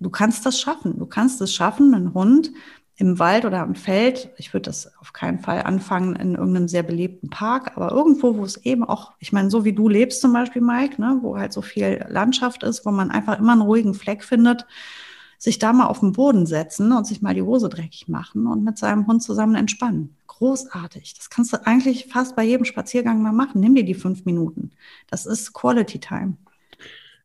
Du 0.00 0.10
kannst 0.10 0.44
das 0.44 0.60
schaffen. 0.60 0.98
Du 0.98 1.06
kannst 1.06 1.40
es 1.40 1.52
schaffen, 1.52 1.94
einen 1.94 2.14
Hund 2.14 2.52
im 2.96 3.18
Wald 3.18 3.44
oder 3.44 3.60
am 3.60 3.74
Feld. 3.74 4.30
Ich 4.36 4.52
würde 4.52 4.66
das 4.66 4.92
auf 4.98 5.12
keinen 5.12 5.40
Fall 5.40 5.62
anfangen 5.62 6.14
in 6.16 6.34
irgendeinem 6.34 6.68
sehr 6.68 6.84
belebten 6.84 7.28
Park, 7.28 7.72
aber 7.76 7.90
irgendwo, 7.90 8.36
wo 8.36 8.44
es 8.44 8.56
eben 8.58 8.84
auch, 8.84 9.12
ich 9.18 9.32
meine, 9.32 9.50
so 9.50 9.64
wie 9.64 9.72
du 9.72 9.88
lebst 9.88 10.20
zum 10.20 10.32
Beispiel, 10.32 10.62
Mike, 10.62 11.00
ne, 11.00 11.18
wo 11.20 11.36
halt 11.36 11.52
so 11.52 11.60
viel 11.60 12.04
Landschaft 12.08 12.62
ist, 12.62 12.86
wo 12.86 12.90
man 12.90 13.10
einfach 13.10 13.38
immer 13.38 13.52
einen 13.52 13.62
ruhigen 13.62 13.94
Fleck 13.94 14.22
findet, 14.22 14.66
sich 15.38 15.58
da 15.58 15.72
mal 15.72 15.86
auf 15.86 16.00
den 16.00 16.12
Boden 16.12 16.46
setzen 16.46 16.92
und 16.92 17.06
sich 17.06 17.20
mal 17.20 17.34
die 17.34 17.42
Hose 17.42 17.68
dreckig 17.68 18.08
machen 18.08 18.46
und 18.46 18.62
mit 18.62 18.78
seinem 18.78 19.06
Hund 19.06 19.22
zusammen 19.22 19.56
entspannen. 19.56 20.16
Großartig. 20.28 21.14
Das 21.14 21.30
kannst 21.30 21.52
du 21.52 21.66
eigentlich 21.66 22.06
fast 22.06 22.36
bei 22.36 22.44
jedem 22.44 22.64
Spaziergang 22.64 23.22
mal 23.22 23.32
machen. 23.32 23.60
Nimm 23.60 23.74
dir 23.74 23.84
die 23.84 23.94
fünf 23.94 24.24
Minuten. 24.24 24.70
Das 25.08 25.26
ist 25.26 25.52
Quality 25.52 25.98
Time. 25.98 26.36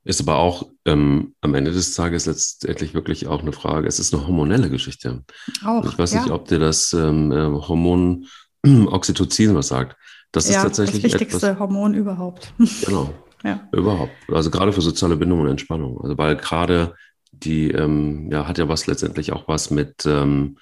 Ist 0.05 0.21
aber 0.21 0.37
auch 0.37 0.65
ähm, 0.85 1.35
am 1.41 1.53
Ende 1.55 1.71
des 1.71 1.93
Tages 1.93 2.25
letztendlich 2.25 2.93
wirklich 2.93 3.27
auch 3.27 3.41
eine 3.41 3.51
Frage. 3.51 3.87
Es 3.87 3.99
ist 3.99 4.13
eine 4.13 4.25
hormonelle 4.25 4.69
Geschichte. 4.69 5.23
Auch, 5.65 5.85
ich 5.85 5.97
weiß 5.97 6.13
ja. 6.13 6.21
nicht, 6.21 6.31
ob 6.31 6.47
dir 6.47 6.59
das 6.59 6.93
ähm, 6.93 7.31
äh, 7.31 7.35
Hormon 7.35 8.25
Oxytocin 8.65 9.55
was 9.55 9.67
sagt. 9.67 9.97
Das 10.31 10.49
ja, 10.49 10.57
ist 10.57 10.63
tatsächlich 10.63 11.03
das 11.03 11.13
wichtigste 11.13 11.47
etwas, 11.47 11.59
Hormon 11.59 11.93
überhaupt. 11.93 12.53
Genau. 12.85 13.13
ja. 13.43 13.67
Überhaupt. 13.71 14.11
Also 14.31 14.49
gerade 14.49 14.71
für 14.71 14.81
soziale 14.81 15.17
Bindung 15.17 15.41
und 15.41 15.47
Entspannung. 15.47 15.99
Also 16.01 16.17
weil 16.17 16.35
gerade 16.37 16.95
die 17.31 17.71
ähm, 17.71 18.29
ja, 18.31 18.47
hat 18.47 18.57
ja 18.57 18.67
was 18.67 18.87
letztendlich 18.87 19.31
auch 19.33 19.47
was 19.47 19.69
mit 19.69 20.05
ähm, 20.05 20.57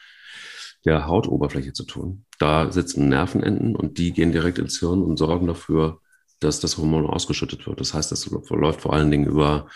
der 0.86 1.08
Hautoberfläche 1.08 1.74
zu 1.74 1.84
tun. 1.84 2.26
Da 2.40 2.72
sitzen 2.72 3.10
Nervenenden 3.10 3.76
und 3.76 3.98
die 3.98 4.14
gehen 4.14 4.32
direkt 4.32 4.60
ins 4.60 4.80
Hirn 4.80 5.04
und 5.04 5.18
sorgen 5.18 5.48
dafür, 5.48 6.00
dass 6.40 6.60
das 6.60 6.78
Hormon 6.78 7.06
ausgeschüttet 7.06 7.66
wird. 7.68 7.80
Das 7.80 7.94
heißt, 7.94 8.12
das 8.12 8.30
läuft 8.30 8.82
vor 8.82 8.94
allen 8.94 9.12
Dingen 9.12 9.26
über, 9.26 9.68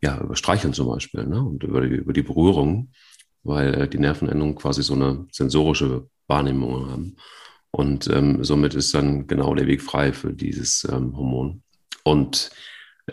ja, 0.00 0.20
über 0.20 0.36
Streicheln 0.36 0.74
zum 0.74 0.88
Beispiel 0.88 1.24
ne? 1.26 1.42
und 1.42 1.62
über 1.62 1.80
die, 1.80 1.96
über 1.96 2.12
die 2.12 2.22
Berührung, 2.22 2.90
weil 3.42 3.74
äh, 3.74 3.88
die 3.88 3.98
Nervenendungen 3.98 4.56
quasi 4.56 4.82
so 4.82 4.94
eine 4.94 5.26
sensorische 5.30 6.08
Wahrnehmung 6.26 6.90
haben. 6.90 7.16
Und 7.70 8.08
ähm, 8.08 8.44
somit 8.44 8.74
ist 8.74 8.94
dann 8.94 9.26
genau 9.26 9.54
der 9.54 9.66
Weg 9.66 9.82
frei 9.82 10.12
für 10.12 10.32
dieses 10.32 10.86
ähm, 10.90 11.16
Hormon. 11.16 11.62
Und 12.02 12.50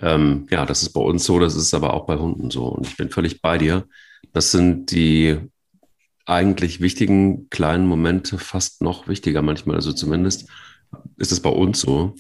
ähm, 0.01 0.47
ja, 0.49 0.65
das 0.65 0.81
ist 0.81 0.93
bei 0.93 1.01
uns 1.01 1.25
so, 1.25 1.39
das 1.39 1.55
ist 1.55 1.73
aber 1.73 1.93
auch 1.93 2.05
bei 2.05 2.17
Hunden 2.17 2.49
so. 2.49 2.67
Und 2.67 2.87
ich 2.87 2.97
bin 2.97 3.09
völlig 3.09 3.41
bei 3.41 3.57
dir. 3.57 3.87
Das 4.33 4.51
sind 4.51 4.91
die 4.91 5.39
eigentlich 6.25 6.81
wichtigen 6.81 7.49
kleinen 7.49 7.85
Momente 7.85 8.39
fast 8.39 8.81
noch 8.81 9.07
wichtiger 9.07 9.41
manchmal. 9.41 9.75
Also 9.75 9.93
zumindest 9.93 10.49
ist 11.17 11.31
es 11.31 11.39
bei 11.39 11.49
uns 11.49 11.81
so. 11.81 12.15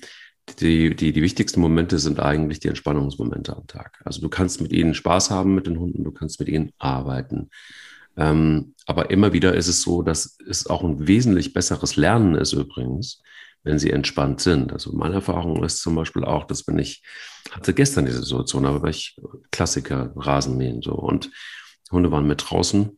Die, 0.59 0.95
die, 0.95 1.11
die 1.11 1.21
wichtigsten 1.21 1.59
Momente 1.59 1.99
sind 1.99 2.19
eigentlich 2.19 2.59
die 2.59 2.67
Entspannungsmomente 2.67 3.55
am 3.55 3.67
Tag. 3.67 4.01
Also 4.05 4.21
du 4.21 4.29
kannst 4.29 4.61
mit 4.61 4.71
ihnen 4.71 4.93
Spaß 4.93 5.31
haben 5.31 5.55
mit 5.55 5.67
den 5.67 5.79
Hunden, 5.79 6.03
du 6.03 6.11
kannst 6.11 6.39
mit 6.39 6.49
ihnen 6.49 6.71
arbeiten. 6.77 7.49
Ähm, 8.15 8.75
aber 8.85 9.09
immer 9.09 9.33
wieder 9.33 9.55
ist 9.55 9.67
es 9.67 9.81
so, 9.81 10.01
dass 10.01 10.37
es 10.47 10.67
auch 10.67 10.83
ein 10.83 11.07
wesentlich 11.07 11.53
besseres 11.53 11.95
Lernen 11.95 12.35
ist 12.35 12.53
übrigens, 12.53 13.21
wenn 13.63 13.79
sie 13.79 13.89
entspannt 13.89 14.39
sind. 14.39 14.71
Also 14.71 14.93
meine 14.93 15.15
Erfahrung 15.15 15.63
ist 15.63 15.81
zum 15.81 15.95
Beispiel 15.95 16.23
auch, 16.23 16.45
dass 16.45 16.67
wenn 16.67 16.79
ich 16.79 17.03
hatte 17.51 17.73
gestern 17.73 18.05
diese 18.05 18.21
Situation, 18.21 18.65
aber 18.65 18.87
ich 18.87 19.17
Klassiker, 19.51 20.13
Rasenmähen 20.15 20.81
so 20.81 20.93
und 20.93 21.31
Hunde 21.91 22.11
waren 22.11 22.27
mit 22.27 22.43
draußen 22.49 22.97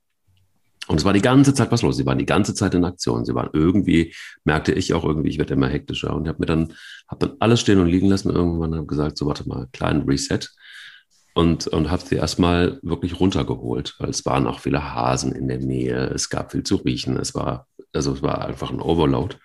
und 0.88 0.98
es 0.98 1.06
war 1.06 1.14
die 1.14 1.22
ganze 1.22 1.54
Zeit 1.54 1.72
was 1.72 1.82
los. 1.82 1.98
Sie 1.98 2.06
waren 2.06 2.18
die 2.18 2.26
ganze 2.26 2.54
Zeit 2.54 2.74
in 2.74 2.86
Aktion. 2.86 3.26
Sie 3.26 3.36
waren 3.36 3.50
irgendwie, 3.54 4.14
merkte 4.46 4.72
ich 4.72 4.94
auch 4.94 5.04
irgendwie, 5.04 5.30
ich 5.30 5.38
werde 5.38 5.54
immer 5.54 5.68
hektischer 5.68 6.16
und 6.16 6.28
habe 6.28 6.40
mir 6.40 6.46
dann, 6.46 6.74
habe 7.08 7.28
dann 7.28 7.38
alles 7.40 7.60
stehen 7.60 7.80
und 7.80 7.88
liegen 7.88 8.10
lassen. 8.10 8.30
Irgendwann 8.30 8.74
habe 8.76 8.86
gesagt, 8.86 9.18
so 9.18 9.26
warte 9.26 9.48
mal, 9.48 9.68
kleinen 9.74 10.04
Reset 10.04 10.40
und, 11.34 11.68
und 11.68 11.92
habe 11.92 12.04
sie 12.04 12.16
erstmal 12.16 12.80
wirklich 12.82 13.20
runtergeholt, 13.20 13.96
weil 14.00 14.10
es 14.10 14.26
waren 14.26 14.48
auch 14.48 14.60
viele 14.60 14.94
Hasen 14.94 15.34
in 15.34 15.48
der 15.48 15.60
Nähe. 15.60 16.08
Es 16.08 16.30
gab 16.30 16.52
viel 16.52 16.64
zu 16.64 16.78
riechen. 16.78 17.18
Es 17.18 17.36
war, 17.36 17.68
also 17.94 18.14
es 18.14 18.22
war 18.22 18.46
einfach 18.46 18.72
ein 18.72 18.82
Overload. 18.82 19.36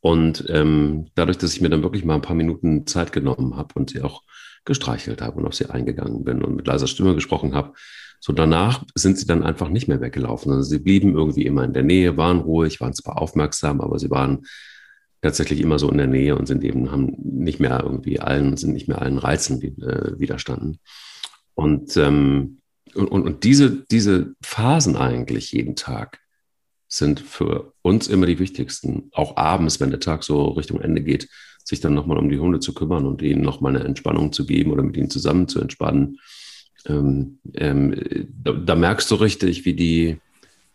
Und 0.00 0.44
ähm, 0.48 1.08
dadurch, 1.14 1.38
dass 1.38 1.52
ich 1.52 1.60
mir 1.60 1.68
dann 1.68 1.82
wirklich 1.82 2.04
mal 2.04 2.14
ein 2.14 2.22
paar 2.22 2.36
Minuten 2.36 2.86
Zeit 2.86 3.12
genommen 3.12 3.56
habe 3.56 3.74
und 3.74 3.90
sie 3.90 4.02
auch 4.02 4.22
gestreichelt 4.64 5.20
habe 5.20 5.38
und 5.38 5.46
auf 5.46 5.54
sie 5.54 5.70
eingegangen 5.70 6.24
bin 6.24 6.42
und 6.42 6.56
mit 6.56 6.66
leiser 6.66 6.86
Stimme 6.86 7.14
gesprochen 7.14 7.54
habe, 7.54 7.74
so 8.26 8.32
danach 8.32 8.84
sind 8.96 9.18
sie 9.18 9.26
dann 9.26 9.44
einfach 9.44 9.68
nicht 9.68 9.86
mehr 9.86 10.00
weggelaufen. 10.00 10.50
Also 10.50 10.68
sie 10.68 10.80
blieben 10.80 11.14
irgendwie 11.14 11.46
immer 11.46 11.62
in 11.62 11.72
der 11.72 11.84
Nähe, 11.84 12.16
waren 12.16 12.40
ruhig, 12.40 12.80
waren 12.80 12.92
zwar 12.92 13.22
aufmerksam, 13.22 13.80
aber 13.80 14.00
sie 14.00 14.10
waren 14.10 14.46
tatsächlich 15.22 15.60
immer 15.60 15.78
so 15.78 15.88
in 15.88 15.98
der 15.98 16.08
Nähe 16.08 16.34
und 16.34 16.46
sind 16.46 16.64
eben, 16.64 16.90
haben 16.90 17.14
nicht 17.22 17.60
mehr 17.60 17.80
irgendwie 17.84 18.18
allen, 18.18 18.56
sind 18.56 18.72
nicht 18.72 18.88
mehr 18.88 19.00
allen 19.00 19.18
Reizen 19.18 19.62
äh, 19.62 20.18
widerstanden. 20.18 20.80
Und, 21.54 21.96
ähm, 21.98 22.58
und, 22.96 23.06
und 23.06 23.44
diese, 23.44 23.86
diese 23.92 24.34
Phasen 24.42 24.96
eigentlich 24.96 25.52
jeden 25.52 25.76
Tag, 25.76 26.18
sind 26.88 27.20
für 27.20 27.74
uns 27.82 28.08
immer 28.08 28.26
die 28.26 28.40
wichtigsten. 28.40 29.08
Auch 29.12 29.36
abends, 29.36 29.78
wenn 29.78 29.90
der 29.90 30.00
Tag 30.00 30.24
so 30.24 30.46
Richtung 30.48 30.80
Ende 30.80 31.02
geht, 31.02 31.28
sich 31.64 31.80
dann 31.80 31.94
nochmal 31.94 32.18
um 32.18 32.28
die 32.28 32.38
Hunde 32.38 32.58
zu 32.58 32.74
kümmern 32.74 33.06
und 33.06 33.22
ihnen 33.22 33.42
nochmal 33.42 33.76
eine 33.76 33.84
Entspannung 33.84 34.32
zu 34.32 34.46
geben 34.46 34.72
oder 34.72 34.82
mit 34.82 34.96
ihnen 34.96 35.10
zusammen 35.10 35.46
zu 35.46 35.60
entspannen. 35.60 36.18
Ähm, 36.88 37.38
ähm, 37.54 38.28
da, 38.42 38.52
da, 38.52 38.74
merkst 38.74 39.10
du 39.10 39.16
richtig, 39.16 39.64
wie 39.64 39.74
die, 39.74 40.18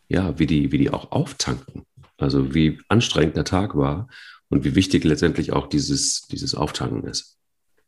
ja, 0.10 0.38
wie 0.38 0.46
die, 0.46 0.72
wie 0.72 0.78
die 0.78 0.90
auch 0.90 1.12
auftanken. 1.12 1.84
Also 2.18 2.54
wie 2.54 2.80
anstrengend 2.90 3.36
der 3.36 3.46
Tag 3.46 3.76
war 3.76 4.08
und 4.50 4.64
wie 4.64 4.76
wichtig 4.76 5.04
letztendlich 5.04 5.54
auch 5.54 5.68
dieses, 5.68 6.28
dieses 6.28 6.54
Auftanken 6.54 7.06
ist. 7.06 7.38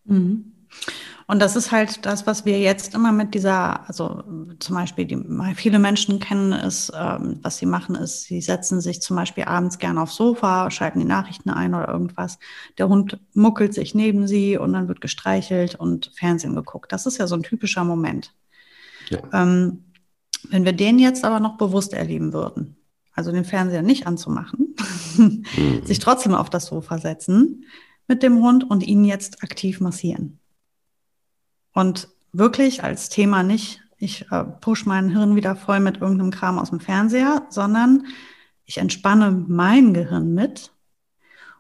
Mhm. 0.06 0.53
Und 1.26 1.42
das 1.42 1.56
ist 1.56 1.72
halt 1.72 2.06
das, 2.06 2.28
was 2.28 2.46
wir 2.46 2.60
jetzt 2.60 2.94
immer 2.94 3.12
mit 3.12 3.34
dieser, 3.34 3.88
also 3.88 4.24
zum 4.60 4.76
Beispiel, 4.76 5.06
die, 5.06 5.18
viele 5.56 5.80
Menschen 5.80 6.20
kennen 6.20 6.52
es, 6.52 6.92
ähm, 6.96 7.40
was 7.42 7.58
sie 7.58 7.66
machen, 7.66 7.96
ist, 7.96 8.24
sie 8.24 8.42
setzen 8.42 8.82
sich 8.82 9.02
zum 9.02 9.16
Beispiel 9.16 9.46
abends 9.46 9.80
gerne 9.80 10.02
aufs 10.02 10.16
Sofa, 10.16 10.70
schalten 10.70 11.00
die 11.00 11.06
Nachrichten 11.06 11.50
ein 11.50 11.74
oder 11.74 11.88
irgendwas. 11.88 12.40
Der 12.78 12.90
Hund 12.90 13.20
muckelt 13.34 13.74
sich 13.74 13.96
neben 13.96 14.28
sie 14.28 14.58
und 14.58 14.74
dann 14.74 14.88
wird 14.88 15.02
gestreichelt 15.02 15.76
und 15.76 16.12
Fernsehen 16.14 16.56
geguckt. 16.56 16.92
Das 16.92 17.06
ist 17.06 17.18
ja 17.18 17.28
so 17.28 17.36
ein 17.36 17.44
typischer 17.44 17.86
Moment. 17.86 18.34
Ja. 19.10 19.20
Ähm, 19.32 19.86
wenn 20.50 20.66
wir 20.66 20.74
den 20.74 21.00
jetzt 21.00 21.24
aber 21.24 21.40
noch 21.40 21.58
bewusst 21.58 21.94
erleben 21.94 22.34
würden, 22.34 22.76
also 23.14 23.32
den 23.32 23.46
Fernseher 23.46 23.82
nicht 23.82 24.08
anzumachen, 24.08 24.76
mhm. 25.18 25.86
sich 25.86 26.00
trotzdem 26.00 26.34
auf 26.34 26.50
das 26.50 26.66
Sofa 26.66 26.98
setzen 26.98 27.64
mit 28.08 28.24
dem 28.24 28.44
Hund 28.44 28.70
und 28.70 28.84
ihn 28.84 29.06
jetzt 29.06 29.42
aktiv 29.42 29.80
massieren. 29.80 30.40
Und 31.74 32.08
wirklich 32.32 32.84
als 32.84 33.10
Thema 33.10 33.44
nicht, 33.44 33.82
ich 33.98 34.32
äh, 34.32 34.44
push 34.44 34.86
mein 34.86 35.10
Hirn 35.10 35.36
wieder 35.36 35.56
voll 35.56 35.80
mit 35.80 36.02
irgendeinem 36.02 36.32
Kram 36.32 36.60
aus 36.60 36.70
dem 36.70 36.80
Fernseher, 36.80 37.48
sondern 37.50 38.06
ich 38.66 38.78
entspanne 38.78 39.32
mein 39.48 39.94
Gehirn 39.94 40.34
mit 40.34 40.72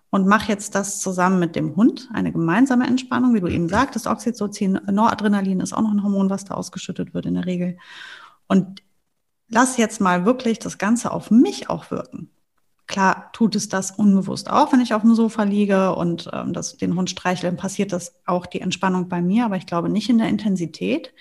und 0.09 0.27
mache 0.27 0.49
jetzt 0.49 0.75
das 0.75 0.99
zusammen 0.99 1.39
mit 1.39 1.55
dem 1.55 1.75
Hund, 1.75 2.09
eine 2.13 2.31
gemeinsame 2.31 2.85
Entspannung, 2.85 3.33
wie 3.33 3.39
du 3.41 3.47
eben 3.47 3.67
sagtest, 3.67 4.07
Oxytocin, 4.07 4.79
Noradrenalin 4.91 5.59
ist 5.59 5.73
auch 5.73 5.81
noch 5.81 5.91
ein 5.91 6.03
Hormon, 6.03 6.29
was 6.29 6.45
da 6.45 6.53
ausgeschüttet 6.53 7.13
wird 7.13 7.25
in 7.25 7.33
der 7.33 7.45
Regel. 7.45 7.77
Und 8.47 8.83
lass 9.47 9.77
jetzt 9.77 10.01
mal 10.01 10.25
wirklich 10.25 10.59
das 10.59 10.77
Ganze 10.77 11.11
auf 11.11 11.31
mich 11.31 11.69
auch 11.69 11.89
wirken. 11.89 12.29
Klar 12.85 13.29
tut 13.31 13.55
es 13.55 13.69
das 13.69 13.91
unbewusst 13.91 14.49
auch, 14.49 14.73
wenn 14.73 14.81
ich 14.81 14.93
auf 14.93 15.03
dem 15.03 15.15
Sofa 15.15 15.43
liege 15.43 15.95
und 15.95 16.29
ähm, 16.33 16.51
das, 16.51 16.75
den 16.77 16.95
Hund 16.95 17.09
streichle, 17.09 17.49
dann 17.49 17.57
passiert 17.57 17.93
das 17.93 18.15
auch 18.25 18.45
die 18.45 18.59
Entspannung 18.61 19.07
bei 19.07 19.21
mir, 19.21 19.45
aber 19.45 19.55
ich 19.55 19.65
glaube 19.65 19.89
nicht 19.89 20.09
in 20.09 20.17
der 20.17 20.27
Intensität, 20.27 21.13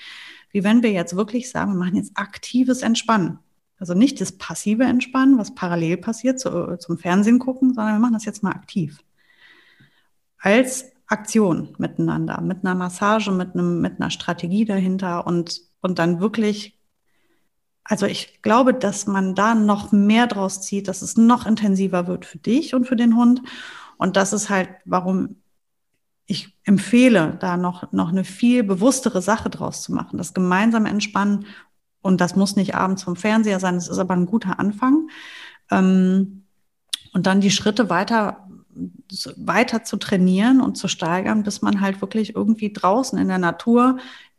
wie 0.51 0.65
wenn 0.65 0.83
wir 0.83 0.91
jetzt 0.91 1.17
wirklich 1.17 1.51
sagen, 1.51 1.73
wir 1.73 1.79
machen 1.79 1.97
jetzt 1.97 2.13
aktives 2.17 2.83
Entspannen. 2.83 3.39
Also 3.79 3.95
nicht 3.95 4.21
das 4.21 4.33
passive 4.33 4.85
Entspannen, 4.85 5.39
was 5.39 5.55
parallel 5.55 5.97
passiert 5.97 6.39
zu, 6.39 6.77
zum 6.79 6.99
Fernsehen 6.99 7.39
gucken, 7.39 7.75
sondern 7.75 7.95
wir 7.95 8.01
machen 8.01 8.15
das 8.15 8.25
jetzt 8.25 8.43
mal 8.43 8.51
aktiv. 8.51 8.99
Als 10.39 10.93
Aktion 11.07 11.75
miteinander, 11.79 12.41
mit 12.41 12.65
einer 12.65 12.75
Massage, 12.75 13.31
mit, 13.31 13.55
einem, 13.55 13.81
mit 13.81 14.01
einer 14.01 14.11
Strategie 14.11 14.65
dahinter 14.65 15.27
und, 15.27 15.63
und 15.81 15.99
dann 15.99 16.21
wirklich 16.21 16.79
also 17.85 18.07
ich 18.07 18.43
glaube, 18.43 18.75
dass 18.75 19.07
man 19.07 19.35
da 19.35 19.55
noch 19.55 19.93
mehr 19.93 20.27
draus 20.27 20.61
zieht, 20.61 20.89
dass 20.89 21.03
es 21.03 21.17
noch 21.17 21.47
intensiver 21.47 22.07
wird 22.07 22.25
für 22.25 22.39
dich 22.39 22.75
und 22.75 22.87
für 22.87 22.97
den 22.97 23.17
Hund. 23.17 23.43
Und 23.97 24.17
das 24.17 24.33
ist 24.33 24.51
halt, 24.51 24.69
warum 24.85 25.37
ich 26.27 26.57
empfehle, 26.65 27.37
da 27.41 27.57
noch, 27.57 27.93
noch 27.93 28.11
eine 28.11 28.25
viel 28.25 28.63
bewusstere 28.63 29.21
Sache 29.21 29.51
draus 29.51 29.83
zu 29.83 29.93
machen. 29.93 30.17
Das 30.17 30.35
gemeinsame 30.35 30.89
Entspannen. 30.89 31.47
Und 32.01 32.21
das 32.21 32.37
muss 32.37 32.57
nicht 32.57 32.75
abends 32.75 33.03
vom 33.03 33.17
Fernseher 33.17 33.61
sein. 33.61 33.75
Das 33.75 33.89
ist 33.89 33.99
aber 33.99 34.15
ein 34.15 34.27
guter 34.27 34.59
Anfang. 34.59 35.09
Ähm, 35.71 36.45
und 37.13 37.27
dann 37.27 37.41
die 37.41 37.51
Schritte 37.51 37.91
weiter, 37.91 38.49
weiter 39.37 39.85
zu 39.85 39.97
trainieren 39.99 40.61
und 40.61 40.77
zu 40.77 40.89
steigern, 40.89 41.43
bis 41.43 41.63
man 41.63 41.81
halt 41.81 42.01
wirklich 42.01 42.35
irgendwie 42.35 42.73
draußen 42.73 43.19
in 43.19 43.29
der 43.29 43.39
Natur 43.39 43.99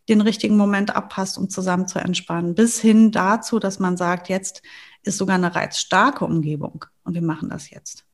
den 0.10 0.22
richtigen 0.22 0.58
Moment 0.58 0.95
abpasst, 0.95 1.38
um 1.38 1.49
zusammen 1.49 1.88
zu 1.88 1.99
entspannen, 1.99 2.56
bis 2.56 2.80
hin 2.80 3.12
dazu, 3.12 3.60
dass 3.60 3.80
man 3.80 3.97
sagt, 3.97 4.30
jetzt 4.30 4.62
ist 5.04 5.18
sogar 5.18 5.36
eine 5.36 5.56
reizstarke 5.56 6.26
Umgebung 6.26 6.86
und 7.04 7.14
wir 7.14 7.22
machen 7.22 7.49
das 7.49 7.70
jetzt. 7.70 8.06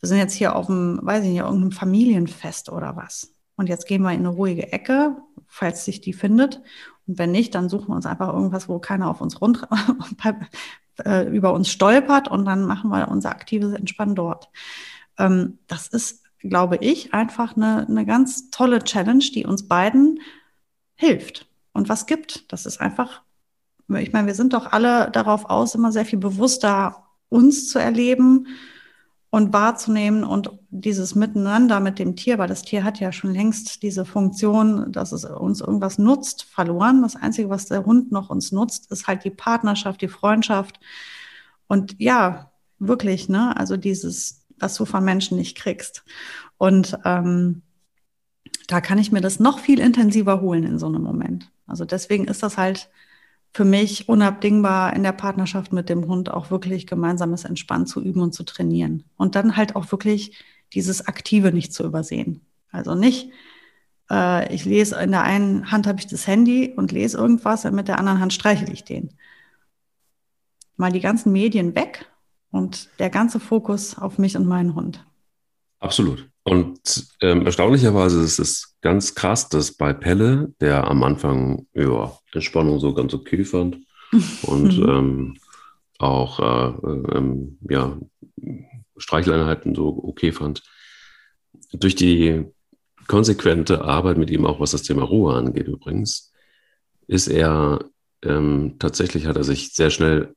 Wir 0.00 0.08
sind 0.08 0.18
jetzt 0.18 0.34
hier 0.34 0.54
auf 0.54 0.68
einem, 0.68 1.00
weiß 1.02 1.24
ich 1.24 1.30
nicht, 1.30 1.40
irgendeinem 1.40 1.72
Familienfest 1.72 2.70
oder 2.70 2.96
was. 2.96 3.34
Und 3.56 3.68
jetzt 3.68 3.86
gehen 3.86 4.02
wir 4.02 4.12
in 4.12 4.20
eine 4.20 4.28
ruhige 4.28 4.72
Ecke, 4.72 5.16
falls 5.46 5.84
sich 5.84 6.00
die 6.00 6.12
findet. 6.12 6.62
Und 7.06 7.18
wenn 7.18 7.32
nicht, 7.32 7.54
dann 7.54 7.68
suchen 7.68 7.88
wir 7.88 7.96
uns 7.96 8.06
einfach 8.06 8.32
irgendwas, 8.32 8.68
wo 8.68 8.78
keiner 8.78 9.10
auf 9.10 9.20
uns 9.20 9.40
rund, 9.40 9.66
äh, 11.04 11.28
über 11.28 11.52
uns 11.52 11.68
stolpert 11.68 12.28
und 12.28 12.44
dann 12.44 12.64
machen 12.64 12.90
wir 12.90 13.08
unser 13.08 13.30
aktives 13.30 13.72
Entspannen 13.72 14.14
dort. 14.14 14.48
Ähm, 15.18 15.58
das 15.66 15.88
ist, 15.88 16.22
glaube 16.38 16.76
ich, 16.76 17.12
einfach 17.14 17.56
eine, 17.56 17.86
eine 17.88 18.06
ganz 18.06 18.50
tolle 18.50 18.78
Challenge, 18.84 19.24
die 19.34 19.44
uns 19.44 19.66
beiden 19.66 20.20
hilft 20.98 21.46
und 21.72 21.88
was 21.88 22.06
gibt. 22.06 22.52
Das 22.52 22.66
ist 22.66 22.80
einfach, 22.80 23.22
ich 23.96 24.12
meine, 24.12 24.26
wir 24.26 24.34
sind 24.34 24.52
doch 24.52 24.66
alle 24.66 25.10
darauf 25.10 25.46
aus, 25.46 25.74
immer 25.74 25.92
sehr 25.92 26.04
viel 26.04 26.18
bewusster 26.18 27.04
uns 27.30 27.68
zu 27.68 27.78
erleben 27.78 28.48
und 29.30 29.52
wahrzunehmen 29.52 30.24
und 30.24 30.50
dieses 30.70 31.14
Miteinander 31.14 31.80
mit 31.80 31.98
dem 31.98 32.16
Tier, 32.16 32.38
weil 32.38 32.48
das 32.48 32.62
Tier 32.62 32.82
hat 32.82 32.98
ja 32.98 33.12
schon 33.12 33.32
längst 33.32 33.82
diese 33.82 34.04
Funktion, 34.04 34.90
dass 34.90 35.12
es 35.12 35.24
uns 35.24 35.60
irgendwas 35.60 35.98
nutzt, 35.98 36.44
verloren. 36.44 37.02
Das 37.02 37.14
Einzige, 37.14 37.50
was 37.50 37.66
der 37.66 37.84
Hund 37.84 38.10
noch 38.10 38.30
uns 38.30 38.52
nutzt, 38.52 38.90
ist 38.90 39.06
halt 39.06 39.24
die 39.24 39.30
Partnerschaft, 39.30 40.00
die 40.00 40.08
Freundschaft. 40.08 40.80
Und 41.66 41.94
ja, 41.98 42.50
wirklich, 42.78 43.28
ne? 43.28 43.54
Also 43.56 43.76
dieses, 43.76 44.46
was 44.58 44.74
du 44.74 44.86
von 44.86 45.04
Menschen 45.04 45.36
nicht 45.36 45.56
kriegst. 45.58 46.04
Und 46.56 46.98
ähm, 47.04 47.62
da 48.66 48.80
kann 48.80 48.98
ich 48.98 49.12
mir 49.12 49.20
das 49.20 49.40
noch 49.40 49.58
viel 49.58 49.80
intensiver 49.80 50.40
holen 50.40 50.64
in 50.64 50.78
so 50.78 50.86
einem 50.86 51.02
Moment. 51.02 51.50
Also 51.66 51.84
deswegen 51.84 52.26
ist 52.26 52.42
das 52.42 52.56
halt 52.56 52.90
für 53.52 53.64
mich 53.64 54.08
unabdingbar 54.08 54.94
in 54.94 55.02
der 55.02 55.12
Partnerschaft 55.12 55.72
mit 55.72 55.88
dem 55.88 56.06
Hund 56.06 56.30
auch 56.30 56.50
wirklich 56.50 56.86
gemeinsames 56.86 57.44
Entspannen 57.44 57.86
zu 57.86 58.02
üben 58.02 58.20
und 58.20 58.34
zu 58.34 58.44
trainieren. 58.44 59.04
Und 59.16 59.34
dann 59.34 59.56
halt 59.56 59.74
auch 59.74 59.90
wirklich 59.90 60.44
dieses 60.74 61.06
Aktive 61.06 61.52
nicht 61.52 61.72
zu 61.72 61.84
übersehen. 61.84 62.42
Also 62.70 62.94
nicht, 62.94 63.30
äh, 64.10 64.54
ich 64.54 64.64
lese 64.64 65.00
in 65.00 65.10
der 65.10 65.22
einen 65.22 65.70
Hand 65.70 65.86
habe 65.86 65.98
ich 65.98 66.06
das 66.06 66.26
Handy 66.26 66.74
und 66.76 66.92
lese 66.92 67.16
irgendwas, 67.16 67.64
und 67.64 67.74
mit 67.74 67.88
der 67.88 67.98
anderen 67.98 68.20
Hand 68.20 68.32
streichel 68.32 68.70
ich 68.70 68.84
den. 68.84 69.14
Mal 70.76 70.92
die 70.92 71.00
ganzen 71.00 71.32
Medien 71.32 71.74
weg 71.74 72.06
und 72.50 72.90
der 72.98 73.10
ganze 73.10 73.40
Fokus 73.40 73.98
auf 73.98 74.18
mich 74.18 74.36
und 74.36 74.46
meinen 74.46 74.74
Hund. 74.74 75.04
Absolut. 75.80 76.28
Und 76.48 77.08
ähm, 77.20 77.44
erstaunlicherweise 77.44 78.22
ist 78.22 78.38
es 78.38 78.76
ganz 78.80 79.14
krass, 79.14 79.50
dass 79.50 79.72
bei 79.72 79.92
Pelle, 79.92 80.54
der 80.60 80.88
am 80.88 81.02
Anfang 81.02 81.66
ja, 81.74 82.16
Entspannung 82.32 82.80
so 82.80 82.94
ganz 82.94 83.12
okay 83.12 83.44
fand 83.44 83.76
und 84.42 84.78
mhm. 84.78 84.88
ähm, 84.88 85.36
auch 85.98 86.40
äh, 86.40 87.16
ähm, 87.16 87.58
ja, 87.68 87.98
Streicheleinheiten 88.96 89.74
so 89.74 90.00
okay 90.02 90.32
fand, 90.32 90.62
durch 91.72 91.94
die 91.94 92.46
konsequente 93.08 93.82
Arbeit 93.82 94.16
mit 94.16 94.30
ihm, 94.30 94.46
auch 94.46 94.58
was 94.58 94.70
das 94.70 94.82
Thema 94.82 95.02
Ruhe 95.02 95.34
angeht 95.34 95.68
übrigens, 95.68 96.32
ist 97.08 97.28
er 97.28 97.84
ähm, 98.22 98.76
tatsächlich, 98.78 99.26
hat 99.26 99.36
er 99.36 99.44
sich 99.44 99.74
sehr 99.74 99.90
schnell 99.90 100.34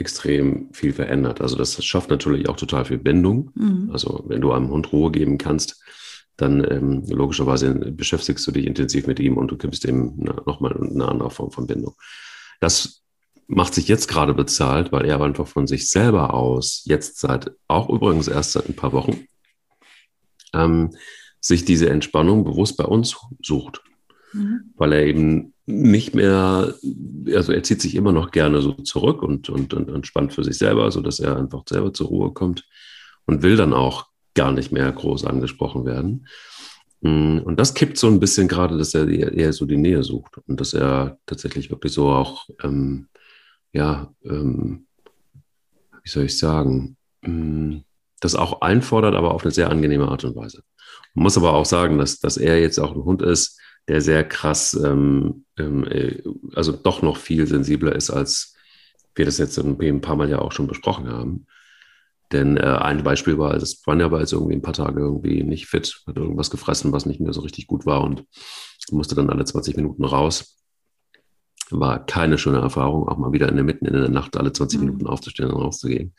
extrem 0.00 0.68
viel 0.72 0.92
verändert. 0.92 1.40
Also 1.40 1.56
das 1.56 1.82
schafft 1.84 2.10
natürlich 2.10 2.48
auch 2.48 2.56
total 2.56 2.84
viel 2.84 2.98
Bindung. 2.98 3.50
Mhm. 3.54 3.90
Also 3.92 4.24
wenn 4.26 4.40
du 4.40 4.52
einem 4.52 4.70
Hund 4.70 4.92
Ruhe 4.92 5.10
geben 5.10 5.38
kannst, 5.38 5.82
dann 6.36 6.64
ähm, 6.70 7.04
logischerweise 7.08 7.74
beschäftigst 7.74 8.46
du 8.46 8.52
dich 8.52 8.66
intensiv 8.66 9.06
mit 9.06 9.20
ihm 9.20 9.36
und 9.36 9.50
du 9.50 9.56
gibst 9.56 9.84
ihm 9.84 10.14
nochmal 10.46 10.74
eine 10.76 11.06
andere 11.06 11.30
Form 11.30 11.50
von 11.50 11.66
Bindung. 11.66 11.94
Das 12.60 13.02
macht 13.46 13.74
sich 13.74 13.88
jetzt 13.88 14.08
gerade 14.08 14.32
bezahlt, 14.32 14.92
weil 14.92 15.04
er 15.04 15.20
einfach 15.20 15.46
von 15.46 15.66
sich 15.66 15.90
selber 15.90 16.34
aus, 16.34 16.82
jetzt 16.84 17.18
seit, 17.18 17.50
auch 17.68 17.90
übrigens 17.90 18.28
erst 18.28 18.52
seit 18.52 18.68
ein 18.68 18.76
paar 18.76 18.92
Wochen, 18.92 19.26
ähm, 20.54 20.94
sich 21.40 21.64
diese 21.64 21.90
Entspannung 21.90 22.44
bewusst 22.44 22.76
bei 22.76 22.84
uns 22.84 23.16
sucht. 23.42 23.82
Mhm. 24.32 24.72
Weil 24.76 24.92
er 24.92 25.06
eben 25.06 25.52
nicht 25.70 26.14
mehr, 26.14 26.74
also 27.34 27.52
er 27.52 27.62
zieht 27.62 27.80
sich 27.80 27.94
immer 27.94 28.12
noch 28.12 28.30
gerne 28.30 28.60
so 28.62 28.72
zurück 28.72 29.22
und, 29.22 29.48
und, 29.48 29.74
und 29.74 29.88
entspannt 29.88 30.32
für 30.32 30.44
sich 30.44 30.58
selber, 30.58 30.90
sodass 30.90 31.20
er 31.20 31.36
einfach 31.36 31.62
selber 31.68 31.92
zur 31.92 32.08
Ruhe 32.08 32.32
kommt 32.32 32.64
und 33.26 33.42
will 33.42 33.56
dann 33.56 33.72
auch 33.72 34.06
gar 34.34 34.52
nicht 34.52 34.72
mehr 34.72 34.90
groß 34.90 35.24
angesprochen 35.24 35.84
werden. 35.84 36.26
Mm, 37.00 37.38
und 37.38 37.58
das 37.58 37.74
kippt 37.74 37.98
so 37.98 38.06
ein 38.08 38.20
bisschen 38.20 38.48
gerade, 38.48 38.76
dass 38.76 38.94
er 38.94 39.08
eher 39.08 39.52
so 39.52 39.66
die 39.66 39.76
Nähe 39.76 40.02
sucht 40.02 40.38
und 40.46 40.60
dass 40.60 40.74
er 40.74 41.18
tatsächlich 41.26 41.70
wirklich 41.70 41.92
so 41.92 42.10
auch, 42.10 42.48
ähm, 42.62 43.08
ja, 43.72 44.12
ähm, 44.24 44.86
wie 46.02 46.10
soll 46.10 46.24
ich 46.24 46.38
sagen, 46.38 46.96
ähm, 47.22 47.84
das 48.20 48.34
auch 48.34 48.60
einfordert, 48.60 49.14
aber 49.14 49.34
auf 49.34 49.42
eine 49.42 49.50
sehr 49.50 49.70
angenehme 49.70 50.08
Art 50.08 50.24
und 50.24 50.36
Weise. 50.36 50.62
Man 51.14 51.24
muss 51.24 51.36
aber 51.36 51.54
auch 51.54 51.64
sagen, 51.64 51.98
dass, 51.98 52.20
dass 52.20 52.36
er 52.36 52.60
jetzt 52.60 52.78
auch 52.78 52.94
ein 52.94 53.04
Hund 53.04 53.22
ist, 53.22 53.58
der 53.90 54.00
sehr 54.00 54.22
krass, 54.22 54.72
ähm, 54.84 55.46
ähm, 55.58 55.84
äh, 55.88 56.22
also 56.54 56.70
doch 56.70 57.02
noch 57.02 57.16
viel 57.16 57.48
sensibler 57.48 57.96
ist, 57.96 58.08
als 58.08 58.54
wir 59.16 59.24
das 59.24 59.38
jetzt 59.38 59.58
ein 59.58 60.00
paar 60.00 60.14
Mal 60.14 60.30
ja 60.30 60.38
auch 60.38 60.52
schon 60.52 60.68
besprochen 60.68 61.08
haben. 61.08 61.46
Denn 62.30 62.56
äh, 62.56 62.60
ein 62.60 63.02
Beispiel 63.02 63.36
war, 63.36 63.58
das 63.58 63.82
Vanya 63.84 64.12
war 64.12 64.20
jetzt 64.20 64.32
irgendwie 64.32 64.54
ein 64.54 64.62
paar 64.62 64.74
Tage 64.74 65.00
irgendwie 65.00 65.42
nicht 65.42 65.66
fit, 65.66 66.02
hat 66.06 66.16
irgendwas 66.16 66.50
gefressen, 66.50 66.92
was 66.92 67.04
nicht 67.04 67.18
mehr 67.18 67.32
so 67.32 67.40
richtig 67.40 67.66
gut 67.66 67.84
war 67.84 68.04
und 68.04 68.22
musste 68.92 69.16
dann 69.16 69.28
alle 69.28 69.44
20 69.44 69.74
Minuten 69.74 70.04
raus. 70.04 70.56
War 71.70 72.06
keine 72.06 72.38
schöne 72.38 72.58
Erfahrung, 72.58 73.08
auch 73.08 73.18
mal 73.18 73.32
wieder 73.32 73.48
in 73.48 73.56
der 73.56 73.64
Mitten 73.64 73.86
in 73.86 73.94
der 73.94 74.08
Nacht 74.08 74.36
alle 74.36 74.52
20 74.52 74.78
mhm. 74.78 74.86
Minuten 74.86 75.08
aufzustehen 75.08 75.50
und 75.50 75.60
rauszugehen. 75.60 76.14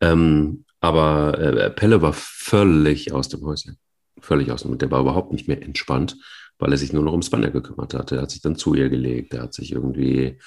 Ähm, 0.00 0.64
aber 0.80 1.38
äh, 1.38 1.68
Pelle 1.68 2.00
war 2.00 2.14
völlig 2.14 3.12
aus 3.12 3.28
dem 3.28 3.44
Häuschen. 3.44 3.76
Völlig 4.18 4.50
aus 4.50 4.62
dem 4.62 4.78
Der 4.78 4.90
war 4.90 5.02
überhaupt 5.02 5.32
nicht 5.32 5.46
mehr 5.46 5.62
entspannt 5.62 6.16
weil 6.60 6.72
er 6.72 6.78
sich 6.78 6.92
nur 6.92 7.02
noch 7.02 7.12
ums 7.12 7.30
Banner 7.30 7.50
gekümmert 7.50 7.94
hat. 7.94 8.12
Er 8.12 8.22
hat 8.22 8.30
sich 8.30 8.42
dann 8.42 8.56
zu 8.56 8.74
ihr 8.74 8.88
gelegt, 8.88 9.34
er 9.34 9.42
hat 9.42 9.54
sich 9.54 9.72
irgendwie 9.72 10.38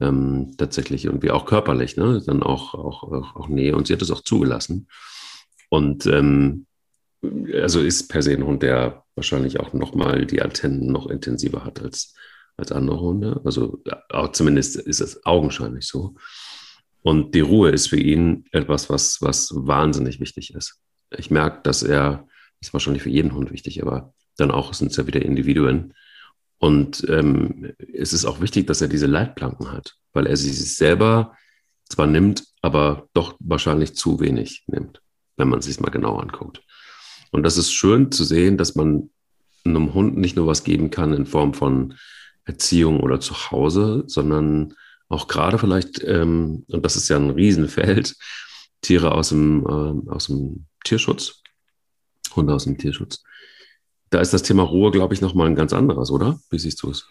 ähm, 0.00 0.54
tatsächlich 0.56 1.04
irgendwie 1.04 1.30
auch 1.30 1.44
körperlich, 1.44 1.96
ne, 1.96 2.22
dann 2.26 2.42
auch, 2.42 2.74
auch, 2.74 3.02
auch, 3.04 3.36
auch 3.36 3.48
Nähe 3.48 3.76
und 3.76 3.86
sie 3.86 3.92
hat 3.92 4.02
es 4.02 4.10
auch 4.10 4.22
zugelassen. 4.22 4.88
Und 5.68 6.06
ähm, 6.06 6.66
also 7.54 7.80
ist 7.80 8.08
per 8.08 8.22
se 8.22 8.32
ein 8.32 8.46
Hund, 8.46 8.62
der 8.62 9.04
wahrscheinlich 9.14 9.60
auch 9.60 9.72
nochmal 9.72 10.24
die 10.24 10.40
Antennen 10.40 10.90
noch 10.92 11.08
intensiver 11.08 11.64
hat 11.64 11.82
als, 11.82 12.14
als 12.56 12.72
andere 12.72 13.00
Hunde. 13.00 13.40
Also 13.44 13.82
auch 14.08 14.32
zumindest 14.32 14.76
ist 14.76 15.00
es 15.00 15.24
augenscheinlich 15.26 15.86
so. 15.86 16.14
Und 17.02 17.34
die 17.34 17.40
Ruhe 17.40 17.70
ist 17.70 17.88
für 17.88 17.98
ihn 17.98 18.44
etwas, 18.52 18.88
was, 18.90 19.20
was 19.20 19.50
wahnsinnig 19.54 20.20
wichtig 20.20 20.54
ist. 20.54 20.80
Ich 21.16 21.30
merke, 21.30 21.60
dass 21.62 21.82
er, 21.82 22.26
das 22.60 22.68
ist 22.68 22.72
wahrscheinlich 22.72 23.02
für 23.02 23.10
jeden 23.10 23.34
Hund 23.34 23.50
wichtig, 23.50 23.82
aber 23.82 24.14
dann 24.38 24.50
auch 24.50 24.72
sind 24.72 24.90
es 24.90 24.96
ja 24.96 25.06
wieder 25.06 25.22
Individuen. 25.22 25.94
Und 26.58 27.06
ähm, 27.08 27.72
es 27.92 28.12
ist 28.12 28.24
auch 28.24 28.40
wichtig, 28.40 28.66
dass 28.66 28.80
er 28.80 28.88
diese 28.88 29.06
Leitplanken 29.06 29.70
hat, 29.70 29.96
weil 30.12 30.26
er 30.26 30.36
sie 30.36 30.50
sich 30.50 30.74
selber 30.74 31.36
zwar 31.88 32.06
nimmt, 32.06 32.44
aber 32.62 33.08
doch 33.14 33.36
wahrscheinlich 33.40 33.94
zu 33.94 34.20
wenig 34.20 34.64
nimmt, 34.66 35.00
wenn 35.36 35.48
man 35.48 35.60
es 35.60 35.66
sich 35.66 35.80
mal 35.80 35.90
genau 35.90 36.18
anguckt. 36.18 36.62
Und 37.30 37.42
das 37.42 37.56
ist 37.56 37.72
schön 37.72 38.10
zu 38.10 38.24
sehen, 38.24 38.56
dass 38.56 38.74
man 38.74 39.10
einem 39.64 39.94
Hund 39.94 40.16
nicht 40.16 40.36
nur 40.36 40.46
was 40.46 40.64
geben 40.64 40.90
kann 40.90 41.12
in 41.12 41.26
Form 41.26 41.54
von 41.54 41.94
Erziehung 42.44 43.00
oder 43.00 43.20
Zuhause, 43.20 44.04
sondern 44.06 44.74
auch 45.08 45.28
gerade 45.28 45.58
vielleicht, 45.58 46.02
ähm, 46.04 46.64
und 46.68 46.84
das 46.84 46.96
ist 46.96 47.08
ja 47.08 47.16
ein 47.16 47.30
Riesenfeld, 47.30 48.14
Tiere 48.80 49.12
aus 49.12 49.30
dem, 49.30 49.64
äh, 49.66 50.10
aus 50.10 50.26
dem 50.26 50.66
Tierschutz, 50.84 51.42
Hunde 52.34 52.54
aus 52.54 52.64
dem 52.64 52.78
Tierschutz. 52.78 53.22
Da 54.10 54.20
ist 54.20 54.32
das 54.32 54.42
Thema 54.42 54.62
Ruhe, 54.62 54.90
glaube 54.90 55.14
ich, 55.14 55.20
nochmal 55.20 55.46
ein 55.46 55.54
ganz 55.54 55.72
anderes, 55.72 56.10
oder? 56.10 56.38
Wie 56.50 56.58
siehst 56.58 56.82
du 56.82 56.90
es? 56.90 57.06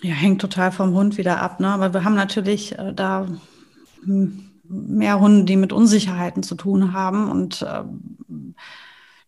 Ja, 0.00 0.14
hängt 0.14 0.40
total 0.40 0.72
vom 0.72 0.94
Hund 0.94 1.18
wieder 1.18 1.42
ab. 1.42 1.60
Ne? 1.60 1.68
Aber 1.68 1.92
wir 1.92 2.04
haben 2.04 2.14
natürlich 2.14 2.78
äh, 2.78 2.92
da 2.94 3.26
mehr 4.04 5.18
Hunde, 5.18 5.44
die 5.44 5.56
mit 5.56 5.72
Unsicherheiten 5.72 6.42
zu 6.42 6.54
tun 6.54 6.92
haben 6.92 7.30
und 7.30 7.62
äh, 7.62 7.82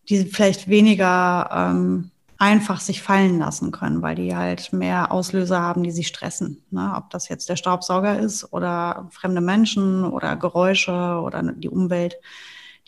die 0.09 0.25
vielleicht 0.25 0.67
weniger 0.67 1.49
ähm, 1.51 2.11
einfach 2.37 2.79
sich 2.79 3.01
fallen 3.01 3.37
lassen 3.37 3.71
können, 3.71 4.01
weil 4.01 4.15
die 4.15 4.35
halt 4.35 4.73
mehr 4.73 5.11
Auslöser 5.11 5.61
haben, 5.61 5.83
die 5.83 5.91
sie 5.91 6.03
stressen. 6.03 6.63
Ne? 6.71 6.93
Ob 6.95 7.09
das 7.11 7.29
jetzt 7.29 7.49
der 7.49 7.55
Staubsauger 7.55 8.17
ist 8.19 8.51
oder 8.51 9.07
fremde 9.11 9.41
Menschen 9.41 10.05
oder 10.05 10.35
Geräusche 10.37 11.21
oder 11.23 11.43
die 11.43 11.69
Umwelt, 11.69 12.15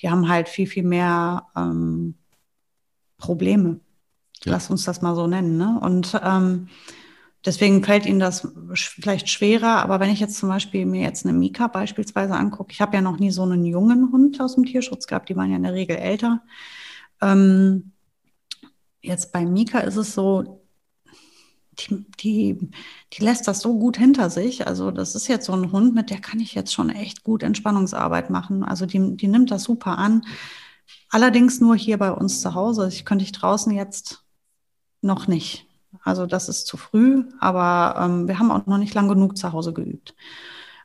die 0.01 0.09
haben 0.09 0.27
halt 0.27 0.49
viel, 0.49 0.65
viel 0.65 0.83
mehr 0.83 1.47
ähm, 1.55 2.15
Probleme. 3.17 3.79
Ja. 4.43 4.53
Lass 4.53 4.69
uns 4.69 4.83
das 4.83 5.01
mal 5.01 5.15
so 5.15 5.27
nennen. 5.27 5.57
Ne? 5.57 5.79
Und 5.81 6.19
ähm, 6.23 6.67
Deswegen 7.45 7.83
fällt 7.83 8.05
ihnen 8.05 8.19
das 8.19 8.47
vielleicht 8.73 9.29
schwerer. 9.29 9.83
Aber 9.83 9.99
wenn 9.99 10.09
ich 10.09 10.19
jetzt 10.19 10.37
zum 10.37 10.49
Beispiel 10.49 10.85
mir 10.85 11.01
jetzt 11.01 11.25
eine 11.25 11.37
Mika 11.37 11.67
beispielsweise 11.67 12.35
angucke, 12.35 12.71
ich 12.71 12.79
habe 12.79 12.95
ja 12.95 13.01
noch 13.01 13.19
nie 13.19 13.31
so 13.31 13.43
einen 13.43 13.65
jungen 13.65 14.11
Hund 14.11 14.39
aus 14.39 14.55
dem 14.55 14.65
Tierschutz 14.65 15.07
gehabt, 15.07 15.29
die 15.29 15.35
waren 15.35 15.49
ja 15.49 15.57
in 15.57 15.63
der 15.63 15.73
Regel 15.73 15.97
älter. 15.97 16.41
Ähm, 17.21 17.91
jetzt 19.01 19.33
bei 19.33 19.45
Mika 19.45 19.79
ist 19.79 19.97
es 19.97 20.13
so, 20.13 20.61
die, 21.79 22.05
die, 22.21 22.69
die 23.11 23.23
lässt 23.23 23.47
das 23.47 23.59
so 23.59 23.77
gut 23.77 23.97
hinter 23.97 24.29
sich. 24.29 24.65
Also 24.65 24.91
das 24.91 25.13
ist 25.13 25.27
jetzt 25.27 25.47
so 25.47 25.53
ein 25.53 25.73
Hund, 25.73 25.93
mit 25.95 26.11
der 26.11 26.21
kann 26.21 26.39
ich 26.39 26.53
jetzt 26.55 26.73
schon 26.73 26.89
echt 26.89 27.23
gut 27.23 27.43
Entspannungsarbeit 27.43 28.29
machen. 28.29 28.63
Also 28.63 28.85
die, 28.85 29.17
die 29.17 29.27
nimmt 29.27 29.51
das 29.51 29.63
super 29.63 29.97
an. 29.97 30.23
Allerdings 31.09 31.61
nur 31.61 31.75
hier 31.75 31.97
bei 31.97 32.11
uns 32.11 32.41
zu 32.41 32.55
Hause. 32.55 32.87
Ich 32.87 33.05
könnte 33.05 33.23
ich 33.23 33.31
draußen 33.31 33.73
jetzt 33.73 34.23
noch 35.01 35.27
nicht. 35.27 35.67
Also 36.03 36.25
das 36.25 36.49
ist 36.49 36.65
zu 36.65 36.77
früh, 36.77 37.25
aber 37.39 37.99
ähm, 37.99 38.27
wir 38.27 38.39
haben 38.39 38.51
auch 38.51 38.65
noch 38.65 38.77
nicht 38.77 38.93
lang 38.93 39.07
genug 39.07 39.37
zu 39.37 39.53
Hause 39.53 39.73
geübt. 39.73 40.15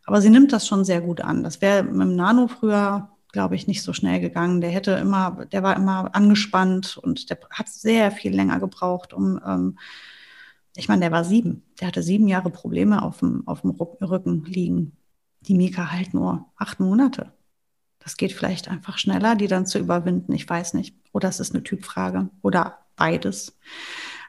Aber 0.04 0.20
sie 0.20 0.30
nimmt 0.30 0.52
das 0.52 0.66
schon 0.66 0.84
sehr 0.84 1.00
gut 1.00 1.20
an. 1.20 1.42
Das 1.42 1.60
wäre 1.60 1.82
mit 1.82 2.00
dem 2.00 2.16
Nano 2.16 2.48
früher, 2.48 3.10
glaube 3.32 3.56
ich, 3.56 3.66
nicht 3.66 3.82
so 3.82 3.92
schnell 3.92 4.20
gegangen. 4.20 4.60
Der 4.60 4.70
hätte 4.70 4.92
immer, 4.92 5.46
der 5.52 5.62
war 5.62 5.76
immer 5.76 6.14
angespannt 6.14 6.96
und 6.98 7.30
der 7.30 7.38
hat 7.50 7.68
sehr 7.68 8.10
viel 8.10 8.34
länger 8.34 8.58
gebraucht, 8.58 9.12
um, 9.12 9.40
ähm, 9.44 9.78
ich 10.76 10.88
meine, 10.88 11.00
der 11.00 11.10
war 11.10 11.24
sieben. 11.24 11.64
Der 11.80 11.88
hatte 11.88 12.04
sieben 12.04 12.28
Jahre 12.28 12.50
Probleme 12.50 13.02
auf 13.02 13.18
dem, 13.18 13.46
auf 13.48 13.62
dem 13.62 13.70
Rücken 13.70 14.44
liegen. 14.44 14.96
Die 15.40 15.54
Mika 15.54 15.90
halt 15.90 16.14
nur 16.14 16.46
acht 16.56 16.78
Monate. 16.78 17.32
Das 18.08 18.16
geht 18.16 18.32
vielleicht 18.32 18.68
einfach 18.68 18.96
schneller, 18.96 19.36
die 19.36 19.48
dann 19.48 19.66
zu 19.66 19.78
überwinden. 19.78 20.32
Ich 20.32 20.48
weiß 20.48 20.72
nicht. 20.72 20.96
Oder 21.12 21.28
es 21.28 21.40
ist 21.40 21.54
eine 21.54 21.62
Typfrage 21.62 22.30
oder 22.40 22.78
beides. 22.96 23.58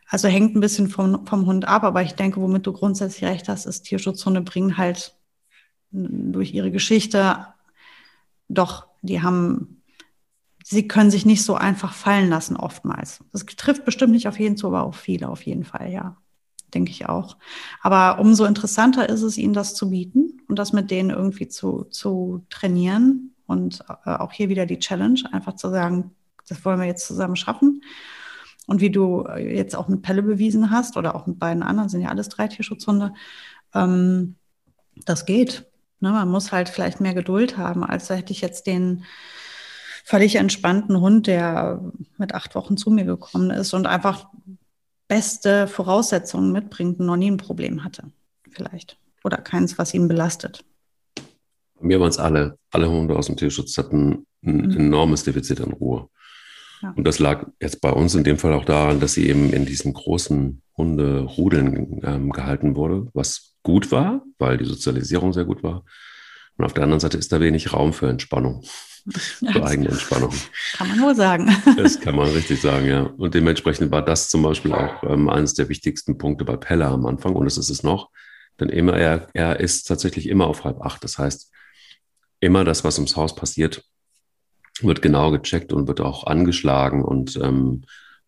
Also 0.09 0.27
hängt 0.27 0.53
ein 0.53 0.59
bisschen 0.59 0.89
vom, 0.89 1.25
vom 1.25 1.45
Hund 1.45 1.63
ab, 1.65 1.85
aber 1.85 2.01
ich 2.01 2.11
denke, 2.11 2.41
womit 2.41 2.67
du 2.67 2.73
grundsätzlich 2.73 3.23
recht 3.23 3.47
hast, 3.47 3.65
ist, 3.65 3.83
Tierschutzhunde 3.83 4.41
bringen 4.41 4.75
halt 4.75 5.15
durch 5.91 6.53
ihre 6.53 6.71
Geschichte 6.71 7.47
doch, 8.49 8.85
die 9.01 9.21
haben, 9.21 9.81
sie 10.61 10.85
können 10.85 11.09
sich 11.09 11.25
nicht 11.25 11.45
so 11.45 11.55
einfach 11.55 11.93
fallen 11.93 12.27
lassen 12.27 12.57
oftmals. 12.57 13.23
Das 13.31 13.45
trifft 13.45 13.85
bestimmt 13.85 14.11
nicht 14.11 14.27
auf 14.27 14.41
jeden 14.41 14.57
zu, 14.57 14.67
aber 14.67 14.83
auf 14.83 14.97
viele 14.97 15.29
auf 15.29 15.43
jeden 15.43 15.63
Fall, 15.63 15.89
ja. 15.89 16.17
Denke 16.73 16.91
ich 16.91 17.07
auch. 17.07 17.37
Aber 17.81 18.19
umso 18.19 18.43
interessanter 18.43 19.07
ist 19.07 19.21
es, 19.21 19.37
ihnen 19.37 19.53
das 19.53 19.73
zu 19.73 19.89
bieten 19.89 20.41
und 20.49 20.59
das 20.59 20.73
mit 20.73 20.91
denen 20.91 21.11
irgendwie 21.11 21.47
zu, 21.47 21.85
zu 21.85 22.45
trainieren. 22.49 23.33
Und 23.49 23.83
äh, 24.05 24.11
auch 24.11 24.31
hier 24.31 24.47
wieder 24.49 24.65
die 24.65 24.79
Challenge, 24.79 25.21
einfach 25.31 25.55
zu 25.55 25.69
sagen, 25.69 26.11
das 26.47 26.63
wollen 26.63 26.79
wir 26.79 26.87
jetzt 26.87 27.07
zusammen 27.07 27.35
schaffen. 27.35 27.81
Und 28.67 28.81
wie 28.81 28.91
du 28.91 29.23
äh, 29.23 29.55
jetzt 29.55 29.75
auch 29.75 29.87
mit 29.87 30.03
Pelle 30.03 30.21
bewiesen 30.21 30.69
hast 30.69 30.95
oder 30.95 31.15
auch 31.15 31.25
mit 31.25 31.39
beiden 31.39 31.63
anderen, 31.63 31.89
sind 31.89 32.01
ja 32.01 32.09
alles 32.09 32.29
drei 32.29 32.47
Tierschutzhunde, 32.47 33.13
ähm, 33.73 34.35
das 35.05 35.25
geht. 35.25 35.65
Ne? 35.99 36.11
Man 36.11 36.29
muss 36.29 36.51
halt 36.51 36.69
vielleicht 36.69 37.01
mehr 37.01 37.15
Geduld 37.15 37.57
haben, 37.57 37.83
als 37.83 38.09
hätte 38.09 38.31
ich 38.31 38.41
jetzt 38.41 38.67
den 38.67 39.03
völlig 40.05 40.35
entspannten 40.35 40.99
Hund, 40.99 41.25
der 41.25 41.81
mit 42.17 42.35
acht 42.35 42.53
Wochen 42.53 42.77
zu 42.77 42.91
mir 42.91 43.05
gekommen 43.05 43.49
ist 43.49 43.73
und 43.73 43.87
einfach 43.87 44.27
beste 45.07 45.67
Voraussetzungen 45.67 46.51
mitbringt 46.51 46.99
und 46.99 47.07
noch 47.07 47.17
nie 47.17 47.31
ein 47.31 47.37
Problem 47.37 47.83
hatte, 47.83 48.11
vielleicht. 48.51 48.97
Oder 49.23 49.37
keins, 49.37 49.77
was 49.77 49.93
ihn 49.93 50.07
belastet. 50.07 50.63
Mir 51.81 51.99
waren 51.99 52.09
es 52.09 52.17
alle. 52.17 52.57
Alle 52.71 52.89
Hunde 52.89 53.15
aus 53.15 53.27
dem 53.27 53.37
Tierschutz 53.37 53.77
hatten 53.77 54.25
ein 54.43 54.67
mhm. 54.67 54.77
enormes 54.77 55.23
Defizit 55.23 55.61
an 55.61 55.73
Ruhe. 55.73 56.09
Und 56.95 57.05
das 57.05 57.19
lag 57.19 57.47
jetzt 57.59 57.81
bei 57.81 57.91
uns 57.91 58.15
in 58.15 58.23
dem 58.23 58.37
Fall 58.37 58.53
auch 58.53 58.63
daran, 58.63 58.99
dass 58.99 59.13
sie 59.13 59.27
eben 59.27 59.51
in 59.51 59.65
diesen 59.65 59.93
großen 59.93 60.61
Hunderudeln 60.77 61.99
ähm, 62.03 62.29
gehalten 62.31 62.75
wurde, 62.75 63.07
was 63.13 63.55
gut 63.63 63.91
war, 63.91 64.23
weil 64.37 64.57
die 64.57 64.65
Sozialisierung 64.65 65.33
sehr 65.33 65.43
gut 65.43 65.61
war. 65.61 65.83
Und 66.57 66.65
auf 66.65 66.73
der 66.73 66.83
anderen 66.83 67.01
Seite 67.01 67.17
ist 67.17 67.31
da 67.31 67.41
wenig 67.41 67.73
Raum 67.73 67.91
für 67.91 68.09
Entspannung, 68.09 68.63
für 69.11 69.65
eigene 69.65 69.89
Entspannung. 69.89 70.33
Kann 70.73 70.87
man 70.87 70.97
nur 70.97 71.15
sagen. 71.15 71.53
Das 71.77 71.99
kann 71.99 72.15
man 72.15 72.29
richtig 72.29 72.61
sagen, 72.61 72.87
ja. 72.87 73.03
Und 73.03 73.33
dementsprechend 73.33 73.91
war 73.91 74.03
das 74.03 74.29
zum 74.29 74.41
Beispiel 74.43 74.73
auch 74.73 75.03
ähm, 75.03 75.29
eines 75.29 75.53
der 75.53 75.67
wichtigsten 75.67 76.17
Punkte 76.17 76.45
bei 76.45 76.55
Pella 76.55 76.91
am 76.93 77.05
Anfang. 77.05 77.35
Und 77.35 77.45
es 77.45 77.57
ist 77.57 77.69
es 77.69 77.83
noch, 77.83 78.09
denn 78.59 78.69
immer 78.69 78.97
er, 78.97 79.27
er 79.33 79.59
ist 79.59 79.83
tatsächlich 79.83 80.29
immer 80.29 80.47
auf 80.47 80.63
halb 80.63 80.81
acht. 80.81 81.03
Das 81.03 81.17
heißt, 81.17 81.51
immer 82.39 82.63
das, 82.63 82.83
was 82.83 82.97
ums 82.97 83.15
Haus 83.15 83.35
passiert, 83.35 83.83
wird 84.81 85.01
genau 85.01 85.31
gecheckt 85.31 85.73
und 85.73 85.87
wird 85.87 86.01
auch 86.01 86.25
angeschlagen 86.25 87.03
und 87.03 87.37
ähm, 87.37 87.83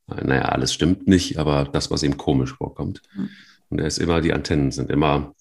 naja, 0.07 0.43
alles 0.43 0.73
stimmt 0.73 1.07
nicht, 1.07 1.37
aber 1.37 1.65
das, 1.65 1.89
was 1.89 2.03
ihm 2.03 2.17
komisch 2.17 2.53
vorkommt. 2.53 3.01
Mhm. 3.15 3.29
Und 3.69 3.79
er 3.79 3.87
ist 3.87 3.97
immer, 3.97 4.19
die 4.19 4.33
Antennen 4.33 4.71
sind 4.71 4.89
immer, 4.89 5.33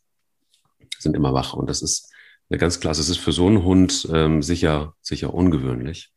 sind 0.98 1.16
immer 1.16 1.34
wach. 1.34 1.54
Und 1.54 1.68
das 1.68 1.82
ist 1.82 2.12
eine 2.48 2.58
ganz 2.58 2.78
klasse. 2.78 3.00
Es 3.00 3.08
ist 3.08 3.18
für 3.18 3.32
so 3.32 3.48
einen 3.48 3.64
Hund 3.64 4.08
ähm, 4.12 4.42
sicher, 4.42 4.94
sicher 5.00 5.34
ungewöhnlich. 5.34 6.12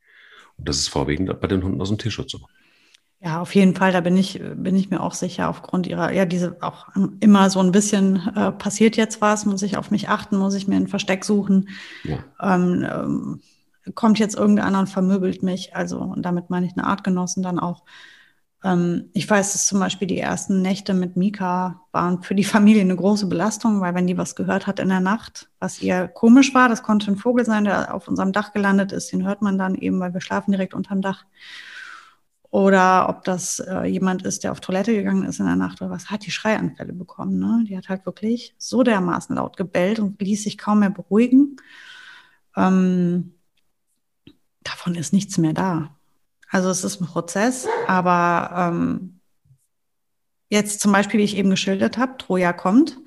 Und 0.56 0.68
das 0.68 0.78
ist 0.78 0.88
vorwiegend 0.88 1.40
bei 1.40 1.48
den 1.48 1.64
Hunden 1.64 1.80
aus 1.80 1.88
dem 1.88 1.98
Tierschutz 1.98 2.32
so. 2.32 2.46
Ja, 3.24 3.40
auf 3.40 3.54
jeden 3.54 3.74
Fall, 3.74 3.90
da 3.90 4.02
bin 4.02 4.18
ich, 4.18 4.42
bin 4.54 4.76
ich 4.76 4.90
mir 4.90 5.00
auch 5.00 5.14
sicher, 5.14 5.48
aufgrund 5.48 5.86
ihrer, 5.86 6.12
ja, 6.12 6.26
diese 6.26 6.58
auch 6.60 6.88
immer 7.20 7.48
so 7.48 7.58
ein 7.60 7.72
bisschen 7.72 8.16
äh, 8.36 8.52
passiert 8.52 8.98
jetzt 8.98 9.22
was, 9.22 9.46
muss 9.46 9.62
ich 9.62 9.78
auf 9.78 9.90
mich 9.90 10.10
achten, 10.10 10.36
muss 10.36 10.52
ich 10.54 10.68
mir 10.68 10.76
ein 10.76 10.88
Versteck 10.88 11.24
suchen. 11.24 11.70
Ja. 12.02 12.18
Ähm, 12.42 12.86
ähm, 12.86 13.40
kommt 13.94 14.18
jetzt 14.18 14.36
irgendeiner 14.36 14.78
und 14.78 14.90
vermöbelt 14.90 15.42
mich. 15.42 15.74
Also, 15.74 16.00
und 16.00 16.20
damit 16.20 16.50
meine 16.50 16.66
ich 16.66 16.72
eine 16.72 16.86
Artgenossen 16.86 17.42
dann 17.42 17.58
auch. 17.58 17.84
Ähm, 18.62 19.08
ich 19.14 19.28
weiß, 19.28 19.54
dass 19.54 19.66
zum 19.68 19.80
Beispiel 19.80 20.06
die 20.06 20.18
ersten 20.18 20.60
Nächte 20.60 20.92
mit 20.92 21.16
Mika 21.16 21.80
waren 21.92 22.22
für 22.22 22.34
die 22.34 22.44
Familie 22.44 22.82
eine 22.82 22.96
große 22.96 23.26
Belastung, 23.26 23.80
weil 23.80 23.94
wenn 23.94 24.06
die 24.06 24.18
was 24.18 24.36
gehört 24.36 24.66
hat 24.66 24.80
in 24.80 24.90
der 24.90 25.00
Nacht, 25.00 25.48
was 25.60 25.80
ihr 25.80 26.08
komisch 26.08 26.52
war, 26.52 26.68
das 26.68 26.82
konnte 26.82 27.10
ein 27.10 27.16
Vogel 27.16 27.46
sein, 27.46 27.64
der 27.64 27.94
auf 27.94 28.06
unserem 28.06 28.32
Dach 28.32 28.52
gelandet 28.52 28.92
ist, 28.92 29.12
den 29.12 29.26
hört 29.26 29.40
man 29.40 29.56
dann 29.56 29.74
eben, 29.74 29.98
weil 29.98 30.12
wir 30.12 30.20
schlafen 30.20 30.52
direkt 30.52 30.74
unterm 30.74 31.00
Dach. 31.00 31.24
Oder 32.54 33.08
ob 33.08 33.24
das 33.24 33.58
äh, 33.58 33.82
jemand 33.86 34.22
ist, 34.22 34.44
der 34.44 34.52
auf 34.52 34.60
Toilette 34.60 34.94
gegangen 34.94 35.24
ist 35.24 35.40
in 35.40 35.46
der 35.46 35.56
Nacht 35.56 35.82
oder 35.82 35.90
was, 35.90 36.08
hat 36.08 36.24
die 36.24 36.30
Schreianfälle 36.30 36.92
bekommen. 36.92 37.40
Ne? 37.40 37.64
Die 37.66 37.76
hat 37.76 37.88
halt 37.88 38.06
wirklich 38.06 38.54
so 38.58 38.84
dermaßen 38.84 39.34
laut 39.34 39.56
gebellt 39.56 39.98
und 39.98 40.22
ließ 40.22 40.44
sich 40.44 40.56
kaum 40.56 40.78
mehr 40.78 40.90
beruhigen. 40.90 41.56
Ähm, 42.56 43.34
davon 44.62 44.94
ist 44.94 45.12
nichts 45.12 45.36
mehr 45.36 45.52
da. 45.52 45.96
Also 46.48 46.70
es 46.70 46.84
ist 46.84 47.00
ein 47.00 47.08
Prozess, 47.08 47.66
aber 47.88 48.50
ähm, 48.56 49.18
jetzt 50.48 50.78
zum 50.78 50.92
Beispiel, 50.92 51.18
wie 51.18 51.24
ich 51.24 51.36
eben 51.36 51.50
geschildert 51.50 51.98
habe, 51.98 52.18
Troja 52.18 52.52
kommt 52.52 52.98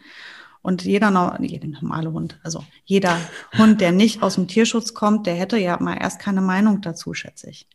und 0.62 0.84
jeder, 0.84 1.38
jeder 1.40 1.68
normale 1.70 2.12
Hund, 2.12 2.38
also 2.44 2.66
jeder 2.84 3.18
Hund, 3.58 3.80
der 3.80 3.94
nicht 3.94 4.24
aus 4.24 4.36
dem 4.36 4.50
Tierschutz 4.50 4.94
kommt, 4.94 5.26
der 5.26 5.36
hätte 5.36 5.58
ja 5.58 5.82
mal 5.82 5.96
erst 5.96 6.20
keine 6.20 6.42
Meinung 6.42 6.82
dazu, 6.82 7.14
schätze 7.14 7.50
ich. 7.50 7.70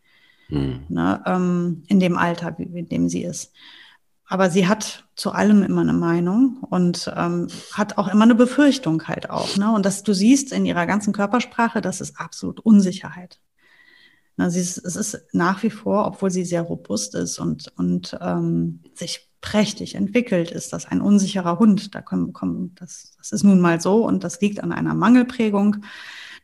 Hm. 0.52 0.80
Ne, 0.90 1.22
ähm, 1.24 1.82
in 1.86 1.98
dem 1.98 2.18
Alter, 2.18 2.54
in 2.58 2.88
dem 2.88 3.08
sie 3.08 3.24
ist. 3.24 3.52
Aber 4.26 4.50
sie 4.50 4.68
hat 4.68 5.08
zu 5.16 5.32
allem 5.32 5.62
immer 5.62 5.80
eine 5.80 5.94
Meinung 5.94 6.58
und 6.68 7.10
ähm, 7.16 7.48
hat 7.72 7.96
auch 7.96 8.08
immer 8.08 8.24
eine 8.24 8.34
Befürchtung 8.34 9.08
halt 9.08 9.30
auch. 9.30 9.56
Ne? 9.56 9.72
Und 9.72 9.86
dass 9.86 10.02
du 10.02 10.12
siehst 10.12 10.52
in 10.52 10.66
ihrer 10.66 10.86
ganzen 10.86 11.14
Körpersprache, 11.14 11.80
das 11.80 12.02
ist 12.02 12.20
absolut 12.20 12.60
Unsicherheit. 12.60 13.40
Na, 14.36 14.50
sie 14.50 14.60
ist, 14.60 14.76
es 14.78 14.96
ist 14.96 15.22
nach 15.32 15.62
wie 15.62 15.70
vor, 15.70 16.06
obwohl 16.06 16.30
sie 16.30 16.44
sehr 16.44 16.62
robust 16.62 17.14
ist 17.14 17.38
und, 17.38 17.72
und 17.76 18.18
ähm, 18.20 18.80
sich 18.94 19.30
prächtig 19.40 19.94
entwickelt, 19.94 20.50
ist 20.50 20.72
das 20.72 20.86
ein 20.86 21.00
unsicherer 21.00 21.58
Hund. 21.58 21.94
Da 21.94 22.02
kommen, 22.02 22.32
kommen, 22.34 22.74
das, 22.74 23.14
das 23.18 23.32
ist 23.32 23.42
nun 23.42 23.60
mal 23.60 23.80
so 23.80 24.06
und 24.06 24.22
das 24.22 24.40
liegt 24.40 24.62
an 24.62 24.72
einer 24.72 24.94
Mangelprägung. 24.94 25.76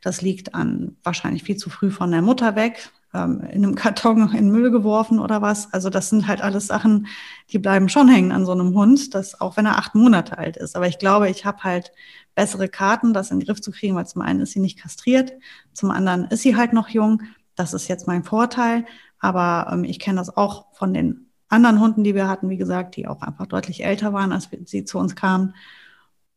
Das 0.02 0.22
liegt 0.22 0.54
an 0.54 0.96
wahrscheinlich 1.02 1.42
viel 1.42 1.56
zu 1.56 1.70
früh 1.70 1.90
von 1.90 2.10
der 2.10 2.22
Mutter 2.22 2.56
weg, 2.56 2.90
ähm, 3.14 3.40
in 3.40 3.64
einem 3.64 3.74
Karton 3.74 4.34
in 4.34 4.50
Müll 4.50 4.70
geworfen 4.70 5.18
oder 5.18 5.42
was. 5.42 5.72
Also 5.72 5.90
das 5.90 6.10
sind 6.10 6.26
halt 6.28 6.40
alles 6.40 6.66
Sachen, 6.66 7.06
die 7.50 7.58
bleiben 7.58 7.88
schon 7.88 8.08
hängen 8.08 8.32
an 8.32 8.44
so 8.46 8.52
einem 8.52 8.74
Hund, 8.74 9.14
das 9.14 9.40
auch 9.40 9.56
wenn 9.56 9.66
er 9.66 9.78
acht 9.78 9.94
Monate 9.94 10.38
alt 10.38 10.56
ist. 10.56 10.76
Aber 10.76 10.86
ich 10.86 10.98
glaube, 10.98 11.28
ich 11.30 11.44
habe 11.44 11.62
halt 11.64 11.92
bessere 12.34 12.68
Karten, 12.68 13.12
das 13.12 13.30
in 13.30 13.40
den 13.40 13.46
Griff 13.46 13.60
zu 13.60 13.70
kriegen, 13.70 13.96
weil 13.96 14.06
zum 14.06 14.22
einen 14.22 14.40
ist 14.40 14.52
sie 14.52 14.60
nicht 14.60 14.78
kastriert, 14.78 15.32
zum 15.72 15.90
anderen 15.90 16.24
ist 16.26 16.42
sie 16.42 16.56
halt 16.56 16.72
noch 16.72 16.88
jung. 16.88 17.22
Das 17.56 17.74
ist 17.74 17.88
jetzt 17.88 18.06
mein 18.06 18.24
Vorteil. 18.24 18.84
Aber 19.18 19.70
ähm, 19.72 19.84
ich 19.84 19.98
kenne 19.98 20.18
das 20.18 20.36
auch 20.36 20.66
von 20.72 20.94
den 20.94 21.30
anderen 21.48 21.80
Hunden, 21.80 22.04
die 22.04 22.14
wir 22.14 22.28
hatten, 22.28 22.50
wie 22.50 22.56
gesagt, 22.56 22.96
die 22.96 23.08
auch 23.08 23.22
einfach 23.22 23.46
deutlich 23.46 23.84
älter 23.84 24.12
waren, 24.12 24.32
als 24.32 24.48
sie 24.66 24.84
zu 24.84 24.98
uns 24.98 25.16
kamen, 25.16 25.54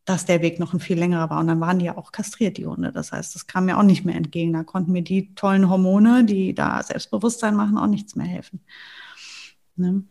dass 0.05 0.25
der 0.25 0.41
Weg 0.41 0.59
noch 0.59 0.73
ein 0.73 0.79
viel 0.79 0.97
längerer 0.97 1.29
war. 1.29 1.39
Und 1.39 1.47
dann 1.47 1.59
waren 1.59 1.79
die 1.79 1.85
ja 1.85 1.97
auch 1.97 2.11
kastriert, 2.11 2.57
die 2.57 2.65
Hunde. 2.65 2.91
Das 2.91 3.11
heißt, 3.11 3.35
das 3.35 3.47
kam 3.47 3.65
mir 3.65 3.77
auch 3.77 3.83
nicht 3.83 4.03
mehr 4.03 4.15
entgegen. 4.15 4.53
Da 4.53 4.63
konnten 4.63 4.91
mir 4.91 5.03
die 5.03 5.33
tollen 5.35 5.69
Hormone, 5.69 6.25
die 6.25 6.55
da 6.55 6.81
Selbstbewusstsein 6.81 7.55
machen, 7.55 7.77
auch 7.77 7.87
nichts 7.87 8.15
mehr 8.15 8.27
helfen. 8.27 8.61
Ne? 9.75 10.03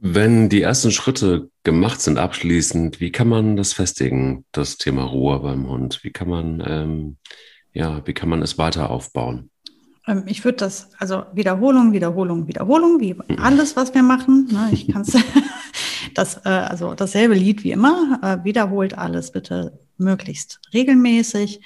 Wenn 0.00 0.48
die 0.48 0.62
ersten 0.62 0.92
Schritte 0.92 1.50
gemacht 1.64 2.00
sind, 2.00 2.18
abschließend, 2.18 3.00
wie 3.00 3.10
kann 3.10 3.28
man 3.28 3.56
das 3.56 3.72
festigen, 3.72 4.44
das 4.52 4.76
Thema 4.76 5.02
Ruhe 5.02 5.40
beim 5.40 5.68
Hund? 5.68 6.00
Wie 6.02 6.10
kann 6.10 6.28
man, 6.28 6.62
ähm, 6.64 7.16
ja, 7.72 8.06
wie 8.06 8.12
kann 8.12 8.28
man 8.28 8.42
es 8.42 8.58
weiter 8.58 8.90
aufbauen? 8.90 9.50
Ähm, 10.06 10.22
ich 10.26 10.44
würde 10.44 10.58
das, 10.58 10.90
also 10.98 11.24
Wiederholung, 11.32 11.92
Wiederholung, 11.92 12.46
Wiederholung, 12.46 13.00
wie 13.00 13.16
alles, 13.38 13.76
was 13.76 13.92
wir 13.92 14.04
machen. 14.04 14.48
Ne? 14.50 14.70
Ich 14.72 14.88
kann 14.88 15.02
es, 15.02 15.16
das, 16.18 16.44
äh, 16.44 16.48
also 16.48 16.94
dasselbe 16.94 17.34
Lied 17.34 17.64
wie 17.64 17.70
immer, 17.70 18.18
äh, 18.22 18.44
wiederholt 18.44 18.96
alles 18.98 19.30
bitte 19.30 19.78
möglichst 19.96 20.60
regelmäßig. 20.74 21.60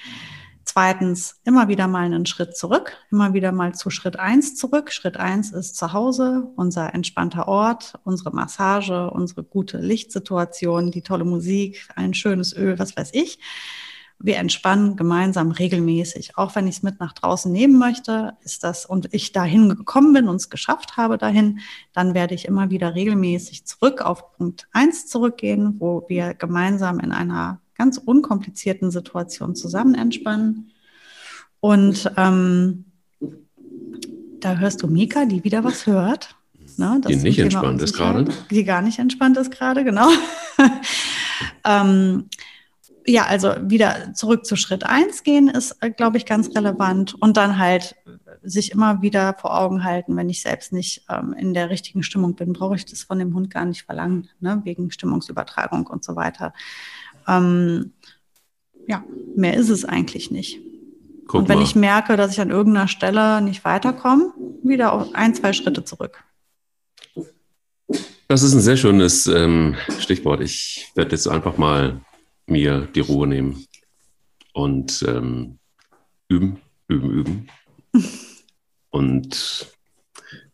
Zweitens, 0.64 1.40
immer 1.44 1.68
wieder 1.68 1.88
mal 1.88 2.04
einen 2.04 2.24
Schritt 2.24 2.56
zurück, 2.56 2.96
immer 3.10 3.34
wieder 3.34 3.50
mal 3.50 3.74
zu 3.74 3.90
Schritt 3.90 4.18
eins 4.18 4.54
zurück. 4.54 4.92
Schritt 4.92 5.16
eins 5.16 5.50
ist 5.50 5.76
zu 5.76 5.92
Hause, 5.92 6.50
unser 6.56 6.94
entspannter 6.94 7.48
Ort, 7.48 7.94
unsere 8.04 8.30
Massage, 8.32 9.10
unsere 9.10 9.42
gute 9.42 9.78
Lichtsituation, 9.78 10.90
die 10.90 11.02
tolle 11.02 11.24
Musik, 11.24 11.88
ein 11.96 12.14
schönes 12.14 12.54
Öl, 12.54 12.78
was 12.78 12.96
weiß 12.96 13.10
ich 13.12 13.38
wir 14.22 14.36
entspannen 14.36 14.96
gemeinsam 14.96 15.50
regelmäßig. 15.50 16.38
Auch 16.38 16.54
wenn 16.54 16.66
ich 16.66 16.76
es 16.76 16.82
mit 16.82 17.00
nach 17.00 17.12
draußen 17.12 17.50
nehmen 17.50 17.78
möchte, 17.78 18.34
ist 18.42 18.64
das 18.64 18.86
und 18.86 19.12
ich 19.12 19.32
dahin 19.32 19.68
gekommen 19.68 20.12
bin 20.12 20.28
und 20.28 20.36
es 20.36 20.50
geschafft 20.50 20.96
habe 20.96 21.18
dahin, 21.18 21.58
dann 21.92 22.14
werde 22.14 22.34
ich 22.34 22.46
immer 22.46 22.70
wieder 22.70 22.94
regelmäßig 22.94 23.66
zurück 23.66 24.00
auf 24.00 24.36
Punkt 24.36 24.68
eins 24.72 25.06
zurückgehen, 25.08 25.76
wo 25.78 26.04
wir 26.08 26.34
gemeinsam 26.34 27.00
in 27.00 27.12
einer 27.12 27.60
ganz 27.76 27.98
unkomplizierten 27.98 28.90
Situation 28.90 29.56
zusammen 29.56 29.94
entspannen. 29.94 30.70
Und 31.60 32.10
ähm, 32.16 32.84
da 34.40 34.56
hörst 34.56 34.82
du 34.82 34.86
Mika, 34.86 35.24
die 35.24 35.44
wieder 35.44 35.64
was 35.64 35.86
hört. 35.86 36.36
Ne, 36.78 37.00
die 37.06 37.16
nicht 37.16 37.38
entspannt 37.38 37.82
ist 37.82 37.94
gerade. 37.94 38.24
Die 38.50 38.64
gar 38.64 38.80
nicht 38.80 38.98
entspannt 38.98 39.36
ist 39.36 39.50
gerade, 39.50 39.84
genau. 39.84 40.08
ähm, 41.64 42.28
ja, 43.06 43.26
also 43.26 43.54
wieder 43.62 44.14
zurück 44.14 44.46
zu 44.46 44.56
Schritt 44.56 44.84
eins 44.84 45.22
gehen 45.22 45.48
ist, 45.48 45.76
äh, 45.80 45.90
glaube 45.90 46.16
ich, 46.16 46.26
ganz 46.26 46.54
relevant. 46.54 47.14
Und 47.14 47.36
dann 47.36 47.58
halt 47.58 47.96
sich 48.42 48.72
immer 48.72 49.02
wieder 49.02 49.34
vor 49.34 49.58
Augen 49.58 49.84
halten, 49.84 50.16
wenn 50.16 50.28
ich 50.28 50.42
selbst 50.42 50.72
nicht 50.72 51.04
ähm, 51.08 51.34
in 51.38 51.54
der 51.54 51.70
richtigen 51.70 52.02
Stimmung 52.02 52.34
bin, 52.34 52.52
brauche 52.52 52.76
ich 52.76 52.84
das 52.84 53.02
von 53.02 53.18
dem 53.18 53.34
Hund 53.34 53.50
gar 53.50 53.64
nicht 53.64 53.82
verlangen, 53.82 54.28
ne? 54.40 54.60
wegen 54.64 54.90
Stimmungsübertragung 54.90 55.86
und 55.86 56.04
so 56.04 56.16
weiter. 56.16 56.52
Ähm, 57.28 57.92
ja, 58.86 59.04
mehr 59.36 59.54
ist 59.54 59.68
es 59.68 59.84
eigentlich 59.84 60.30
nicht. 60.30 60.60
Guck 61.26 61.42
und 61.42 61.48
wenn 61.48 61.58
mal. 61.58 61.64
ich 61.64 61.76
merke, 61.76 62.16
dass 62.16 62.32
ich 62.32 62.40
an 62.40 62.50
irgendeiner 62.50 62.88
Stelle 62.88 63.40
nicht 63.40 63.64
weiterkomme, 63.64 64.32
wieder 64.64 64.92
auf 64.92 65.14
ein, 65.14 65.34
zwei 65.34 65.52
Schritte 65.52 65.84
zurück. 65.84 66.24
Das 68.28 68.42
ist 68.42 68.54
ein 68.54 68.60
sehr 68.60 68.76
schönes 68.76 69.26
ähm, 69.26 69.76
Stichwort. 69.98 70.40
Ich 70.40 70.90
werde 70.94 71.12
jetzt 71.12 71.28
einfach 71.28 71.58
mal 71.58 72.00
mir 72.46 72.88
die 72.94 73.00
Ruhe 73.00 73.26
nehmen 73.26 73.64
und 74.52 75.04
ähm, 75.08 75.58
üben, 76.28 76.58
üben, 76.88 77.10
üben. 77.10 77.48
und 78.90 79.66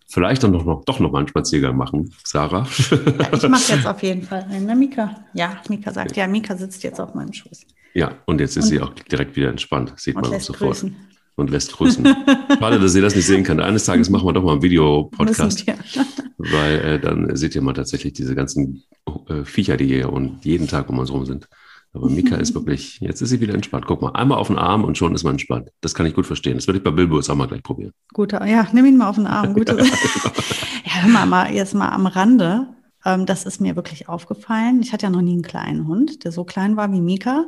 vielleicht 0.09 0.43
dann 0.43 0.53
doch 0.53 0.64
noch, 0.64 0.84
doch 0.84 1.01
noch 1.01 1.12
mal 1.12 1.18
einen 1.18 1.28
Spaziergang 1.28 1.76
machen, 1.76 2.12
Sarah. 2.24 2.66
Ja, 2.91 3.32
ich 3.32 3.49
mache 3.49 3.72
jetzt 3.72 3.86
auf 3.86 4.03
jeden 4.03 4.22
Fall 4.22 4.45
einen, 4.45 4.66
ne, 4.66 4.74
Mika? 4.74 5.24
Ja, 5.34 5.61
Mika 5.68 5.93
sagt, 5.93 6.16
ja, 6.16 6.26
Mika 6.26 6.57
sitzt 6.57 6.82
jetzt 6.82 7.01
auf 7.01 7.14
meinem 7.14 7.32
Schoß. 7.32 7.66
Ja, 7.95 8.16
und 8.26 8.41
jetzt 8.41 8.57
ist 8.57 8.64
und, 8.64 8.70
sie 8.70 8.80
auch 8.80 8.91
direkt 8.91 9.36
wieder 9.36 9.49
entspannt, 9.49 9.95
sieht 9.97 10.14
man 10.14 10.26
auch 10.26 10.41
sofort. 10.41 10.70
Grüßen. 10.70 10.97
Und 11.36 11.51
lässt 11.51 11.72
grüßen. 11.72 12.05
Schade, 12.59 12.80
dass 12.80 12.97
ihr 12.97 13.03
das 13.03 13.14
nicht 13.14 13.26
sehen 13.26 13.45
könnt. 13.45 13.61
Eines 13.61 13.84
Tages 13.84 14.11
machen 14.11 14.26
wir 14.26 14.32
doch 14.32 14.43
mal 14.43 14.55
einen 14.55 14.62
Videopodcast. 14.62 15.66
Weil 16.36 16.78
äh, 16.80 17.01
dann 17.01 17.36
seht 17.36 17.55
ihr 17.55 17.62
mal 17.62 17.74
tatsächlich 17.74 18.12
diese 18.12 18.34
ganzen 18.34 18.82
äh, 19.28 19.45
Viecher, 19.45 19.76
die 19.76 19.86
hier 19.86 20.12
und 20.12 20.45
jeden 20.45 20.66
Tag 20.66 20.91
um 20.91 20.99
uns 20.99 21.12
rum 21.12 21.26
sind. 21.26 21.49
Aber 21.93 22.11
Mika 22.11 22.36
ist 22.36 22.55
wirklich, 22.55 23.01
jetzt 23.01 23.20
ist 23.22 23.30
sie 23.30 23.41
wieder 23.41 23.55
entspannt. 23.55 23.86
Guck 23.86 24.03
mal, 24.03 24.11
einmal 24.12 24.39
auf 24.39 24.49
den 24.49 24.59
Arm 24.59 24.84
und 24.84 24.99
schon 24.99 25.14
ist 25.14 25.24
man 25.24 25.32
entspannt. 25.34 25.70
Das 25.80 25.95
kann 25.95 26.07
ich 26.07 26.14
gut 26.14 26.26
verstehen. 26.26 26.55
Das 26.55 26.66
werde 26.66 26.78
ich 26.78 26.84
bei 26.84 26.91
Bilbo 26.91 27.16
jetzt 27.16 27.30
auch 27.30 27.34
mal 27.34 27.49
gleich 27.49 27.62
probieren. 27.62 27.93
Gut, 28.12 28.32
ja, 28.32 28.68
nimm 28.72 28.86
ihn 28.86 28.97
mal 28.97 29.09
auf 29.09 29.16
den 29.16 29.26
Arm. 29.26 29.55
Gute. 29.55 29.76
ja, 30.84 31.03
hör 31.03 31.09
mal, 31.09 31.26
mal, 31.26 31.53
jetzt 31.53 31.74
mal 31.74 31.89
am 31.89 32.07
Rande. 32.07 32.68
Ähm, 33.05 33.26
das 33.26 33.45
ist 33.45 33.61
mir 33.61 33.76
wirklich 33.76 34.09
aufgefallen. 34.09 34.80
Ich 34.82 34.93
hatte 34.93 35.07
ja 35.07 35.11
noch 35.11 35.22
nie 35.22 35.32
einen 35.32 35.43
kleinen 35.43 35.86
Hund, 35.86 36.24
der 36.24 36.32
so 36.32 36.45
klein 36.45 36.76
war 36.76 36.93
wie 36.93 37.01
Mika, 37.01 37.47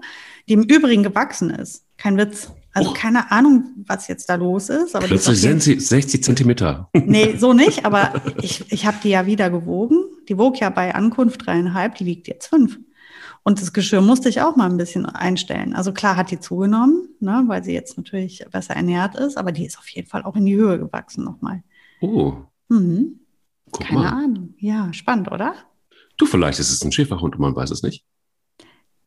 die 0.49 0.55
im 0.55 0.63
Übrigen 0.63 1.03
gewachsen 1.03 1.51
ist. 1.51 1.85
Kein 1.97 2.17
Witz. 2.17 2.51
Also 2.73 2.91
oh. 2.91 2.95
keine 2.95 3.33
Ahnung, 3.33 3.65
was 3.87 4.07
jetzt 4.09 4.29
da 4.29 4.37
los 4.37 4.69
ist. 4.69 4.95
Aber 4.95 5.07
Plötzlich 5.07 5.41
sind 5.41 5.63
sie 5.63 5.79
60 5.79 6.23
Zentimeter. 6.23 6.89
Nee, 7.05 7.37
so 7.37 7.53
nicht, 7.53 7.85
aber 7.85 8.23
ich, 8.41 8.71
ich 8.71 8.87
habe 8.87 8.99
die 9.03 9.11
ja 9.11 9.27
wieder 9.27 9.51
gewogen. 9.51 10.05
Die 10.29 10.39
wog 10.39 10.61
ja 10.61 10.71
bei 10.71 10.95
Ankunft 10.95 11.45
dreieinhalb, 11.45 11.97
die 11.97 12.07
wiegt 12.07 12.29
jetzt 12.29 12.47
fünf. 12.47 12.79
Und 13.43 13.61
das 13.61 13.73
Geschirr 13.73 14.03
musste 14.03 14.29
ich 14.29 14.43
auch 14.43 14.57
mal 14.57 14.69
ein 14.69 14.77
bisschen 14.77 15.07
einstellen. 15.07 15.75
Also 15.75 15.93
klar 15.93 16.17
hat 16.17 16.31
die 16.31 16.41
zugenommen, 16.41 17.09
ne, 17.21 17.45
weil 17.47 17.65
sie 17.65 17.73
jetzt 17.73 17.97
natürlich 17.97 18.45
besser 18.51 18.75
ernährt 18.75 19.17
ist, 19.17 19.39
aber 19.39 19.51
die 19.53 19.65
ist 19.65 19.79
auf 19.79 19.89
jeden 19.89 20.09
Fall 20.09 20.23
auch 20.25 20.37
in 20.37 20.45
die 20.45 20.57
Höhe 20.57 20.79
gewachsen 20.79 21.25
nochmal. 21.25 21.63
Oh. 22.01 22.35
Mhm. 22.69 23.21
Keine 23.73 24.01
mal. 24.01 24.09
Ahnung. 24.09 24.55
Ja, 24.59 24.93
spannend, 24.93 25.31
oder? 25.31 25.55
Du, 26.17 26.27
vielleicht 26.27 26.59
ist 26.59 26.71
es 26.71 26.83
ein 26.85 26.93
Schäferhund 26.93 27.35
und 27.35 27.41
man 27.41 27.57
weiß 27.57 27.71
es 27.71 27.83
nicht. 27.83 28.05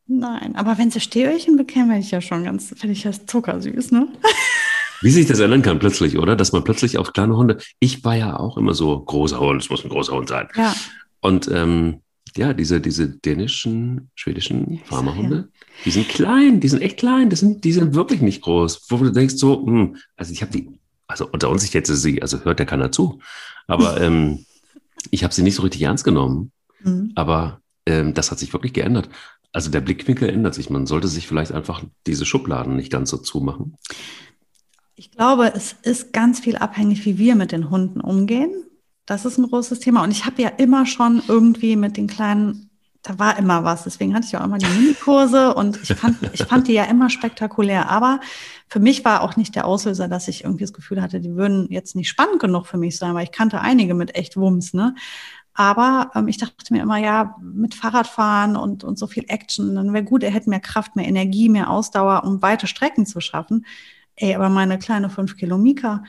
Nein, 0.08 0.56
aber 0.56 0.78
wenn 0.78 0.92
sie 0.92 1.00
Stehöhrchen 1.00 1.56
bekämen, 1.56 1.90
wäre 1.90 2.00
ich 2.00 2.12
ja 2.12 2.22
schon 2.22 2.44
ganz, 2.44 2.70
finde 2.70 2.94
ich 2.94 3.04
das 3.04 3.26
zuckersüß, 3.26 3.92
ne? 3.92 4.08
Wie 5.02 5.12
sich 5.12 5.28
das 5.28 5.40
ändern 5.40 5.62
kann 5.62 5.80
plötzlich, 5.80 6.18
oder? 6.18 6.36
Dass 6.36 6.54
man 6.54 6.64
plötzlich 6.64 6.98
auf 6.98 7.14
kleine 7.14 7.36
Hunde, 7.36 7.58
ich 7.80 8.04
war 8.06 8.16
ja 8.16 8.38
auch 8.38 8.58
immer 8.58 8.74
so 8.74 9.00
großer 9.00 9.40
Hund, 9.40 9.62
es 9.62 9.70
muss 9.70 9.84
ein 9.84 9.90
großer 9.90 10.14
Hund 10.14 10.30
sein. 10.30 10.48
Ja. 10.56 10.74
Und 11.20 11.50
ähm, 11.52 12.02
ja, 12.38 12.54
diese, 12.54 12.82
diese 12.82 13.10
dänischen, 13.10 14.10
schwedischen 14.16 14.80
Pharmahunde, 14.86 15.36
ja. 15.36 15.66
die 15.86 15.92
sind 15.92 16.10
klein, 16.10 16.60
die 16.60 16.68
sind 16.68 16.82
echt 16.82 16.98
klein, 16.98 17.30
die 17.30 17.36
sind, 17.36 17.64
die 17.64 17.74
sind 17.74 17.94
wirklich 17.94 18.22
nicht 18.22 18.42
groß. 18.42 18.86
Wo 18.90 18.98
du 18.98 19.12
denkst 19.12 19.36
so, 19.36 19.66
hm, 19.66 19.98
also 20.16 20.32
ich 20.32 20.42
habe 20.42 20.52
die, 20.52 20.80
also 21.08 21.28
unter 21.32 21.50
uns, 21.50 21.64
ich 21.64 21.74
hätte 21.74 21.96
sie, 21.96 22.22
also 22.22 22.44
hört 22.44 22.60
ja 22.60 22.66
keiner 22.66 22.92
zu, 22.92 23.20
aber 23.68 24.00
ähm, 24.02 24.46
ich 25.12 25.24
habe 25.24 25.34
sie 25.34 25.44
nicht 25.44 25.56
so 25.56 25.64
richtig 25.64 25.82
ernst 25.82 26.04
genommen. 26.04 26.52
Mhm. 26.82 27.12
Aber 27.16 27.62
ähm, 27.86 28.14
das 28.14 28.32
hat 28.32 28.40
sich 28.40 28.54
wirklich 28.54 28.74
geändert. 28.74 29.10
Also 29.52 29.70
der 29.70 29.82
Blickwinkel 29.82 30.30
ändert 30.30 30.56
sich. 30.56 30.70
Man 30.70 30.88
sollte 30.88 31.08
sich 31.08 31.28
vielleicht 31.28 31.52
einfach 31.52 31.84
diese 32.08 32.26
Schubladen 32.26 32.76
nicht 32.76 32.92
ganz 32.92 33.10
so 33.10 33.18
zumachen. 33.18 33.78
Ich 34.96 35.12
glaube, 35.12 35.52
es 35.56 35.76
ist 35.84 36.14
ganz 36.14 36.40
viel 36.40 36.56
abhängig, 36.56 37.06
wie 37.06 37.18
wir 37.18 37.36
mit 37.36 37.52
den 37.52 37.70
Hunden 37.70 38.02
umgehen. 38.02 38.66
Das 39.06 39.26
ist 39.26 39.38
ein 39.38 39.50
großes 39.50 39.80
Thema. 39.80 40.04
Und 40.04 40.12
ich 40.12 40.26
habe 40.26 40.42
ja 40.42 40.50
immer 40.50 40.86
schon 40.86 41.22
irgendwie 41.28 41.76
mit 41.76 41.98
den 41.98 42.08
kleinen, 42.08 42.70
da 43.02 43.20
war 43.20 43.38
immer 43.38 43.64
was. 43.64 43.84
Deswegen 43.84 44.14
hatte 44.16 44.28
ich 44.28 44.38
auch 44.38 44.44
immer 44.46 44.58
die 44.58 44.66
Minikurse 44.66 45.54
und 45.54 45.78
ich 45.82 45.94
fand, 45.94 46.18
ich 46.32 46.44
fand 46.44 46.68
die 46.68 46.74
ja 46.74 46.86
immer 46.86 47.10
spektakulär. 47.10 47.90
Aber 47.90 48.22
für 48.70 48.80
mich 48.80 49.04
war 49.04 49.22
auch 49.22 49.36
nicht 49.36 49.56
der 49.56 49.66
Auslöser, 49.66 50.08
dass 50.08 50.28
ich 50.28 50.46
irgendwie 50.46 50.64
das 50.64 50.74
Gefühl 50.74 51.02
hatte, 51.02 51.20
die 51.20 51.36
würden 51.36 51.68
jetzt 51.70 51.96
nicht 51.96 52.08
spannend 52.08 52.40
genug 52.40 52.66
für 52.66 52.78
mich 52.78 52.98
sein, 52.98 53.14
weil 53.14 53.26
ich 53.26 53.32
kannte 53.32 53.60
einige 53.60 53.94
mit 53.94 54.16
echt 54.16 54.38
Wumms, 54.38 54.74
ne? 54.74 54.96
Aber 55.54 56.12
ähm, 56.16 56.28
ich 56.28 56.38
dachte 56.38 56.74
mir 56.74 56.82
immer, 56.82 56.98
ja, 56.98 57.36
mit 57.42 57.76
Fahrradfahren 57.76 58.56
und, 58.56 58.84
und 58.84 58.98
so 58.98 59.08
viel 59.08 59.26
Action, 59.28 59.76
dann 59.76 59.94
wäre 59.94 60.04
gut, 60.04 60.24
er 60.24 60.32
hätte 60.32 60.50
mehr 60.50 60.60
Kraft, 60.60 60.96
mehr 60.96 61.08
Energie, 61.08 61.50
mehr 61.50 61.70
Ausdauer, 61.70 62.24
um 62.26 62.42
weite 62.42 62.68
Strecken 62.68 63.06
zu 63.06 63.22
schaffen. 63.22 63.66
Ey, 64.16 64.36
aber 64.36 64.50
meine 64.50 64.80
kleine 64.80 65.10
5 65.10 65.38
Kilometer, 65.38 66.04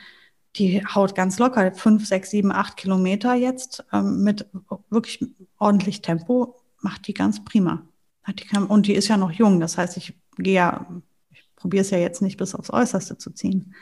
die 0.56 0.84
haut 0.86 1.14
ganz 1.14 1.38
locker 1.38 1.72
fünf, 1.72 2.06
sechs, 2.06 2.30
sieben, 2.30 2.52
acht 2.52 2.76
Kilometer 2.76 3.34
jetzt 3.34 3.84
ähm, 3.92 4.22
mit 4.22 4.46
wirklich 4.90 5.24
ordentlich 5.58 6.02
Tempo, 6.02 6.56
macht 6.80 7.06
die 7.06 7.14
ganz 7.14 7.44
prima. 7.44 7.82
Die 8.28 8.56
und 8.56 8.86
die 8.86 8.94
ist 8.94 9.08
ja 9.08 9.16
noch 9.16 9.32
jung, 9.32 9.60
das 9.60 9.76
heißt, 9.76 9.96
ich 9.96 10.14
gehe 10.38 10.54
ja, 10.54 10.86
ich 11.30 11.44
probiere 11.56 11.82
es 11.82 11.90
ja 11.90 11.98
jetzt 11.98 12.22
nicht 12.22 12.36
bis 12.36 12.54
aufs 12.54 12.70
Äußerste 12.70 13.18
zu 13.18 13.30
ziehen. 13.30 13.74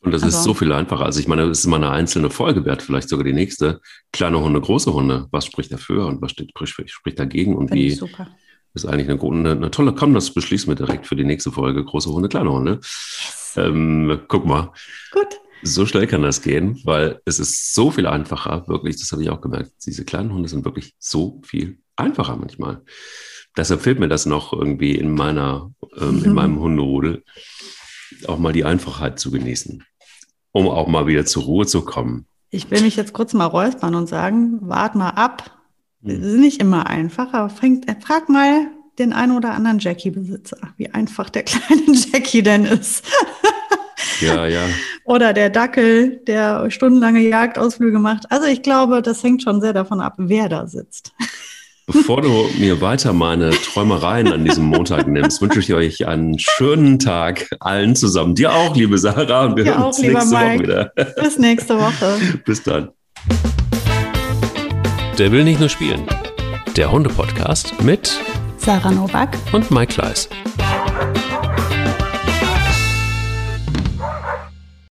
Und 0.00 0.12
das 0.12 0.22
also, 0.22 0.38
ist 0.38 0.44
so 0.44 0.54
viel 0.54 0.72
einfacher. 0.72 1.04
Also 1.04 1.20
ich 1.20 1.28
meine, 1.28 1.48
das 1.48 1.58
ist 1.58 1.64
immer 1.64 1.76
eine 1.76 1.90
einzelne 1.90 2.30
Folge 2.30 2.64
wert, 2.64 2.82
vielleicht 2.82 3.08
sogar 3.08 3.24
die 3.24 3.32
nächste. 3.32 3.80
Kleine 4.12 4.40
Hunde, 4.40 4.60
große 4.60 4.92
Hunde. 4.92 5.26
Was 5.30 5.46
spricht 5.46 5.72
dafür 5.72 6.06
und 6.06 6.22
was 6.22 6.32
steht, 6.32 6.52
spricht 6.64 7.18
dagegen 7.18 7.56
und 7.56 7.72
wie 7.72 7.98
ist 8.74 8.84
eigentlich 8.84 9.08
eine, 9.08 9.20
eine, 9.20 9.50
eine, 9.52 9.70
tolle, 9.70 9.94
komm, 9.94 10.12
das 10.12 10.32
beschließen 10.32 10.68
wir 10.68 10.76
direkt 10.76 11.06
für 11.06 11.16
die 11.16 11.24
nächste 11.24 11.50
Folge. 11.50 11.82
Große 11.82 12.10
Hunde, 12.10 12.28
kleine 12.28 12.52
Hunde. 12.52 12.72
Yes. 12.74 13.54
Ähm, 13.56 14.20
guck 14.28 14.44
mal. 14.44 14.70
Gut. 15.12 15.40
So 15.62 15.86
schnell 15.86 16.06
kann 16.06 16.22
das 16.22 16.42
gehen, 16.42 16.80
weil 16.84 17.20
es 17.24 17.38
ist 17.38 17.74
so 17.74 17.90
viel 17.90 18.06
einfacher, 18.06 18.68
wirklich, 18.68 18.98
das 18.98 19.12
habe 19.12 19.22
ich 19.22 19.30
auch 19.30 19.40
gemerkt. 19.40 19.72
Diese 19.84 20.04
kleinen 20.04 20.32
Hunde 20.32 20.48
sind 20.48 20.64
wirklich 20.64 20.94
so 20.98 21.40
viel 21.44 21.78
einfacher 21.96 22.36
manchmal. 22.36 22.82
deshalb 23.56 23.80
fehlt 23.80 23.98
mir 23.98 24.08
das 24.08 24.26
noch 24.26 24.52
irgendwie 24.52 24.94
in 24.94 25.10
meiner, 25.12 25.72
ähm, 25.98 26.22
in 26.24 26.34
meinem 26.34 26.60
Hunderudel, 26.60 27.24
auch 28.26 28.38
mal 28.38 28.52
die 28.52 28.64
Einfachheit 28.64 29.18
zu 29.18 29.30
genießen, 29.30 29.82
um 30.52 30.68
auch 30.68 30.88
mal 30.88 31.06
wieder 31.06 31.24
zur 31.24 31.44
Ruhe 31.44 31.66
zu 31.66 31.82
kommen. 31.82 32.26
Ich 32.50 32.70
will 32.70 32.82
mich 32.82 32.96
jetzt 32.96 33.12
kurz 33.12 33.32
mal 33.32 33.46
räuspern 33.46 33.94
und 33.94 34.08
sagen, 34.08 34.58
wart 34.62 34.94
mal 34.94 35.10
ab. 35.10 35.58
Es 36.04 36.12
hm. 36.12 36.22
ist 36.22 36.36
nicht 36.36 36.60
immer 36.60 36.86
einfach, 36.86 37.32
aber 37.32 37.50
fängt, 37.50 37.86
frag 38.02 38.28
mal 38.28 38.68
den 38.98 39.12
einen 39.12 39.36
oder 39.36 39.52
anderen 39.52 39.78
Jackie-Besitzer, 39.78 40.58
wie 40.76 40.90
einfach 40.90 41.30
der 41.30 41.42
kleine 41.44 41.92
Jackie 41.92 42.42
denn 42.42 42.64
ist. 42.64 43.04
Ja, 44.20 44.46
ja. 44.46 44.62
Oder 45.04 45.32
der 45.32 45.50
Dackel, 45.50 46.20
der 46.26 46.70
stundenlange 46.70 47.20
Jagdausflüge 47.20 47.98
macht. 47.98 48.30
Also 48.30 48.46
ich 48.46 48.62
glaube, 48.62 49.02
das 49.02 49.22
hängt 49.22 49.42
schon 49.42 49.60
sehr 49.60 49.72
davon 49.72 50.00
ab, 50.00 50.14
wer 50.18 50.48
da 50.48 50.66
sitzt. 50.66 51.12
Bevor 51.88 52.20
du 52.20 52.48
mir 52.58 52.80
weiter 52.80 53.12
meine 53.12 53.50
Träumereien 53.50 54.32
an 54.32 54.44
diesem 54.44 54.64
Montag 54.64 55.06
nimmst, 55.06 55.40
wünsche 55.40 55.60
ich 55.60 55.72
euch 55.72 56.08
einen 56.08 56.36
schönen 56.36 56.98
Tag 56.98 57.48
allen 57.60 57.94
zusammen. 57.94 58.34
Dir 58.34 58.52
auch, 58.52 58.74
liebe 58.74 58.98
Sarah. 58.98 59.44
Und 59.44 59.56
wir 59.56 59.62
Dir 59.62 59.74
hören 59.76 59.84
uns 59.84 59.98
nächste 60.00 60.34
Mike. 60.34 60.54
Woche 60.54 60.62
wieder. 60.64 60.92
Bis 61.22 61.38
nächste 61.38 61.78
Woche. 61.78 62.18
Bis 62.44 62.62
dann. 62.64 62.90
Der 65.16 65.30
will 65.30 65.44
nicht 65.44 65.60
nur 65.60 65.68
spielen. 65.68 66.02
Der 66.76 66.90
Hunde-Podcast 66.90 67.80
mit 67.84 68.18
Sarah 68.58 68.90
Novak 68.90 69.36
und 69.52 69.70
Mike 69.70 69.94
Kleiss. 69.94 70.28